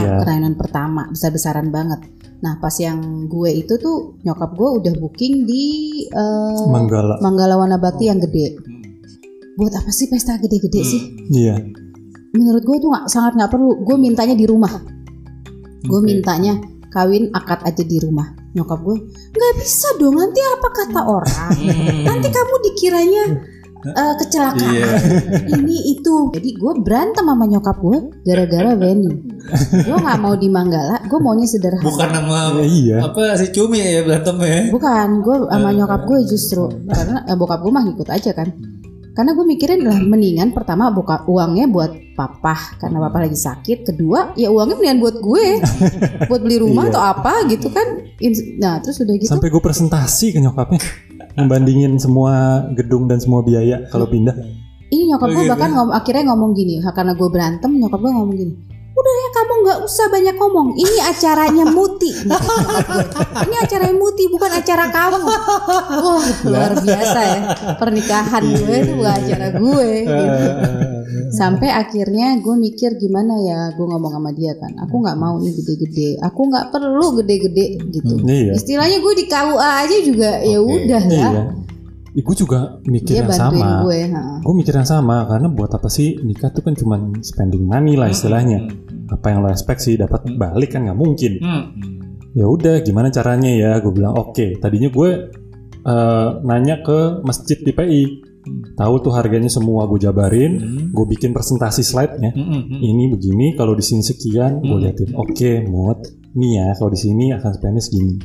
Iya. 0.49 0.57
pertama 0.57 1.01
besar-besaran 1.07 1.67
banget. 1.69 2.01
Nah 2.41 2.57
pas 2.57 2.73
yang 2.73 2.97
gue 3.29 3.49
itu 3.53 3.77
tuh 3.77 4.17
nyokap 4.25 4.57
gue 4.57 4.69
udah 4.81 4.93
booking 4.97 5.45
di 5.45 5.65
eh, 6.09 6.65
Manggala. 6.67 7.21
Manggala 7.21 7.53
Wanabakti 7.55 8.09
yang 8.09 8.17
gede. 8.17 8.57
Hmm. 8.57 8.81
Buat 9.55 9.77
apa 9.77 9.93
sih 9.93 10.09
pesta 10.09 10.41
gede-gede 10.41 10.81
sih? 10.81 11.01
Iya. 11.29 11.61
Menurut 12.33 12.65
gue 12.65 12.77
tuh 12.79 12.89
nggak 12.89 13.05
sangat 13.05 13.37
nggak 13.37 13.51
perlu. 13.53 13.85
Gue 13.85 13.95
mintanya 13.95 14.33
di 14.33 14.49
rumah. 14.49 14.73
Gue 15.85 15.99
Oke. 15.99 16.07
mintanya 16.07 16.57
kawin 16.91 17.31
akad 17.31 17.63
aja 17.63 17.83
di 17.87 17.97
rumah. 18.03 18.35
Nyokap 18.51 18.79
gue 18.83 18.97
nggak 19.31 19.53
bisa 19.63 19.87
dong. 19.97 20.19
Nanti 20.19 20.39
apa 20.43 20.67
kata 20.69 21.01
orang? 21.07 21.49
Hmm. 21.55 22.03
Nanti 22.03 22.27
kamu 22.27 22.55
dikiranya 22.67 23.23
eh, 23.81 24.13
kecelakaan. 24.19 24.73
Iya. 24.75 24.91
Ini 25.55 25.77
itu. 25.97 26.15
Jadi 26.35 26.49
gue 26.59 26.73
berantem 26.83 27.23
sama 27.23 27.47
nyokap 27.47 27.77
gue 27.79 27.97
gara-gara 28.27 28.75
venue. 28.75 29.15
gue 29.71 29.97
nggak 29.97 30.19
mau 30.19 30.35
di 30.35 30.47
Manggala. 30.51 30.99
Gue 31.07 31.19
maunya 31.23 31.47
sederhana. 31.47 31.81
Bukan 31.87 32.09
nama 32.11 32.37
Ya, 32.59 32.65
iya. 32.67 32.97
apa 33.07 33.39
si 33.39 33.49
cumi 33.55 33.79
ya 33.79 34.03
berantem 34.03 34.35
ya. 34.43 34.59
Bukan, 34.69 35.07
gue 35.23 35.35
sama 35.47 35.69
nyokap 35.71 36.01
gue 36.05 36.19
justru 36.27 36.67
karena 36.91 37.23
eh, 37.25 37.35
bokap 37.39 37.63
gue 37.63 37.71
mah 37.71 37.83
ngikut 37.87 38.09
aja 38.11 38.35
kan. 38.35 38.51
Karena 39.11 39.35
gue 39.35 39.43
mikirin 39.43 39.83
lah 39.83 39.99
mendingan 39.99 40.55
pertama 40.55 40.87
buka 40.87 41.27
uangnya 41.27 41.67
buat 41.67 41.91
papa 42.15 42.79
karena 42.79 42.97
papa 43.01 43.27
lagi 43.27 43.35
sakit. 43.35 43.83
Kedua 43.83 44.31
ya 44.33 44.47
uangnya 44.47 44.75
mendingan 44.75 44.99
buat 44.99 45.15
gue, 45.19 45.45
buat 46.31 46.41
beli 46.41 46.57
rumah 46.57 46.87
Iya. 46.87 46.91
atau 46.95 47.03
apa 47.03 47.33
gitu 47.45 47.67
kan. 47.67 47.87
Nah 48.57 48.79
terus 48.79 48.97
udah 48.99 49.15
gitu. 49.15 49.27
Sampai 49.27 49.51
gue 49.51 49.59
presentasi 49.59 50.31
ke 50.31 50.39
nyokapnya. 50.39 50.79
Membandingin 51.31 51.95
semua 51.95 52.65
gedung 52.71 53.07
dan 53.07 53.19
semua 53.19 53.43
biaya 53.43 53.83
kalau 53.87 54.07
pindah. 54.07 54.35
Ini 54.87 55.11
nyokap 55.11 55.27
gue 55.29 55.43
bahkan 55.47 55.71
ngom- 55.71 55.91
akhirnya 55.91 56.23
ngomong 56.27 56.51
gini, 56.51 56.79
karena 56.81 57.11
gue 57.11 57.29
berantem 57.29 57.71
nyokap 57.73 57.99
gue 57.99 58.11
ngomong 58.11 58.35
gini. 58.35 58.53
Udah 59.01 59.13
ya 59.17 59.29
kamu 59.33 59.53
nggak 59.65 59.79
usah 59.81 60.05
banyak 60.13 60.35
ngomong. 60.37 60.67
Ini 60.77 60.97
acaranya 61.09 61.65
Muti. 61.73 62.13
Ini 63.49 63.55
acaranya 63.65 63.97
Muti 63.97 64.29
bukan 64.29 64.51
acara 64.53 64.85
kamu. 64.93 65.25
Wah 65.25 66.25
luar 66.45 66.71
biasa 66.77 67.19
ya 67.25 67.39
pernikahan 67.81 68.45
gue 68.45 68.75
itu 68.77 68.93
bukan 68.93 69.13
acara 69.17 69.47
gue. 69.57 69.89
Gitu. 70.11 70.37
Sampai 71.31 71.71
akhirnya 71.71 72.37
gue 72.39 72.55
mikir 72.55 72.99
gimana 73.01 73.35
ya 73.41 73.73
gue 73.73 73.85
ngomong 73.87 74.11
sama 74.13 74.29
dia 74.37 74.53
kan. 74.53 74.69
Aku 74.85 75.01
nggak 75.01 75.17
mau 75.17 75.41
nih 75.41 75.49
gede-gede. 75.57 76.09
Aku 76.21 76.45
nggak 76.45 76.69
perlu 76.69 77.17
gede-gede 77.23 77.81
gitu. 77.89 78.21
Iya. 78.21 78.53
Istilahnya 78.53 79.01
gue 79.01 79.13
di 79.17 79.25
KUA 79.25 79.69
aja 79.81 79.97
juga 80.05 80.29
ya 80.45 80.59
udah 80.61 81.03
ya. 81.09 81.29
Iya. 81.33 81.43
Gue 82.11 82.35
juga 82.35 82.75
mikir 82.83 83.15
Dia 83.15 83.19
yang 83.23 83.31
bantuin 83.31 83.63
sama. 83.63 83.83
gue. 83.87 83.99
ha. 84.11 84.21
Gue 84.43 84.53
mikir 84.59 84.73
yang 84.75 84.87
sama 84.87 85.23
karena 85.25 85.47
buat 85.47 85.71
apa 85.71 85.87
sih 85.87 86.19
nikah 86.19 86.51
tuh 86.51 86.63
kan 86.67 86.75
cuman 86.75 87.23
spending 87.23 87.63
money 87.63 87.95
lah 87.95 88.11
istilahnya. 88.11 88.67
Apa 89.11 89.25
yang 89.29 89.43
lo 89.43 89.51
expect 89.51 89.83
sih 89.83 89.99
dapat 89.99 90.23
balik 90.33 90.71
kan 90.71 90.87
nggak 90.87 90.95
mungkin. 90.95 91.37
Hmm. 91.37 91.63
Ya 92.31 92.47
udah 92.47 92.79
gimana 92.79 93.11
caranya 93.11 93.51
ya? 93.51 93.71
Gue 93.83 93.91
bilang 93.91 94.15
oke. 94.15 94.55
Tadinya 94.57 94.87
gue 94.87 95.09
eh, 95.83 96.29
nanya 96.41 96.79
ke 96.79 97.19
masjid 97.21 97.59
di 97.59 97.71
PI. 97.71 98.03
Tahu 98.73 98.93
tuh 99.05 99.13
harganya 99.13 99.51
semua 99.51 99.85
gue 99.85 99.99
jabarin. 99.99 100.51
Hmm. 100.57 100.83
Gue 100.89 101.05
bikin 101.11 101.35
presentasi 101.35 101.83
slide-nya. 101.83 102.31
Hmm, 102.31 102.47
hmm, 102.47 102.63
hmm. 102.71 102.79
Ini 102.81 103.03
begini 103.11 103.47
kalau 103.53 103.75
di 103.75 103.83
sini 103.83 104.01
sekian 104.01 104.63
gue 104.63 104.71
Hmm. 104.71 104.81
liatin. 104.81 105.11
Oke, 105.13 105.61
mood. 105.67 105.99
Nih 106.31 106.57
ya 106.57 106.67
kalau 106.73 106.89
di 106.89 106.99
sini 106.99 107.35
akan 107.35 107.51
spendnya 107.51 107.83
segini. 107.83 108.15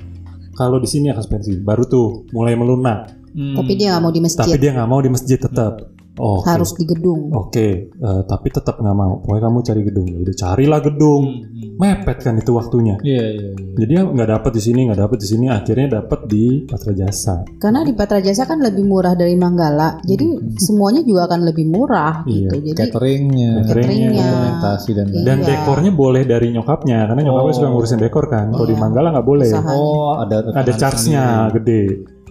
Kalau 0.55 0.79
di 0.79 0.89
sini 0.89 1.11
akan 1.11 1.21
spend 1.21 1.43
segini. 1.45 1.61
Baru 1.61 1.85
tuh 1.85 2.07
mulai 2.31 2.55
melunak. 2.55 3.11
Hmm. 3.35 3.59
Tapi 3.59 3.73
dia 3.75 3.93
nggak 3.93 4.03
mau 4.03 4.13
di 4.15 4.23
Tapi 4.23 4.27
masjid. 4.31 4.57
dia 4.57 4.71
nggak 4.73 4.89
mau 4.89 5.01
di 5.03 5.11
masjid 5.11 5.37
tetap. 5.37 5.73
Oh, 6.17 6.41
oke. 6.41 6.49
Harus 6.49 6.73
di 6.73 6.85
gedung. 6.85 7.29
Oke, 7.31 7.69
eh, 7.93 8.23
tapi 8.25 8.49
tetap 8.49 8.81
nggak 8.81 8.97
mau. 8.97 9.21
Pokoknya 9.21 9.43
kamu 9.45 9.59
cari 9.63 9.83
gedung. 9.85 10.07
Ya 10.09 10.19
udah 10.21 10.37
carilah 10.37 10.81
gedung. 10.81 11.25
Hmm. 11.29 11.55
Mepet 11.77 12.25
kan 12.25 12.35
itu 12.35 12.57
waktunya. 12.57 12.97
Iya 13.05 13.25
iya. 13.31 13.49
iya. 13.53 13.69
Jadi 13.77 13.93
ya 13.93 14.03
nggak 14.03 14.31
dapet 14.33 14.51
di 14.57 14.63
sini, 14.65 14.81
nggak 14.89 14.97
dapet 14.99 15.19
di 15.21 15.29
sini. 15.29 15.45
Akhirnya 15.47 15.87
dapet 16.01 16.21
di 16.25 16.45
Patra 16.65 16.93
Jasa. 16.93 17.45
Karena 17.61 17.85
di 17.85 17.93
Patra 17.93 18.17
Jasa 18.19 18.49
kan 18.49 18.65
lebih 18.65 18.89
murah 18.89 19.13
dari 19.13 19.37
Manggala. 19.37 20.01
Jadi 20.01 20.57
semuanya 20.57 21.05
juga 21.05 21.29
akan 21.29 21.41
lebih 21.45 21.69
murah 21.69 22.25
Hmm. 22.25 22.33
Iya. 22.33 22.49
gitu. 22.49 22.57
Jadi 22.73 22.81
Cateringnya, 22.81 23.51
Cateringnya. 23.61 24.25
dokumentasi 24.25 24.91
dan 24.97 25.07
lain. 25.13 25.25
Dan 25.25 25.39
Iya. 25.39 25.47
dekornya 25.53 25.91
boleh 25.93 26.23
dari 26.25 26.47
nyokapnya, 26.49 26.99
karena 27.05 27.23
nyokapnya 27.29 27.53
Oh. 27.53 27.57
suka 27.61 27.69
ngurusin 27.69 28.01
dekor 28.01 28.25
kan. 28.27 28.47
Kalau 28.51 28.65
di 28.65 28.73
Iya. 28.73 28.81
Manggala 28.81 29.09
nggak 29.13 29.27
boleh. 29.29 29.49
Usaha. 29.53 29.73
Oh 29.77 30.17
ada 30.17 30.37
Ada 30.57 30.73
charge-nya 30.73 31.25
gede. 31.53 31.83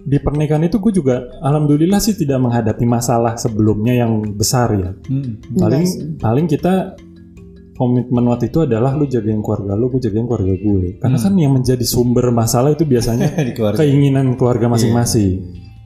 Di 0.06 0.18
pernikahan 0.18 0.62
itu 0.62 0.78
gue 0.78 0.94
juga, 0.94 1.16
alhamdulillah 1.42 1.98
sih 1.98 2.14
tidak 2.14 2.38
menghadapi 2.38 2.86
masalah 2.86 3.34
sebelumnya 3.36 3.98
yang 3.98 4.22
besar 4.32 4.70
ya. 4.72 4.90
Hmm. 5.04 5.42
Paling 5.52 5.82
Enggak 5.82 5.90
sih. 5.90 6.22
paling 6.22 6.46
kita 6.46 6.74
komitmen 7.74 8.24
waktu 8.26 8.48
itu 8.48 8.64
adalah 8.64 8.94
lu 8.94 9.04
jagain 9.06 9.42
keluarga 9.42 9.74
lu, 9.74 9.90
gue 9.90 10.00
jagain 10.00 10.24
keluarga 10.24 10.54
gue. 10.54 10.96
Karena 10.98 11.18
Hmm. 11.18 11.26
kan 11.26 11.34
yang 11.36 11.52
menjadi 11.52 11.84
sumber 11.84 12.30
masalah 12.30 12.72
itu 12.72 12.86
biasanya 12.86 13.28
di 13.44 13.52
keluarga. 13.52 13.82
keinginan 13.82 14.38
keluarga 14.38 14.70
masing-masing. 14.70 15.42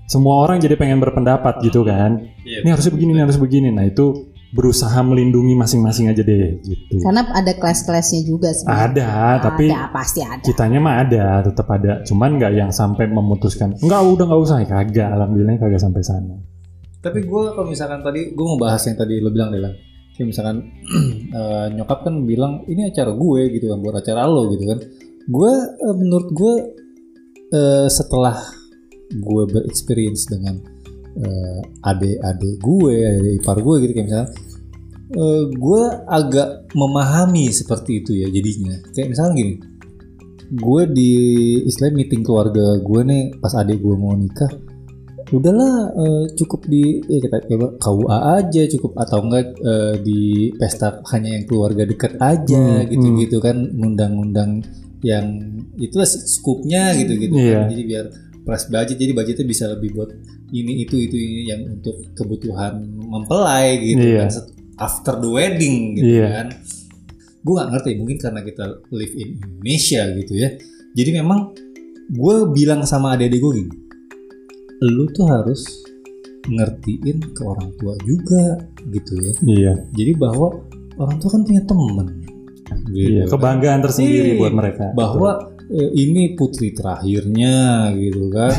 Semua 0.05 0.41
orang 0.41 0.57
jadi 0.57 0.73
pengen 0.73 0.97
berpendapat 0.97 1.61
gitu 1.61 1.85
kan. 1.85 2.17
Iya. 2.41 2.65
Ini 2.65 2.69
harusnya 2.73 2.91
begini, 2.91 3.09
ini 3.13 3.21
harus 3.21 3.37
begini. 3.37 3.69
Nah 3.69 3.85
itu 3.85 4.28
berusaha 4.49 4.97
melindungi 5.05 5.53
masing-masing 5.53 6.09
aja 6.09 6.25
deh 6.25 6.57
gitu. 6.65 6.97
karena 7.05 7.21
ada 7.37 7.53
kelas-kelasnya 7.53 8.21
juga 8.25 8.49
sebenarnya. 8.49 9.05
Ada, 9.05 9.11
tapi 9.45 9.65
ada 9.69 9.93
pasti 9.93 10.25
ada. 10.25 10.41
kitanya 10.41 10.79
mah 10.81 10.95
ada, 11.05 11.25
tetap 11.45 11.69
ada. 11.69 12.01
Cuman 12.01 12.41
nggak 12.41 12.53
yang 12.57 12.71
sampai 12.73 13.05
memutuskan, 13.05 13.77
enggak 13.77 14.01
udah 14.01 14.25
nggak 14.25 14.41
usah, 14.41 14.57
kagak. 14.65 15.09
Alhamdulillah 15.13 15.61
kagak 15.61 15.81
sampai 15.81 16.01
sana. 16.01 16.35
Tapi 16.99 17.19
gue 17.23 17.43
kalau 17.53 17.67
misalkan 17.69 18.01
tadi 18.01 18.33
gue 18.33 18.45
mau 18.45 18.57
bahas 18.57 18.81
yang 18.89 18.97
tadi 18.97 19.21
lo 19.21 19.29
bilang 19.29 19.53
Delang. 19.53 19.75
Kayak 20.17 20.27
misalkan 20.35 20.57
eh, 21.39 21.65
nyokap 21.77 21.99
kan 22.09 22.15
bilang 22.25 22.65
ini 22.65 22.89
acara 22.89 23.13
gue 23.13 23.41
gitu 23.53 23.69
kan 23.69 23.77
buat 23.85 23.95
acara 24.01 24.25
lo 24.25 24.49
gitu 24.51 24.65
kan. 24.65 24.79
Gue 25.29 25.51
eh, 25.61 25.95
menurut 25.95 26.29
gue 26.33 26.53
eh, 27.53 27.87
setelah 27.87 28.35
gue 29.13 29.43
berexperience 29.45 30.25
dengan 30.25 30.78
eh, 31.19 31.59
adik-adik 31.81 32.55
gue, 32.57 32.95
adik 32.97 33.33
ipar 33.37 33.57
gue 33.57 33.75
gitu 33.79 33.91
kayak 33.93 34.07
misalnya 34.07 34.29
eh, 35.11 35.43
gue 35.49 35.81
agak 36.07 36.49
memahami 36.71 37.49
seperti 37.49 37.99
itu 37.99 38.11
ya 38.15 38.27
jadinya. 38.27 38.75
Kayak 38.89 39.07
misalnya 39.09 39.33
gini, 39.35 39.53
gue 40.51 40.81
di 40.89 41.13
istilah 41.63 41.91
meeting 41.91 42.21
keluarga 42.21 42.77
gue 42.77 43.01
nih 43.03 43.23
pas 43.37 43.53
adik 43.53 43.77
gue 43.77 43.95
mau 43.95 44.13
nikah 44.13 44.49
udahlah 45.29 45.73
eh, 45.93 46.25
cukup 46.33 46.65
di 46.65 47.05
ya 47.05 47.21
kita 47.21 47.37
coba 47.45 47.77
KUA 47.77 48.17
aja 48.33 48.61
cukup 48.67 48.91
atau 48.97 49.17
enggak 49.21 49.45
eh, 49.61 49.95
di 50.01 50.21
pesta 50.57 51.05
hanya 51.13 51.37
yang 51.37 51.45
keluarga 51.45 51.85
dekat 51.85 52.17
aja 52.17 52.57
Hmm, 52.81 52.89
gitu-gitu 52.89 53.37
kan 53.37 53.61
ngundang-ngundang 53.77 54.65
yang 55.05 55.29
itu 55.77 56.01
skupnya 56.03 56.97
gitu-gitu 56.97 57.37
Iya. 57.37 57.61
kan. 57.61 57.69
jadi 57.69 57.83
biar 57.85 58.05
plus 58.49 58.65
budget 58.65 58.97
jadi 58.97 59.13
budgetnya 59.13 59.45
bisa 59.45 59.69
lebih 59.69 59.93
buat 59.93 60.09
ini 60.49 60.81
itu 60.81 60.97
itu 60.97 61.13
ini 61.13 61.41
yang 61.45 61.61
untuk 61.69 62.01
kebutuhan 62.11 62.81
mempelai 62.97 63.77
gitu 63.79 64.01
Iya. 64.09 64.25
kan 64.25 64.31
after 64.81 65.13
the 65.15 65.29
wedding 65.29 65.93
gitu 65.93 66.17
Iya. 66.17 66.27
kan 66.33 66.47
gue 67.39 67.53
nggak 67.53 67.69
ngerti 67.71 67.89
mungkin 67.95 68.17
karena 68.17 68.41
kita 68.41 68.63
live 68.89 69.15
in 69.15 69.29
Indonesia 69.37 70.01
gitu 70.11 70.33
ya 70.33 70.49
jadi 70.91 71.09
memang 71.15 71.53
gue 72.09 72.35
bilang 72.49 72.81
sama 72.83 73.13
adik-adik 73.13 73.37
gue 73.37 73.53
gini 73.55 73.73
lu 74.81 75.05
tuh 75.07 75.29
harus 75.29 75.61
ngertiin 76.45 77.21
ke 77.29 77.41
orang 77.43 77.69
tua 77.75 77.93
juga 78.01 78.57
gitu 78.87 79.13
ya 79.15 79.31
Iya, 79.45 79.73
jadi 79.93 80.11
bahwa 80.15 80.55
orang 80.97 81.15
tua 81.17 81.29
kan 81.29 81.41
punya 81.43 81.61
temen. 81.61 82.07
Gitu. 82.89 83.11
Iya, 83.13 83.23
kebanggaan 83.27 83.79
tersendiri 83.81 84.33
Iya, 84.33 84.39
buat 84.39 84.53
mereka. 84.53 84.85
bahwa 84.93 85.29
eh, 85.35 85.58
ini 85.71 86.33
putri 86.33 86.73
terakhirnya 86.73 87.55
gitu 87.93 88.29
kan. 88.29 88.53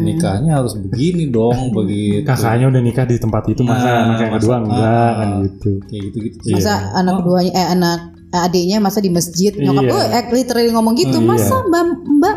Nikahnya 0.00 0.56
harus 0.56 0.72
begini 0.74 1.28
dong 1.28 1.68
begitu. 1.70 2.24
Kakaknya 2.24 2.68
udah 2.68 2.80
nikah 2.80 3.04
di 3.04 3.16
tempat 3.16 3.44
itu 3.46 3.60
masa 3.60 3.84
Nah, 3.84 3.96
anak 4.02 4.16
yang 4.18 4.32
masa- 4.32 4.40
kedua 4.40 4.56
enggak 4.58 4.88
ah, 4.88 5.10
kan 5.12 5.28
gitu. 5.44 5.70
kayak 5.84 6.02
gitu 6.08 6.16
gitu 6.24 6.36
Masa 6.50 6.72
anak 6.94 7.12
keduanya 7.20 7.52
eh 7.52 7.68
anak 7.70 7.98
adiknya 8.32 8.76
masa 8.78 8.98
di 8.98 9.08
masjid 9.08 9.52
nyokap 9.52 9.84
Iya. 9.84 9.92
gue 9.92 10.02
eh, 10.10 10.24
literally 10.34 10.70
ngomong 10.70 10.94
gitu 10.94 11.16
Iya. 11.16 11.24
masa 11.26 11.56
mbak 11.62 11.84
mbak 12.10 12.36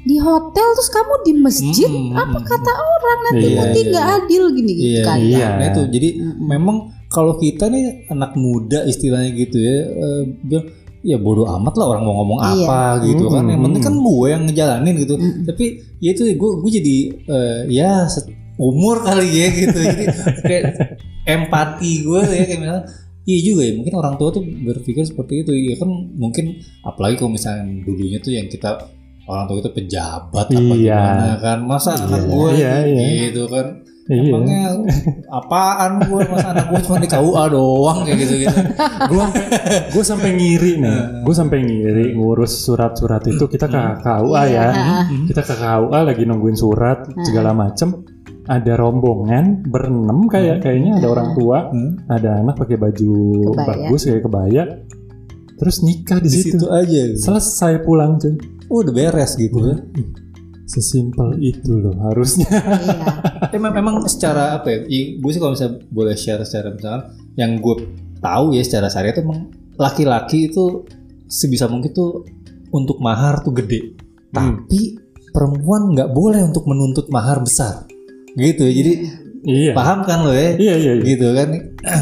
di 0.00 0.16
hotel 0.16 0.66
terus 0.72 0.88
kamu 0.88 1.14
di 1.20 1.32
masjid? 1.36 1.86
Mm, 1.86 2.16
apa 2.16 2.38
mm, 2.40 2.46
kata 2.46 2.72
orang? 2.72 3.18
Nanti 3.20 3.46
Iya, 3.46 3.56
nanti 3.60 3.78
nggak 3.84 4.06
adil 4.16 4.42
gini 4.50 4.72
gitu 4.72 4.90
Iya, 4.96 5.02
kan. 5.04 5.18
iya. 5.20 5.46
Nah 5.60 5.66
itu. 5.68 5.82
Jadi 5.92 6.08
memang 6.40 6.76
kalau 7.06 7.36
kita 7.36 7.66
nih 7.66 8.08
anak 8.08 8.32
muda 8.32 8.80
istilahnya 8.82 9.30
gitu 9.34 9.58
ya, 9.58 9.76
eh, 9.84 10.22
bilang 10.40 10.66
ya 11.02 11.16
bodoh 11.16 11.48
amat 11.48 11.74
lah 11.74 11.86
orang 11.90 12.02
mau 12.04 12.14
ngomong 12.20 12.38
Iya. 12.38 12.66
apa 12.66 12.80
gitu 13.04 13.24
kan. 13.26 13.44
Yang 13.44 13.60
penting 13.64 13.82
kan 13.82 13.94
gue 13.96 14.26
yang 14.28 14.42
ngejalanin 14.44 14.94
gitu. 14.98 15.14
Mm-mm. 15.16 15.44
Tapi 15.44 15.64
ya 15.98 16.10
itu 16.12 16.22
gue 16.30 16.50
gue 16.60 16.70
jadi 16.70 16.96
eh, 17.26 17.60
ya 17.72 18.04
umur 18.56 19.00
kali 19.00 19.28
ya 19.30 19.46
gitu. 19.50 19.78
jadi 19.88 20.04
kayak 20.40 20.64
empati 21.24 21.92
gue 22.02 22.20
ya 22.22 22.44
kayak 22.44 22.60
misalnya 22.60 22.84
Iya 23.20 23.40
juga 23.46 23.62
ya 23.62 23.72
mungkin 23.76 23.94
orang 23.94 24.14
tua 24.16 24.32
tuh 24.32 24.42
berpikir 24.42 25.04
seperti 25.04 25.44
itu 25.44 25.52
ya 25.52 25.76
kan 25.76 25.86
mungkin 26.16 26.56
apalagi 26.82 27.20
kalau 27.20 27.30
misalnya 27.30 27.68
dulunya 27.84 28.16
tuh 28.16 28.32
yang 28.32 28.48
kita 28.48 28.80
orang 29.28 29.44
tua 29.44 29.60
itu 29.60 29.70
pejabat 29.70 30.46
apa 30.48 30.56
Iya. 30.74 30.98
gimana 30.98 31.36
kan 31.38 31.58
masa 31.62 32.00
anak 32.00 32.26
gue 32.26 32.48
Iya, 32.56 32.74
iya. 32.88 33.06
gitu 33.28 33.44
kan 33.46 33.84
Iya. 34.10 34.26
Emangnya 34.26 34.62
apaan 35.30 36.02
gue 36.02 36.20
masa 36.26 36.50
anak 36.50 36.66
gue 36.66 36.80
cuma 36.82 36.98
di 36.98 37.06
KUA 37.06 37.44
doang 37.48 37.98
kayak 38.02 38.18
gitu 38.18 38.34
gitu. 38.42 38.58
gue 39.06 39.22
sampai 39.22 39.44
gue 39.86 40.04
sampai 40.04 40.30
ngiri 40.34 40.72
nih 40.76 40.96
gue 41.22 41.34
sampai 41.34 41.58
ngiri 41.62 42.06
ngurus 42.12 42.52
surat-surat 42.60 43.22
itu. 43.24 43.46
Kita 43.46 43.64
ke 43.64 43.78
KUA 44.02 44.42
ya. 44.46 44.66
Kita 45.24 45.40
ke 45.40 45.54
KUA 45.54 45.98
lagi 46.02 46.22
nungguin 46.24 46.54
surat 46.54 47.06
segala 47.22 47.54
macem. 47.54 48.02
Ada 48.44 48.74
rombongan 48.74 49.62
berenam 49.64 50.26
kayak 50.26 50.58
kayaknya. 50.60 50.98
Ada 50.98 51.06
orang 51.06 51.28
tua 51.32 51.58
Hmm. 51.70 52.02
ada 52.10 52.42
anak 52.42 52.58
pakai 52.58 52.76
baju 52.76 53.14
Kebaya. 53.54 53.68
bagus 53.86 54.00
kayak 54.04 54.22
kebaya. 54.26 54.62
Terus 55.54 55.76
nikah 55.80 56.18
di, 56.18 56.26
Di 56.26 56.30
situ. 56.34 56.56
situ 56.58 56.66
aja. 56.66 57.02
selesai 57.14 57.78
pulang 57.84 58.18
cuy. 58.18 58.34
Oh, 58.66 58.82
udah 58.82 58.90
beres 58.90 59.34
gitu 59.34 59.58
ya. 59.60 59.76
Sesimpel 60.70 61.34
itu 61.36 61.74
loh 61.74 61.98
harusnya 62.00 62.46
iya 62.46 62.96
Ya, 63.50 63.58
mem- 63.58 63.74
memang 63.74 64.06
secara 64.06 64.54
apa 64.54 64.70
ya? 64.70 64.78
Gue 65.18 65.30
sih 65.30 65.42
kalau 65.42 65.52
misalnya 65.52 65.82
boleh 65.90 66.14
share 66.14 66.46
secara 66.46 66.70
misalkan 66.70 67.02
yang 67.34 67.58
gue 67.58 67.74
tahu 68.16 68.54
ya 68.54 68.62
secara 68.62 68.86
syariat 68.86 69.10
itu 69.10 69.22
emang 69.22 69.50
laki-laki 69.74 70.46
itu 70.46 70.86
sebisa 71.26 71.66
mungkin 71.66 71.90
tuh 71.90 72.22
untuk 72.70 73.02
mahar 73.02 73.42
tuh 73.42 73.50
gede. 73.50 73.98
Tapi 74.30 74.94
perempuan 75.28 75.90
nggak 75.90 76.10
boleh 76.10 76.46
untuk 76.46 76.62
menuntut 76.64 77.10
mahar 77.10 77.42
besar. 77.42 77.90
Gitu 78.32 78.62
ya. 78.62 78.72
Jadi 78.72 78.92
iya 79.42 79.72
paham 79.72 80.06
kan 80.06 80.22
lo 80.22 80.30
ya? 80.30 80.54
iya 80.54 80.74
iya, 80.76 80.92
iya. 80.94 81.02
Gitu 81.02 81.26
kan. 81.34 81.48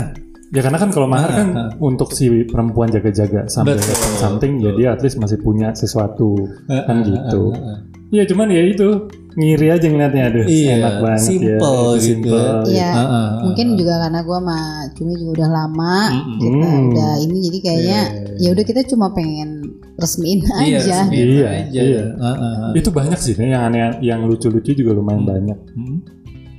ya 0.56 0.60
karena 0.60 0.76
kan 0.76 0.88
kalau 0.88 1.04
mahar 1.04 1.28
kan 1.28 1.48
Ah, 1.52 1.68
untuk 1.78 2.12
si 2.12 2.24
perempuan 2.44 2.88
jaga-jaga 2.88 3.44
sampai 3.46 3.76
Betul, 3.76 3.96
something 4.16 4.52
jadi 4.58 4.92
at 4.92 5.00
least 5.00 5.16
masih 5.16 5.36
punya 5.38 5.72
sesuatu 5.72 6.36
kan 6.66 7.04
gitu 7.04 7.52
Ah, 7.52 7.72
ah. 7.72 7.78
Iya 8.08 8.24
cuman 8.24 8.48
ya 8.48 8.62
itu 8.64 8.88
ngiri 9.34 9.66
aja 9.68 9.84
ngeliatnya 9.84 10.22
aduh 10.26 10.44
Iya, 10.44 10.72
enak 10.76 10.94
banget 10.98 11.22
simple 11.22 11.44
ya 11.44 11.54
itu 11.54 11.70
gitu. 11.94 12.02
simple 12.02 12.48
Iya. 12.66 12.88
Ah, 12.88 12.98
ah, 12.98 13.06
ah. 13.06 13.28
mungkin 13.44 13.66
juga 13.74 13.94
karena 14.00 14.20
gue 14.20 14.38
sama 14.38 14.58
Cumi 14.92 15.12
juga 15.14 15.30
udah 15.34 15.48
lama 15.52 15.96
Mm-mm. 16.08 16.38
kita 16.38 16.66
Hmm. 16.66 16.88
udah 16.88 17.12
ini 17.20 17.36
jadi 17.44 17.58
kayaknya 17.60 18.00
ya 18.36 18.48
udah 18.50 18.64
kita 18.64 18.80
cuma 18.84 19.06
pengen 19.10 19.50
resmiin 19.94 20.40
Iya, 20.58 20.78
aja 20.80 20.96
resmiin 21.04 21.28
Iya, 21.28 21.46
aja. 21.46 21.80
iya. 21.80 22.02
Ah, 22.16 22.26
ah, 22.26 22.34
ah. 22.64 22.70
itu 22.72 22.88
banyak 22.88 23.18
sih 23.18 23.34
nih 23.34 23.48
yang 23.48 23.62
aneh 23.64 23.80
yang 24.00 24.20
lucu-lucu 24.22 24.72
juga 24.72 24.90
lumayan 24.92 25.22
banyak 25.24 25.58
Hmm. 25.70 25.98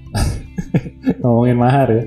ngomongin 1.19 1.57
mahar 1.57 1.87
ya 1.89 2.03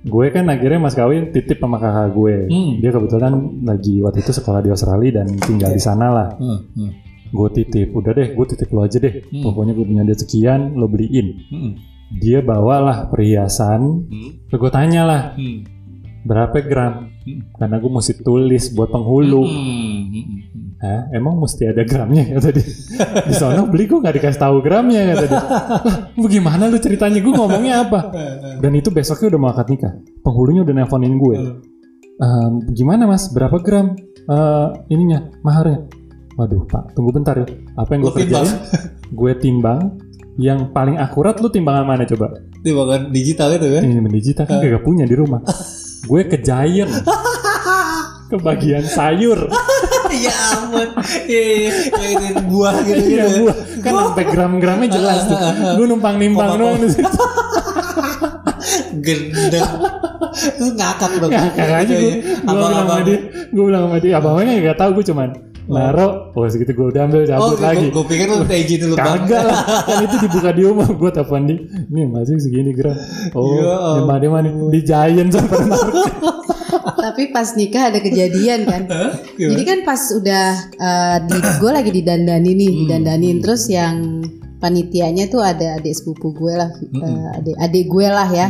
gue 0.00 0.26
kan 0.30 0.46
akhirnya 0.46 0.78
mas 0.78 0.94
kawin 0.94 1.28
titip 1.28 1.58
sama 1.58 1.76
kakak 1.76 2.12
gue 2.12 2.36
Hmm. 2.46 2.72
dia 2.78 2.90
kebetulan 2.90 3.32
lagi 3.62 3.98
waktu 3.98 4.18
itu 4.18 4.30
sekolah 4.32 4.62
di 4.62 4.70
Australia 4.70 5.20
dan 5.20 5.34
tinggal 5.36 5.68
di 5.68 5.82
sana 5.82 6.06
lah 6.08 6.28
Hmm, 6.34 6.60
hmm, 6.70 6.90
gue 7.28 7.48
titip 7.52 7.88
udah 7.92 8.12
deh 8.12 8.28
gue 8.32 8.46
titip 8.48 8.68
lo 8.72 8.82
aja 8.82 8.98
deh 8.98 9.24
Hmm. 9.28 9.44
pokoknya 9.44 9.72
gue 9.76 9.84
punya 9.84 10.02
duit 10.04 10.18
sekian 10.18 10.74
lo 10.74 10.88
beliin 10.88 11.26
hmm, 11.48 11.72
dia 12.18 12.40
bawalah 12.40 13.08
perhiasan 13.08 14.08
hmm, 14.08 14.30
gue 14.48 14.70
tanya 14.72 15.02
lah 15.04 15.22
hmm. 15.36 15.58
berapa 16.24 16.56
gram 16.64 16.94
Hmm. 17.28 17.44
karena 17.60 17.76
gue 17.76 17.90
mesti 17.92 18.12
tulis 18.24 18.64
buat 18.72 18.88
penghulu 18.88 19.44
Hmm, 19.44 20.02
hmm, 20.08 20.24
hmm. 20.24 20.66
Hah, 20.78 21.10
emang 21.10 21.42
mesti 21.42 21.66
ada 21.66 21.82
gramnya 21.82 22.38
kata 22.38 22.54
dia. 22.54 22.62
Di 23.26 23.34
sana 23.34 23.66
beli 23.66 23.90
gue 23.90 23.98
nggak 23.98 24.14
dikasih 24.14 24.38
tahu 24.38 24.62
gramnya 24.62 25.10
kata 25.10 25.24
dia. 25.26 25.34
Lah, 25.34 25.98
bagaimana 26.14 26.70
lu 26.70 26.78
ceritanya 26.78 27.18
gue 27.18 27.34
ngomongnya 27.34 27.82
apa? 27.82 28.14
Dan 28.62 28.78
itu 28.78 28.94
besoknya 28.94 29.34
udah 29.34 29.40
mau 29.42 29.50
akad 29.50 29.74
nikah. 29.74 29.90
Penghulunya 30.22 30.62
udah 30.62 30.74
nelfonin 30.78 31.18
gue. 31.18 31.36
Ehm, 32.22 32.52
gimana 32.78 33.10
mas? 33.10 33.26
Berapa 33.34 33.58
gram 33.58 33.98
eh, 34.30 34.66
ininya 34.94 35.26
maharnya? 35.42 35.90
Waduh 36.38 36.62
pak, 36.64 36.94
tunggu 36.94 37.10
bentar 37.10 37.34
ya. 37.34 37.46
Apa 37.74 37.90
yang 37.92 38.06
gue 38.06 38.12
Lu 38.12 38.16
kerjain? 38.16 38.46
gue 39.10 39.32
timbang. 39.36 39.80
Yang 40.38 40.70
paling 40.70 40.94
akurat 40.96 41.34
lu 41.34 41.50
timbangan 41.50 41.82
mana 41.82 42.06
coba? 42.06 42.30
Timbangan 42.62 43.10
digital 43.10 43.58
itu 43.58 43.66
kan? 43.74 43.82
Ini 43.82 43.98
digital 44.08 44.44
kan 44.46 44.62
gak 44.62 44.84
punya 44.86 45.02
di 45.02 45.18
rumah. 45.18 45.42
gue 46.00 46.20
ke 46.24 46.38
Giant. 46.38 46.94
ke 48.30 48.36
bagian 48.38 48.86
sayur. 48.86 49.50
ya 50.14 50.30
ampun. 50.54 50.88
Iya, 51.26 51.42
iya. 51.42 51.70
Kayak 51.90 52.10
ini 52.12 52.28
buah 52.46 52.74
gitu 52.86 53.02
Iya, 53.02 53.24
gitu. 53.26 53.38
gua 53.42 53.54
kan 53.82 53.92
sampai 54.06 54.24
gram-gramnya 54.30 54.88
jelas 54.88 55.26
tuh. 55.26 55.38
Gue 55.74 55.86
numpang 55.90 56.22
nimbang 56.22 56.54
Koma- 56.54 56.60
doang 56.62 56.78
di 56.78 56.88
situ. 56.88 57.08
Gendeng. 59.04 59.68
Lu 60.60 60.66
ngakak 60.70 61.12
dong. 61.18 61.30
Ya, 61.34 61.50
kakak 61.50 61.78
aja 61.82 61.94
gue. 61.94 62.14
Gue 62.22 62.54
bilang 62.54 62.74
sama 62.78 63.02
dia, 63.02 63.18
gue 63.50 63.64
bilang 63.64 63.82
sama 63.88 63.96
dia, 63.98 64.12
abangnya 64.14 64.54
gak 64.62 64.78
tahu 64.78 64.90
gue 65.00 65.04
cuman 65.10 65.28
naro, 65.68 66.06
oh 66.32 66.44
segitu 66.44 66.72
gue 66.72 66.86
udah 66.88 67.02
ambil 67.04 67.20
Oh, 67.20 67.28
cabut 67.52 67.58
lagi. 67.58 67.86
gue 67.88 68.04
pikir 68.06 68.26
lu 68.26 68.42
izin 68.42 68.78
dulu 68.80 68.94
bang. 68.94 69.06
Kagak 69.20 69.42
lah, 69.44 69.58
kan 69.84 69.96
itu 70.02 70.16
dibuka 70.18 70.50
di 70.50 70.62
rumah 70.62 70.88
gue 70.88 71.10
telepon 71.10 71.40
dia, 71.44 71.56
nih 71.86 72.04
masih 72.06 72.36
segini 72.38 72.72
gram. 72.72 72.96
Oh, 73.32 73.52
Ya 73.52 73.76
di 73.94 74.02
mana 74.02 74.18
di 74.18 74.28
mana 74.28 74.48
di 74.66 74.80
Giant 74.80 75.28
supermarket. 75.28 75.94
tapi 76.98 77.30
pas 77.30 77.48
nikah 77.54 77.88
ada 77.88 77.98
kejadian 77.98 78.62
kan 78.62 78.82
jadi 79.34 79.62
kan 79.64 79.78
pas 79.82 80.02
udah 80.10 80.46
eh, 80.74 81.16
di 81.22 81.36
gue 81.56 81.70
lagi 81.70 81.90
didandani 81.90 82.50
nih 82.52 82.68
Hmm. 82.68 82.78
didandanin 82.82 83.36
terus 83.38 83.64
yang 83.66 84.20
panitianya 84.58 85.26
tuh 85.26 85.40
ada 85.40 85.78
adik 85.78 85.94
sepupu 85.94 86.30
gue 86.32 86.52
lah 86.52 86.68
eh, 86.74 87.26
adik 87.34 87.56
adik 87.56 87.84
gue 87.86 88.06
lah 88.06 88.28
ya 88.28 88.46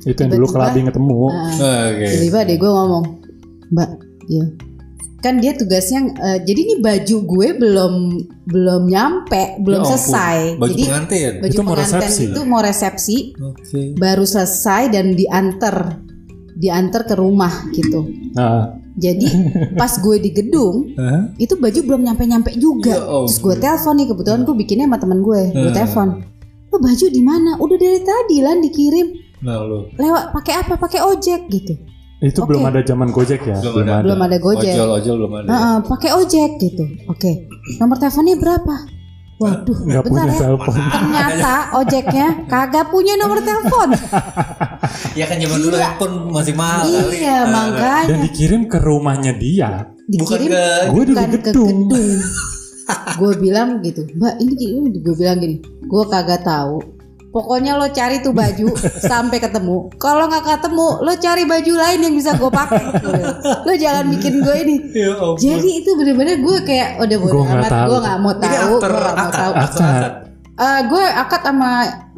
itu 0.00 0.16
yang 0.16 0.32
dulu 0.32 0.42
Tiba-tiba- 0.42 0.54
kelabing 0.56 0.86
ketemu. 0.88 1.18
Nah, 1.28 1.46
Oke. 1.86 2.06
tiba-tiba 2.08 2.38
adik 2.40 2.56
gue 2.58 2.70
ngomong 2.72 3.04
mbak 3.70 3.90
ya 4.26 4.44
kan 5.20 5.36
dia 5.36 5.52
tugasnya 5.52 6.00
eh, 6.10 6.38
jadi 6.40 6.60
nih 6.66 6.78
baju 6.78 7.16
gue 7.22 7.48
belum 7.54 7.94
belum 8.44 8.82
nyampe 8.86 9.60
belum 9.60 9.78
Ya 9.78 9.84
ampun. 9.84 9.92
selesai 9.94 10.38
Baju 10.56 10.70
jadi 10.70 10.84
pengantin. 10.86 11.32
baju 11.36 11.50
Itu 11.50 11.60
mau 11.60 11.70
pengantin 11.70 12.00
resepsi. 12.00 12.22
itu 12.26 12.40
mau 12.42 12.60
resepsi 12.60 13.16
Oke. 13.36 13.80
baru 13.94 14.24
selesai 14.24 14.82
dan 14.88 15.12
diantar 15.12 15.76
diantar 16.54 17.02
ke 17.04 17.14
rumah 17.14 17.52
gitu 17.70 18.04
Nah, 18.30 18.64
jadi 18.92 19.26
pas 19.80 19.92
gue 19.92 20.16
di 20.18 20.30
gedung 20.30 20.92
Hah? 20.94 21.32
itu 21.36 21.54
baju 21.54 21.78
belum 21.80 22.00
nyampe-nyampe 22.02 22.50
juga. 22.54 22.90
Ya 22.90 23.00
ampun. 23.02 23.26
Terus 23.26 23.38
gue 23.38 23.54
telepon 23.56 23.94
nih 23.94 24.06
kebetulan 24.06 24.40
gue 24.40 24.54
bikinnya 24.56 24.86
sama 24.86 24.98
temen 24.98 25.18
gue. 25.20 25.40
Gue 25.50 25.70
telepon. 25.70 26.08
Lo 26.68 26.78
baju 26.78 27.06
di 27.08 27.20
mana? 27.20 27.50
Udah 27.56 27.76
dari 27.76 28.00
tadi 28.00 28.36
lan 28.38 28.60
dikirim. 28.60 29.06
Nah. 29.40 29.66
Lewat 29.90 30.30
pakai 30.30 30.54
apa? 30.56 30.74
Pakai 30.76 31.00
ojek 31.02 31.48
gitu. 31.48 31.74
Itu 32.20 32.36
Oke. 32.38 32.48
belum 32.52 32.68
ada 32.68 32.80
zaman 32.80 33.08
Gojek 33.10 33.40
ya? 33.42 33.56
Belum 33.58 33.88
ada. 33.88 34.04
Belum 34.04 34.20
ada 34.20 34.36
Gojek. 34.36 34.74
Ojol 34.76 34.90
ojol 34.92 35.14
belum 35.16 35.32
ada. 35.34 35.46
Heeh, 35.48 35.76
pakai 35.88 36.10
ojek 36.14 36.50
gitu. 36.58 36.84
Oke. 37.08 37.48
Nomor 37.76 37.96
teleponnya 37.96 38.36
berapa? 38.36 38.76
Waduh, 39.40 39.78
Nggak 39.88 40.02
bentar 40.04 40.20
punya 40.20 40.28
ya. 40.28 40.38
telepon. 40.38 40.74
Ternyata 40.76 41.54
ojeknya 41.72 42.26
kagak 42.44 42.86
punya 42.92 43.14
nomor 43.16 43.40
telepon. 43.40 43.88
Ya 45.10 45.24
kan 45.26 45.38
zaman 45.38 45.58
dulu 45.58 45.76
handphone 45.76 46.14
masih 46.28 46.54
mahal 46.54 46.82
kali. 46.84 47.18
iya, 47.18 47.44
Dan 47.44 47.50
makanya 47.50 48.16
dikirim 48.20 48.62
ke 48.66 48.78
rumahnya 48.78 49.32
dia. 49.34 49.70
Bukan 50.06 50.38
dikirim 50.38 50.50
ke 50.50 50.64
Gue 50.90 51.02
di 51.02 51.12
bukan 51.14 51.28
ke 51.30 51.38
gedung. 51.40 51.78
gedung. 51.88 52.20
gue 52.90 53.32
bilang 53.38 53.68
gitu, 53.80 54.02
Mbak 54.12 54.34
ini 54.40 54.52
gini, 54.52 54.98
gue 54.98 55.14
bilang 55.14 55.38
gini, 55.38 55.56
gue 55.62 56.02
kagak 56.06 56.42
tahu. 56.42 56.82
Pokoknya 57.30 57.78
lo 57.78 57.86
cari 57.94 58.18
tuh 58.18 58.34
baju 58.34 58.74
sampai 59.10 59.38
ketemu. 59.38 59.86
Kalau 60.02 60.26
nggak 60.26 60.44
ketemu, 60.50 60.88
lo 61.06 61.12
cari 61.14 61.42
baju 61.46 61.72
lain 61.78 62.00
yang 62.02 62.14
bisa 62.18 62.34
gue 62.34 62.50
pakai. 62.50 62.84
Lo 63.62 63.72
jangan 63.78 64.04
bikin 64.10 64.42
gue 64.42 64.56
ini. 64.66 64.76
Ya. 64.98 65.14
Jadi 65.38 65.68
itu 65.82 65.90
bener-bener 65.94 66.42
gue 66.42 66.58
kayak 66.66 66.98
udah 66.98 67.16
bodo 67.22 67.46
amat, 67.46 67.70
gue 67.86 67.98
nggak 68.02 68.18
mau 68.18 68.34
tahu, 68.34 68.72
gue 68.82 68.88
nggak 68.90 69.14
mau 69.14 69.30
akad. 69.30 69.38
tahu. 69.38 69.52
Akad. 69.54 70.12
Eh, 70.60 70.80
gue 70.92 71.04
akad 71.08 71.40
sama 71.40 71.70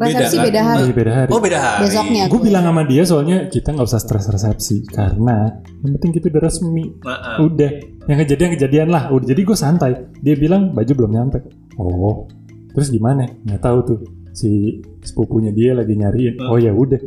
resepsi 0.02 0.36
Beda, 0.42 0.46
beda, 0.50 0.60
hari. 0.66 0.82
Iya, 0.82 0.94
beda 0.98 1.12
hari. 1.14 1.30
Oh 1.30 1.38
beda 1.38 1.58
hari. 1.62 1.80
Besoknya. 1.86 2.24
Gue 2.26 2.40
bilang 2.42 2.64
sama 2.66 2.82
dia 2.88 3.02
soalnya 3.06 3.38
kita 3.46 3.68
nggak 3.70 3.86
usah 3.86 4.00
stres 4.02 4.26
resepsi 4.26 4.76
karena 4.90 5.62
yang 5.84 5.92
penting 5.94 6.10
kita 6.18 6.26
udah 6.32 6.42
resmi. 6.42 6.84
Maaf. 7.06 7.38
Udah, 7.38 7.70
yang 8.10 8.18
kejadian 8.26 8.50
kejadian 8.58 8.88
lah. 8.90 9.14
Udah, 9.14 9.26
jadi 9.30 9.40
gue 9.46 9.54
santai. 9.54 9.92
Dia 10.18 10.34
bilang 10.34 10.74
baju 10.74 10.90
belum 10.90 11.10
nyampe. 11.14 11.38
Oh, 11.78 12.26
terus 12.74 12.90
gimana? 12.90 13.30
Nggak 13.46 13.62
tahu 13.62 13.78
tuh 13.86 13.98
si 14.32 14.80
sepupunya 15.04 15.52
dia 15.52 15.76
lagi 15.76 15.94
nyariin. 15.94 16.40
Oh 16.48 16.56
ya 16.56 16.72
udah, 16.72 16.98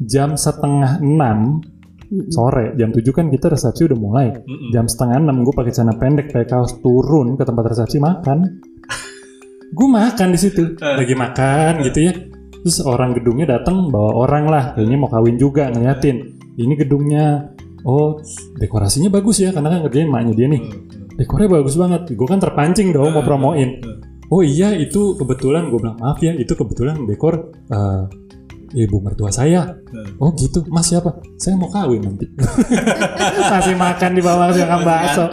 jam 0.00 0.34
setengah 0.34 0.98
enam 1.04 1.60
sore, 2.28 2.76
jam 2.76 2.92
tujuh 2.92 3.12
kan 3.12 3.28
kita 3.28 3.52
resepsi 3.52 3.84
udah 3.88 3.98
mulai. 3.98 4.28
Jam 4.72 4.88
setengah 4.88 5.20
enam 5.20 5.44
gue 5.44 5.54
pakai 5.54 5.72
celana 5.72 5.94
pendek, 5.96 6.32
pakai 6.32 6.48
kaos 6.48 6.80
turun 6.80 7.36
ke 7.36 7.44
tempat 7.44 7.64
resepsi 7.70 7.98
makan. 8.00 8.38
gue 9.74 9.88
makan 9.90 10.28
di 10.30 10.38
situ, 10.38 10.78
lagi 10.78 11.14
makan 11.18 11.82
gitu 11.82 11.98
ya. 12.06 12.12
Terus 12.64 12.80
orang 12.80 13.12
gedungnya 13.12 13.58
datang 13.58 13.92
bawa 13.92 14.24
orang 14.24 14.44
lah, 14.48 14.64
kayaknya 14.72 14.96
mau 14.96 15.10
kawin 15.10 15.36
juga 15.36 15.68
ngeliatin. 15.68 16.40
Ini 16.54 16.74
gedungnya, 16.78 17.50
oh 17.82 18.22
dekorasinya 18.56 19.10
bagus 19.10 19.42
ya, 19.42 19.50
karena 19.50 19.68
kan 19.74 19.78
ngerjain 19.84 20.08
maknya 20.08 20.32
dia 20.32 20.48
nih. 20.48 20.62
Dekornya 21.18 21.48
bagus 21.60 21.74
banget. 21.74 22.14
Gue 22.14 22.26
kan 22.26 22.38
terpancing 22.42 22.94
dong 22.94 23.14
mau 23.14 23.22
promoin. 23.22 23.82
Oh 24.32 24.40
iya 24.40 24.72
itu 24.72 25.18
kebetulan 25.20 25.68
gue 25.68 25.78
bilang 25.80 26.00
maaf 26.00 26.20
ya 26.24 26.32
itu 26.32 26.56
kebetulan 26.56 27.04
dekor 27.04 27.52
eh, 27.68 28.02
ibu 28.74 28.98
mertua 28.98 29.30
saya. 29.30 29.78
Oh 30.18 30.34
gitu, 30.34 30.66
mas 30.68 30.90
siapa? 30.90 31.22
Saya 31.38 31.54
mau 31.54 31.70
kawin 31.70 32.02
nanti. 32.02 32.26
Masih 33.54 33.78
makan 33.78 34.10
di 34.18 34.22
bawah 34.22 34.50
tukang 34.50 34.82
bakso. 34.82 35.30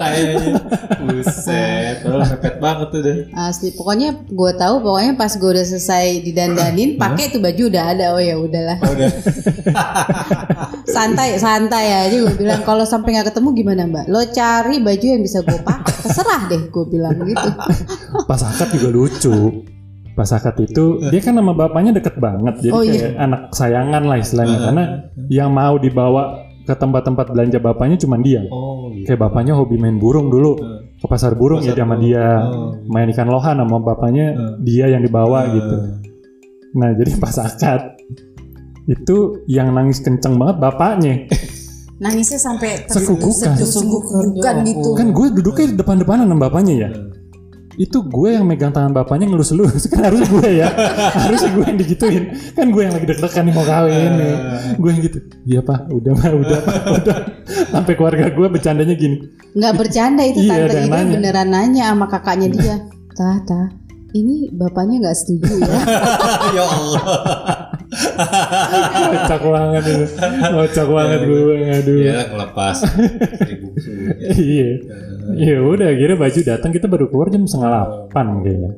Buset, 1.01 2.05
lo 2.05 2.21
mepet 2.21 2.55
banget 2.61 2.87
tuh 2.93 3.01
deh. 3.01 3.17
Asli, 3.33 3.73
pokoknya 3.73 4.29
gue 4.29 4.51
tahu 4.53 4.85
pokoknya 4.85 5.17
pas 5.17 5.33
gue 5.33 5.49
udah 5.49 5.65
selesai 5.65 6.21
didandanin, 6.21 7.01
pakai 7.01 7.33
tuh 7.33 7.41
baju 7.41 7.63
udah 7.73 7.83
ada. 7.97 8.05
Oh 8.13 8.21
ya 8.21 8.37
udahlah. 8.37 8.77
Udah. 8.85 9.09
santai 10.95 11.39
santai 11.39 11.87
aja 11.87 12.17
gue 12.19 12.35
bilang 12.35 12.61
kalau 12.67 12.83
sampai 12.83 13.15
nggak 13.15 13.31
ketemu 13.31 13.49
gimana 13.55 13.81
mbak 13.87 14.05
lo 14.11 14.27
cari 14.27 14.83
baju 14.83 15.05
yang 15.07 15.23
bisa 15.23 15.39
gue 15.39 15.55
pakai 15.63 15.93
terserah 16.03 16.41
deh 16.51 16.67
gue 16.67 16.85
bilang 16.91 17.15
gitu 17.23 17.49
Pas 18.27 18.41
akad 18.43 18.69
juga 18.75 18.89
lucu. 18.91 19.63
Pas 20.12 20.28
akad 20.28 20.59
itu 20.59 20.99
dia 21.07 21.22
kan 21.24 21.34
sama 21.36 21.55
bapaknya 21.55 21.95
deket 21.95 22.20
banget. 22.20 22.59
Jadi 22.59 22.72
Oh, 22.76 22.84
kayak 22.84 23.16
anak 23.16 23.41
sayangan 23.55 24.03
lah 24.05 24.18
istilahnya. 24.20 24.57
Karena 24.59 24.84
yang 25.32 25.49
mau 25.55 25.80
dibawa 25.80 26.43
ke 26.68 26.74
tempat-tempat 26.78 27.32
belanja 27.32 27.57
bapaknya 27.57 27.97
cuma 27.97 28.20
dia. 28.20 28.43
Oh, 28.51 28.91
gitu. 28.91 29.07
Kayak 29.07 29.20
bapaknya 29.32 29.53
hobi 29.55 29.80
main 29.80 29.97
burung 29.97 30.28
dulu. 30.30 30.59
Ke 31.01 31.05
pasar 31.09 31.34
burung 31.34 31.64
ya 31.64 31.74
Pasar 31.74 31.88
sama 31.88 31.95
burung. 31.97 32.05
dia. 32.05 32.26
Oh. 32.43 32.72
Main 32.91 33.07
ikan 33.16 33.28
lohan 33.32 33.55
sama 33.57 33.78
bapaknya 33.82 34.26
dia 34.62 34.86
yang 34.91 35.01
dibawa 35.01 35.47
gitu. 35.49 35.76
Nah 36.76 36.95
jadi 36.95 37.12
pas 37.20 37.36
akad 37.39 37.99
itu 38.88 39.45
yang 39.47 39.72
nangis 39.72 40.01
kenceng 40.03 40.36
banget 40.36 40.57
bapaknya. 40.59 41.16
nangisnya 42.01 42.41
sampai 42.41 42.89
sekugukan 42.89 44.66
gitu 44.66 44.97
Kan 44.97 45.14
gue 45.14 45.28
duduknya 45.38 45.66
di 45.70 45.78
depan-depanan 45.78 46.26
sama 46.26 46.49
bapaknya 46.49 46.74
ya. 46.74 46.89
Itu 47.82 48.05
gue 48.05 48.29
yang 48.29 48.45
megang 48.45 48.69
tangan 48.69 48.93
bapaknya 48.93 49.25
ngelus-elus. 49.25 49.88
Kan 49.91 50.05
harus 50.05 50.21
gue 50.23 50.49
ya. 50.53 50.69
harus 51.17 51.41
gue 51.41 51.65
yang 51.65 51.73
digituin. 51.75 52.23
Kan 52.53 52.69
gue 52.69 52.82
yang 52.86 52.93
lagi 52.93 53.09
deg-degan 53.09 53.41
nih 53.41 53.53
mau 53.53 53.65
kawin 53.65 54.11
nih. 54.13 54.36
Gue 54.77 54.89
yang 54.91 55.01
gitu. 55.01 55.17
Iya 55.43 55.59
pak, 55.61 55.89
udah 55.89 56.13
pak, 56.13 56.32
udah 56.32 56.59
pak, 56.61 56.75
udah. 57.01 57.17
Sampai 57.67 57.93
keluarga 57.95 58.29
gue 58.29 58.47
bercandanya 58.47 58.93
gini. 58.93 59.17
nggak 59.51 59.73
bercanda 59.75 60.21
itu 60.23 60.45
Iya, 60.45 60.63
tante 60.63 60.77
ini 60.77 60.88
nanya. 60.88 61.11
beneran 61.11 61.49
nanya 61.49 61.84
sama 61.89 62.05
kakaknya 62.07 62.47
dia 62.47 62.75
tah 63.11 63.36
tah 63.43 63.67
ini 64.11 64.47
bapaknya 64.47 65.03
nggak 65.03 65.17
setuju 65.17 65.59
ya 65.59 65.75
ya 66.55 66.63
Allah. 66.63 67.01
Kocak 67.91 69.41
banget 69.43 69.83
itu. 69.83 70.05
Kocak 70.55 70.87
banget 70.87 71.19
gue. 71.27 71.55
Aduh. 71.67 71.97
Iya 71.99 72.19
ngelepas 72.31 72.75
seribu 73.39 73.67
Iya. 74.39 74.69
Ya 75.37 75.57
udah 75.59 75.87
akhirnya 75.91 76.17
baju 76.17 76.39
datang 76.43 76.71
kita 76.71 76.87
baru 76.87 77.05
keluar 77.11 77.27
jam 77.29 77.43
setengah 77.43 77.69
delapan 77.71 78.27
kayaknya. 78.43 78.71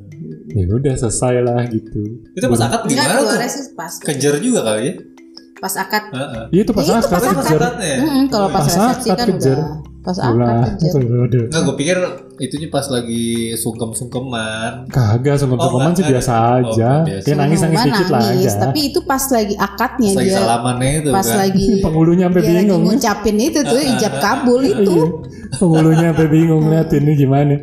Ya 0.54 0.66
udah 0.70 0.94
selesai 0.98 1.36
lah 1.42 1.62
gitu. 1.70 2.02
Itu 2.34 2.46
pas 2.46 2.62
akad 2.66 2.82
gimana 2.86 3.10
tuh? 3.18 3.26
keluarnya 3.26 3.50
sih 3.50 3.64
pas 3.74 3.94
Kejar 4.02 4.34
juga 4.42 4.60
kali 4.66 4.82
ya? 4.86 4.94
pas 5.64 5.74
akad 5.80 6.04
Heeh. 6.12 6.44
Iya 6.52 6.62
itu 6.68 6.72
pas 6.76 6.84
Ya, 6.84 7.00
itu 7.00 7.08
akad 7.08 7.34
kejar. 7.40 7.62
Kalau 8.28 8.48
pas, 8.52 8.64
resepsi 8.68 9.08
akad 9.08 9.18
kan 9.18 9.28
kejar. 9.32 9.58
udah 9.58 9.93
pas 10.04 10.14
akad 10.14 10.76
kejar 10.76 11.00
udah. 11.00 11.44
Enggak, 11.48 11.62
gue 11.64 11.76
pikir 11.76 11.98
itunya 12.38 12.68
pas 12.68 12.84
lagi 12.86 13.56
sungkem-sungkeman. 13.56 14.88
Kagak 14.88 15.40
sungkem-sungkeman 15.40 15.90
Oh, 15.90 15.96
sih 15.96 16.04
nggak 16.04 16.12
biasa. 16.14 16.34
Oh, 16.36 16.52
aja. 16.70 16.92
biasa. 17.02 17.24
Kayak 17.24 17.38
nangis-nangis 17.40 17.82
dikit 17.82 18.08
lah 18.10 18.22
nangis, 18.22 18.44
aja. 18.46 18.60
tapi 18.62 18.80
itu 18.84 19.00
pas 19.02 19.24
lagi 19.26 19.56
akadnya 19.56 20.10
Pas 20.10 20.18
lagi 20.18 20.28
dia 20.28 20.38
salamannya 20.38 20.92
itu 20.94 21.10
pas 21.10 21.24
kan. 21.26 21.38
lagi 21.40 21.68
Penghulunya 21.86 22.24
sampai 22.26 22.38
dia 22.38 22.48
lagi 22.50 22.60
bingung. 22.62 22.82
ngucapin 22.84 23.38
itu 23.40 23.60
tuh 23.64 23.80
ijab 23.82 24.14
kabul 24.20 24.62
itu 24.62 24.94
Iya. 24.94 25.56
Penghulunya 25.56 26.08
sampai 26.12 26.28
bingung 26.28 26.62
ngeliatin 26.62 27.02
ini 27.02 27.14
gimana. 27.16 27.56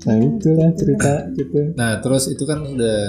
Nah 0.00 0.16
itulah 0.18 0.70
cerita 0.74 1.12
gitu. 1.30 1.58
Nah, 1.74 2.00
terus 2.00 2.24
itu 2.26 2.42
kan 2.42 2.64
udah 2.64 3.00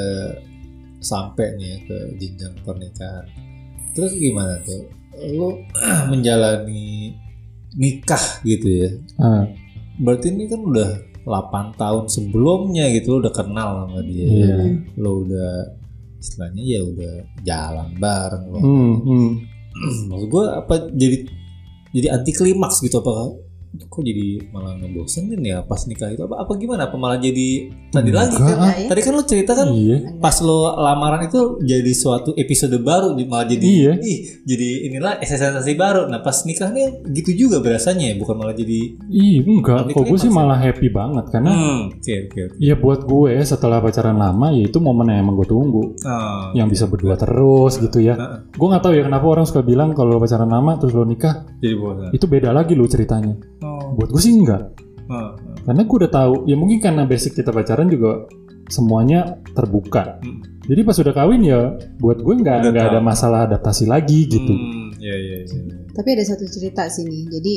sampai 1.00 1.56
nih 1.56 1.66
ya 1.66 1.78
ke 1.88 1.98
jenjang 2.18 2.54
pernikahan. 2.62 3.26
Terus 3.92 4.12
gimana 4.14 4.60
tuh? 4.62 4.86
Lu 5.32 5.56
menjalani 6.12 7.16
nikah 7.76 8.42
gitu 8.44 8.68
ya. 8.68 8.90
Ah, 9.20 9.46
Berarti 10.02 10.34
ini 10.34 10.50
kan 10.50 10.62
udah 10.66 10.90
8 11.24 11.78
tahun 11.78 12.06
sebelumnya 12.10 12.90
gitu 12.98 13.18
lo 13.18 13.18
udah 13.22 13.34
kenal 13.34 13.70
sama 13.86 14.02
dia. 14.02 14.26
Iya. 14.26 14.56
Lo 14.98 15.22
udah 15.24 15.52
istilahnya 16.22 16.64
ya 16.64 16.82
udah 16.86 17.14
jalan 17.46 17.90
bareng 17.98 18.44
lo. 18.50 18.60
hmm, 18.60 18.94
hmm. 19.06 19.30
Maksud 20.10 20.28
gue 20.30 20.46
apa 20.46 20.74
jadi 20.94 21.18
jadi 21.92 22.08
anti 22.16 22.32
klimaks 22.34 22.80
gitu 22.82 23.00
apa 23.04 23.36
kok 23.74 24.02
jadi 24.02 24.52
malah 24.52 24.76
ngebosenin 24.76 25.40
ya 25.40 25.64
pas 25.64 25.80
nikah 25.82 26.08
itu 26.08 26.22
apa 26.22 26.36
apa 26.38 26.52
gimana 26.54 26.86
apa 26.86 26.96
malah 26.96 27.16
jadi 27.16 27.50
tadi 27.88 28.12
lagi 28.12 28.36
kan 28.36 28.58
ah. 28.58 28.76
tadi 28.84 29.00
kan 29.00 29.14
lo 29.14 29.24
cerita 29.24 29.52
kan 29.54 29.68
Iya. 29.70 30.16
pas 30.18 30.36
lo 30.40 30.76
lamaran 30.76 31.24
itu 31.24 31.40
jadi 31.62 31.88
suatu 31.90 32.36
episode 32.36 32.76
baru 32.78 33.14
di- 33.14 33.24
malah 33.24 33.48
jadi 33.48 33.64
Iya. 33.64 33.94
ih 33.98 34.18
jadi 34.44 34.70
inilah 34.86 35.20
sensasi 35.22 35.74
baru 35.74 36.06
nah 36.06 36.20
pas 36.20 36.36
nikahnya 36.42 37.00
gitu 37.10 37.32
juga 37.38 37.60
berasanya 37.60 38.12
ya 38.12 38.16
bukan 38.18 38.36
malah 38.38 38.52
jadi 38.52 38.96
Ih, 39.08 39.40
enggak. 39.42 39.88
Kok 39.90 40.04
gue 40.06 40.20
sih 40.20 40.28
ya? 40.28 40.36
malah 40.36 40.58
happy 40.58 40.88
banget 40.88 41.26
karena 41.30 41.52
hmm 41.52 41.82
oke 41.94 42.14
oke 42.26 42.40
oke 42.46 42.56
ya 42.60 42.76
buat 42.76 43.00
gue 43.02 43.32
setelah 43.42 43.80
pacaran 43.80 44.16
lama 44.16 44.52
ya 44.52 44.64
itu 44.64 44.78
momen 44.78 45.08
yang 45.08 45.22
emang 45.22 45.36
gue 45.38 45.48
tunggu. 45.48 45.96
Ah, 46.02 46.52
Yang 46.52 46.68
bisa 46.74 46.86
berdua 46.86 47.16
terus 47.16 47.76
gitu 47.78 48.00
ya. 48.00 48.20
Gue 48.50 48.68
nggak 48.68 48.82
tahu 48.82 48.94
ya 48.94 49.04
kenapa 49.04 49.26
orang 49.26 49.46
suka 49.46 49.62
bilang 49.62 49.92
kalau 49.92 50.18
pacaran 50.18 50.48
lama 50.48 50.76
terus 50.76 50.92
lo 50.92 51.04
nikah 51.04 51.48
jadi 51.58 51.74
bosan 51.74 52.12
itu 52.12 52.26
beda 52.26 52.52
lagi 52.52 52.74
lo 52.74 52.84
ceritanya. 52.86 53.36
Oh. 53.64 53.96
Buat 53.98 54.10
gue 54.14 54.22
sih 54.22 54.34
enggak. 54.36 54.76
Karena 55.68 55.82
gue 55.84 55.98
udah 56.02 56.12
tahu, 56.12 56.34
ya 56.48 56.56
mungkin 56.56 56.80
karena 56.80 57.04
basic 57.04 57.36
kita 57.36 57.52
pacaran 57.52 57.92
juga 57.92 58.26
semuanya 58.72 59.36
terbuka. 59.52 60.22
Hmm. 60.24 60.40
Jadi 60.64 60.82
pas 60.88 60.96
udah 60.96 61.14
kawin 61.14 61.42
ya, 61.44 61.76
buat 62.00 62.24
gue 62.24 62.34
nggak 62.40 62.72
nggak 62.72 62.86
ada 62.96 63.02
masalah 63.04 63.50
adaptasi 63.50 63.90
lagi 63.90 64.30
gitu. 64.30 64.54
Hmm, 64.54 64.96
ya 65.02 65.12
ya 65.12 65.36
ya 65.44 65.81
tapi 65.92 66.10
ada 66.12 66.24
satu 66.26 66.46
cerita 66.46 66.88
sini 66.88 67.28
jadi 67.28 67.54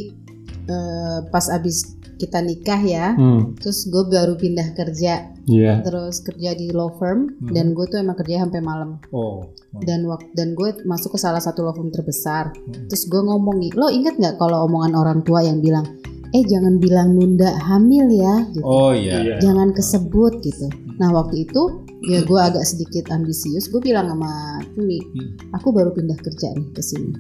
eh, 0.65 1.19
pas 1.29 1.47
abis 1.49 1.77
kita 2.15 2.39
nikah 2.41 2.79
ya 2.79 3.07
Hmm, 3.13 3.59
terus 3.59 3.85
gue 3.85 4.07
baru 4.07 4.35
pindah 4.35 4.73
kerja. 4.73 5.35
Iya. 5.45 5.85
terus 5.85 6.25
kerja 6.25 6.57
di 6.57 6.73
law 6.73 6.89
firm 6.95 7.37
Hmm. 7.37 7.53
dan 7.53 7.67
gue 7.71 7.85
tuh 7.85 8.01
emang 8.01 8.17
kerja 8.17 8.41
sampai 8.41 8.61
malam. 8.61 8.97
Oh. 9.11 9.45
Dan 9.77 10.09
waktu 10.09 10.33
dan 10.33 10.55
gue 10.55 10.73
masuk 10.85 11.13
ke 11.13 11.19
salah 11.21 11.37
satu 11.39 11.61
law 11.61 11.75
firm 11.75 11.91
terbesar. 11.91 12.49
Hmm. 12.55 12.87
terus 12.87 13.05
gue 13.05 13.21
ngomong 13.21 13.59
nih 13.59 13.73
lo 13.73 13.91
inget 13.91 14.17
nggak 14.17 14.39
kalau 14.39 14.65
omongan 14.65 14.95
orang 14.95 15.21
tua 15.21 15.43
yang 15.43 15.61
bilang 15.61 15.85
eh 16.33 16.43
jangan 16.43 16.79
bilang 16.79 17.13
nunda 17.13 17.51
hamil 17.61 18.09
ya 18.09 18.47
gitu. 18.49 18.65
Oh 18.65 18.91
iya. 18.91 19.37
Jangan 19.39 19.71
kesebut 19.71 20.41
gitu. 20.41 20.67
Nah 20.97 21.13
waktu 21.13 21.45
itu 21.45 21.63
ya 22.05 22.23
gue 22.23 22.41
agak 22.41 22.65
sedikit 22.65 23.11
ambisius 23.11 23.69
gue 23.69 23.81
bilang 23.81 24.09
sama 24.09 24.33
Cumi 24.73 24.97
Hmm. 25.03 25.29
aku 25.53 25.69
baru 25.71 25.91
pindah 25.91 26.17
kerja 26.17 26.53
nih 26.53 26.69
ke 26.71 26.81
sini 26.81 27.11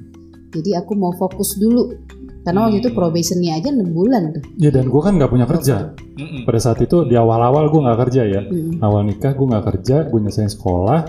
jadi 0.55 0.81
aku 0.81 0.95
mau 0.95 1.11
fokus 1.13 1.59
dulu 1.59 1.91
karena 2.43 2.65
waktu 2.65 2.79
itu 2.79 2.89
Hmm. 2.89 2.99
probationnya 2.99 3.57
aja 3.57 3.69
6 3.69 3.91
bulan 3.91 4.23
tuh 4.31 4.45
Ya 4.57 4.69
dan 4.69 4.87
gue 4.87 5.01
kan 5.01 5.17
nggak 5.17 5.29
punya 5.29 5.45
kerja. 5.45 5.97
Mm-mm. 6.15 6.45
Pada 6.45 6.61
saat 6.61 6.79
itu 6.79 7.03
di 7.03 7.17
awal-awal 7.17 7.67
gue 7.67 7.81
nggak 7.81 8.01
kerja 8.05 8.23
ya. 8.23 8.41
Mm. 8.45 8.79
Awal 8.79 9.09
nikah 9.09 9.33
gue 9.33 9.47
nggak 9.49 9.65
kerja, 9.65 9.97
gue 10.05 10.19
nyelesain 10.19 10.47
sekolah. 10.47 11.01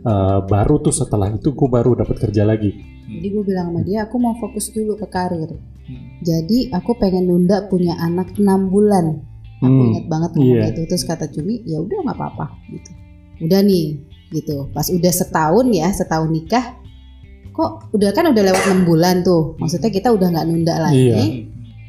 Eh, 0.00 0.38
baru 0.46 0.78
tuh 0.78 0.94
setelah 0.94 1.28
itu 1.28 1.52
gue 1.52 1.68
baru 1.68 1.92
dapat 1.92 2.16
kerja 2.18 2.42
lagi. 2.42 2.72
jadi 3.04 3.26
gue 3.28 3.42
bilang 3.42 3.68
sama 3.68 3.82
dia 3.82 4.06
aku 4.06 4.16
mau 4.16 4.32
fokus 4.32 4.70
dulu 4.70 4.94
ke 4.94 5.04
karir 5.04 5.50
Hmm. 5.82 6.22
jadi 6.22 6.70
aku 6.70 6.94
pengen 6.94 7.26
nunda 7.26 7.66
punya 7.66 7.98
anak 7.98 8.32
6 8.32 8.70
bulan 8.70 9.18
aku 9.58 9.66
Hmm, 9.66 9.90
inget 9.90 10.06
banget 10.06 10.30
ngomong 10.32 10.54
iya. 10.54 10.70
gitu 10.70 10.80
terus 10.86 11.02
kata 11.02 11.26
Cumi 11.26 11.60
ya 11.66 11.82
udah 11.82 12.00
nggak 12.00 12.14
apa-apa 12.14 12.46
gitu 12.70 12.90
udah 13.42 13.60
nih 13.60 13.98
gitu 14.30 14.70
pas 14.70 14.86
udah 14.86 15.10
setahun 15.10 15.66
ya 15.68 15.90
setahun 15.90 16.30
nikah 16.30 16.78
kok 17.60 17.92
udah 17.92 18.10
kan 18.16 18.24
udah 18.32 18.42
lewat 18.48 18.62
enam 18.64 18.80
bulan 18.88 19.20
tuh 19.20 19.60
maksudnya 19.60 19.92
kita 19.92 20.08
udah 20.08 20.32
nggak 20.32 20.46
nunda 20.48 20.74
lagi 20.80 21.12
Iya. 21.12 21.20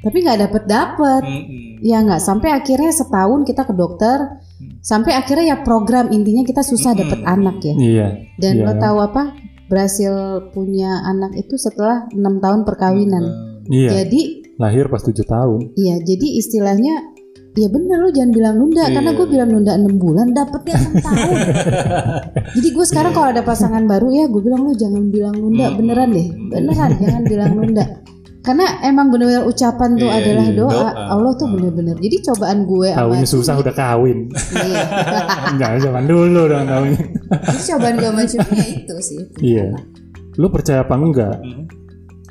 tapi 0.03 0.17
nggak 0.19 0.39
dapet 0.43 0.63
dapet 0.67 1.23
Mm-mm. 1.23 1.79
ya 1.79 1.97
nggak 2.03 2.19
sampai 2.19 2.51
akhirnya 2.51 2.91
setahun 2.91 3.47
kita 3.47 3.63
ke 3.63 3.71
dokter 3.71 4.41
Sampai 4.81 5.13
akhirnya 5.13 5.53
ya 5.53 5.57
program 5.61 6.09
intinya 6.09 6.41
kita 6.41 6.65
susah 6.65 6.97
dapet 6.97 7.21
anak 7.21 7.61
ya. 7.61 7.73
Iya. 7.77 8.07
Dan 8.41 8.53
Iya. 8.57 8.65
lo 8.65 8.73
tahu 8.81 8.97
apa? 8.97 9.23
Berhasil 9.69 10.13
punya 10.51 11.05
anak 11.05 11.37
itu 11.37 11.53
setelah 11.55 12.09
enam 12.09 12.41
tahun 12.41 12.65
perkawinan. 12.65 13.23
Iya. 13.69 14.01
Jadi 14.03 14.41
Lahir 14.57 14.89
pas 14.93 15.01
7 15.01 15.25
tahun. 15.25 15.73
Iya, 15.73 16.05
jadi 16.05 16.27
istilahnya 16.37 17.10
ya 17.51 17.67
bener 17.67 17.97
lo 17.99 18.09
jangan 18.09 18.31
bilang 18.31 18.55
nunda 18.55 18.81
Iya. 18.81 18.93
karena 18.95 19.11
gue 19.11 19.27
bilang 19.27 19.49
nunda 19.49 19.71
enam 19.73 19.95
bulan 19.95 20.27
dapetnya 20.31 20.75
enam 20.77 20.93
tahun. 20.97 21.37
jadi 22.55 22.67
gue 22.69 22.85
sekarang 22.85 23.11
kalau 23.11 23.27
ada 23.29 23.41
pasangan 23.41 23.83
baru 23.83 24.07
ya 24.09 24.25
gue 24.25 24.41
bilang 24.41 24.63
lo 24.63 24.73
jangan 24.73 25.03
bilang 25.07 25.35
nunda 25.35 25.67
beneran 25.69 26.09
deh, 26.09 26.27
beneran 26.47 26.91
jangan 26.95 27.23
bilang 27.23 27.51
nunda. 27.53 27.85
Karena 28.41 28.65
emang 28.81 29.13
bener-bener 29.13 29.45
ucapan 29.45 29.93
tuh 29.93 30.09
Iya, 30.09 30.17
adalah 30.17 30.45
iya, 30.47 30.57
doa. 30.57 30.73
doa. 30.73 30.89
Allah 31.13 31.31
tuh 31.35 31.45
bener-bener. 31.45 31.93
Jadi 31.93 32.25
cobaan 32.25 32.65
gue 32.65 32.89
Tahunya 32.89 33.27
susah 33.29 33.53
udah 33.53 33.69
kawin. 33.69 34.33
Iya. 34.33 34.81
Jangan 35.61 35.77
zaman 35.79 36.03
dulu 36.09 36.49
dong 36.49 36.65
tahunya. 36.65 37.01
Jadi 37.29 37.61
cobaan 37.69 37.95
gue 37.95 38.09
sama 38.25 38.53
itu 38.65 38.95
sih. 38.97 39.21
Iya. 39.37 39.77
Lu 40.41 40.49
percaya 40.49 40.81
apa 40.81 40.97
enggak? 40.97 41.37
Hmm. 41.37 41.69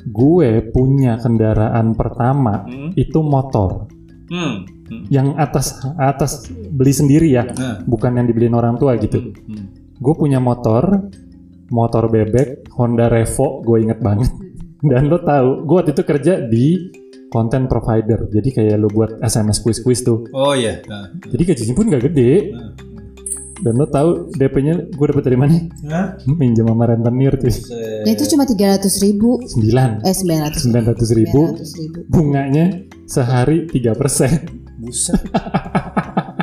Gue 0.03 0.59
punya 0.67 1.15
kendaraan 1.15 1.95
pertama 1.95 2.67
Hmm. 2.67 2.91
itu 2.91 3.19
motor. 3.23 3.87
Hmm. 4.27 4.67
Hmm. 4.91 5.07
Yang 5.07 5.27
atas 5.39 5.65
atas 5.95 6.31
beli 6.51 6.91
sendiri 6.91 7.31
ya, 7.31 7.47
Nah. 7.47 7.79
bukan 7.87 8.11
yang 8.19 8.27
dibeliin 8.27 8.51
orang 8.51 8.75
tua 8.75 8.99
gitu. 8.99 9.31
Hmm. 9.31 9.71
Gue 9.95 10.13
punya 10.19 10.43
motor, 10.43 11.07
motor 11.71 12.11
bebek 12.11 12.67
Honda 12.75 13.07
Revo, 13.07 13.63
gue 13.63 13.87
inget 13.87 14.03
banget. 14.03 14.27
Dan 14.91 15.07
lo 15.07 15.23
tahu, 15.23 15.63
gue 15.63 15.75
waktu 15.79 15.95
itu 15.95 16.03
kerja 16.03 16.33
di 16.43 16.67
content 17.31 17.71
provider. 17.71 18.27
Jadi 18.27 18.49
kayak 18.51 18.75
lo 18.75 18.91
buat 18.91 19.23
SMS 19.23 19.63
quiz-quiz 19.63 20.03
tuh. 20.03 20.27
Oh 20.35 20.51
iya. 20.51 20.83
Nah. 20.91 21.07
Jadi 21.23 21.43
gajinya 21.47 21.73
pun 21.73 21.85
gak 21.87 22.03
gede. 22.11 22.51
Nah. 22.51 22.75
Dan 23.61 23.77
lo 23.77 23.85
tahu 23.85 24.33
DP-nya 24.33 24.89
gue 24.89 25.05
dapet 25.05 25.23
dari 25.23 25.37
mana? 25.37 25.53
Hah? 25.87 26.17
Minjem 26.41 26.65
sama 26.65 26.89
rentenir 26.89 27.37
tuh. 27.37 27.53
Nah 28.03 28.11
itu 28.11 28.25
cuma 28.27 28.43
tiga 28.43 28.73
ratus 28.75 28.99
ribu. 28.99 29.37
9. 29.37 30.01
Eh 30.03 30.15
sembilan 30.17 30.39
ratus 30.49 30.61
900 30.67 31.13
ribu. 31.15 31.41
ribu. 31.77 31.99
Bunganya 32.09 32.65
sehari 33.05 33.69
3 33.69 33.93
persen. 33.93 34.60
Buset. 34.81 35.21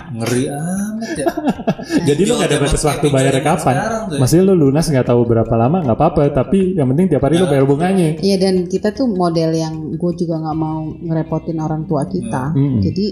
Ngeri 0.09 0.43
amat 0.49 1.11
ya. 1.15 1.27
Jadi 2.09 2.23
lo 2.25 2.39
gak 2.39 2.51
batas 2.57 2.83
waktu 2.83 3.07
zaman 3.07 3.39
kapan. 3.41 3.75
ya. 3.75 4.19
Masih 4.19 4.41
lo 4.41 4.55
lunas 4.55 4.87
nggak 4.87 5.05
tahu 5.05 5.23
berapa 5.25 5.51
lama 5.53 5.83
nggak 5.83 5.95
apa-apa. 5.95 6.31
Tapi 6.33 6.75
yang 6.75 6.89
penting 6.89 7.07
tiap 7.09 7.23
hari 7.23 7.37
lo 7.37 7.47
bayar 7.47 7.65
bunganya. 7.65 8.17
Iya 8.17 8.37
dan 8.39 8.67
kita 8.67 8.91
tuh 8.91 9.07
model 9.07 9.53
yang 9.53 9.75
gue 9.93 10.13
juga 10.15 10.39
nggak 10.39 10.57
mau 10.57 10.87
ngerepotin 10.89 11.59
orang 11.59 11.85
tua 11.85 12.07
kita. 12.07 12.51
Hmm. 12.51 12.81
Jadi 12.81 13.07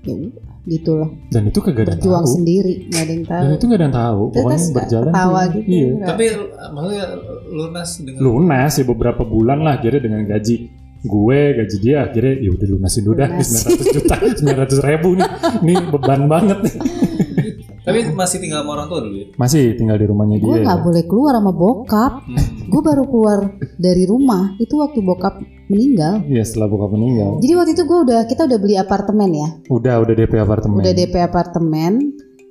ya 0.00 0.16
gitu 0.62 0.92
loh. 0.94 1.10
Dan 1.28 1.48
itu 1.48 1.58
kagak 1.58 1.82
ada 1.82 1.92
Berjuang 1.94 2.24
tahu. 2.24 2.34
sendiri 2.34 2.72
nggak 2.86 3.02
ada 3.02 3.12
yang 3.12 3.26
tahu. 3.26 3.40
Dan 3.40 3.50
itu 3.50 3.64
gak 3.64 3.74
ada 3.74 3.84
yang 3.84 3.96
tahu. 3.96 4.22
Pokoknya 4.30 4.58
berjalan. 4.70 5.08
ketawa 5.08 5.40
tuh. 5.40 5.52
gitu. 5.54 5.70
Iya. 5.70 5.86
nggak- 5.88 6.08
Tapi 6.08 6.24
maksudnya 6.70 7.06
lunas 7.50 7.90
dengan 7.98 8.20
lunas 8.20 8.72
ya 8.72 8.84
beberapa 8.84 9.22
bulan 9.24 9.58
lah 9.60 9.72
akhirnya 9.76 10.00
dengan 10.00 10.22
gaji 10.26 10.56
gue 11.02 11.40
gaji 11.54 11.76
dia 11.78 12.04
akhirnya 12.04 12.34
ya 12.38 12.50
udah 12.50 12.66
lunasin 12.68 13.02
dulu 13.02 13.14
dah 13.16 13.28
Lunasin. 13.30 13.72
900 13.72 13.96
juta 13.96 14.14
900 14.84 14.86
ribu 14.86 15.08
nih 15.14 15.28
nih 15.62 15.76
beban 15.88 16.20
banget 16.26 16.58
nih 16.60 16.74
Tapi 17.80 18.12
masih 18.12 18.38
tinggal 18.38 18.60
sama 18.60 18.76
orang 18.76 18.86
tua 18.86 19.00
dulu 19.00 19.16
ya. 19.16 19.26
masih 19.34 19.72
tinggal 19.72 19.96
di 19.96 20.04
rumahnya 20.04 20.36
Gue 20.36 20.52
dia 20.54 20.62
nggak 20.62 20.80
boleh 20.80 21.04
keluar 21.04 21.32
sama 21.34 21.50
bokap. 21.50 22.12
Hmm. 22.22 22.68
Gue 22.68 22.82
baru 22.82 23.04
keluar 23.04 23.38
dari 23.74 24.04
rumah 24.04 24.54
itu 24.56 24.76
waktu 24.76 25.00
bokap 25.00 25.40
meninggal. 25.66 26.20
Iya 26.22 26.44
setelah 26.44 26.68
bokap 26.68 26.92
meninggal 26.92 27.40
Jadi 27.40 27.52
waktu 27.54 27.72
itu 27.72 27.82
gue 27.82 27.98
udah 28.04 28.20
kita 28.24 28.44
udah 28.44 28.58
beli 28.58 28.76
apartemen 28.76 29.30
ya. 29.32 29.48
udah 29.66 29.94
udah 29.98 30.14
DP 30.14 30.32
apartemen 30.36 30.78
Udah 30.78 30.92
DP 30.92 31.14
apartemen. 31.18 31.92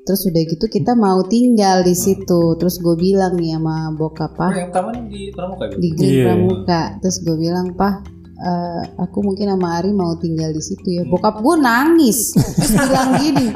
Terus 0.02 0.22
udah 0.26 0.42
gitu 0.44 0.66
kita 0.68 0.98
mau 0.98 1.22
tinggal 1.24 1.78
di 1.80 1.94
situ. 1.94 2.42
Terus 2.58 2.82
gue 2.82 2.98
bilang 2.98 3.38
nih 3.38 3.54
sama 3.54 3.94
bokap 3.94 4.34
pak 4.34 4.52
yang 4.58 4.74
taman 4.74 5.06
di 5.06 5.30
Pramuka 5.30 5.70
ya? 5.70 5.78
di 5.78 5.90
Green 5.94 6.10
Iya. 6.12 6.26
Pramuka. 6.26 6.82
Terus 7.00 7.18
gue 7.22 7.36
bilang 7.38 7.68
pak 7.72 7.94
eh, 8.40 8.82
aku 8.98 9.18
mungkin 9.22 9.52
sama 9.52 9.80
Ari 9.80 9.92
mau 9.92 10.16
tinggal 10.16 10.56
di 10.56 10.64
situ 10.64 10.88
ya. 11.00 11.04
Bokap 11.06 11.44
gue 11.44 11.56
nangis. 11.60 12.34
Terus 12.34 12.74
bilang 12.76 13.12
gini, 13.20 13.48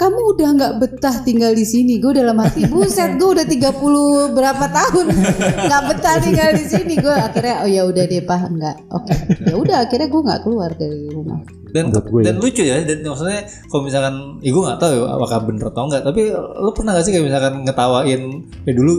kamu 0.00 0.20
udah 0.32 0.48
nggak 0.56 0.72
betah 0.80 1.16
tinggal 1.26 1.52
di 1.52 1.66
sini. 1.66 1.98
Gue 1.98 2.16
dalam 2.16 2.38
hati, 2.40 2.64
buset, 2.70 3.18
gue 3.20 3.28
udah 3.36 3.46
30 3.46 4.32
berapa 4.36 4.64
tahun 4.70 5.06
nggak 5.68 5.82
betah 5.92 6.16
tinggal 6.22 6.50
di 6.56 6.64
sini. 6.64 6.94
Gue 6.96 7.12
akhirnya, 7.12 7.66
oh 7.66 7.68
ya 7.68 7.82
udah 7.84 8.04
deh 8.06 8.22
pak, 8.24 8.40
nggak. 8.48 8.76
Oke, 8.94 9.12
ya 9.44 9.54
udah 9.58 9.76
akhirnya 9.84 10.08
gue 10.08 10.22
nggak 10.24 10.40
keluar 10.46 10.70
dari 10.78 11.10
rumah. 11.10 11.40
dan 11.70 11.94
gue 11.94 12.02
dan 12.26 12.34
ya. 12.34 12.42
lucu 12.42 12.62
ya 12.66 12.82
dan 12.82 12.98
maksudnya 13.06 13.46
kalau 13.70 13.86
misalkan 13.86 14.42
ya 14.42 14.50
gue 14.50 14.62
nggak 14.66 14.80
tahu 14.82 14.90
ya 14.90 15.06
apakah 15.06 15.38
bener 15.46 15.64
atau 15.70 15.82
enggak 15.86 16.02
tapi 16.02 16.22
lu 16.34 16.70
pernah 16.74 16.98
gak 16.98 17.04
sih 17.06 17.12
kayak 17.14 17.26
misalkan 17.30 17.54
ngetawain 17.62 18.22
ya 18.66 18.72
dulu 18.74 18.94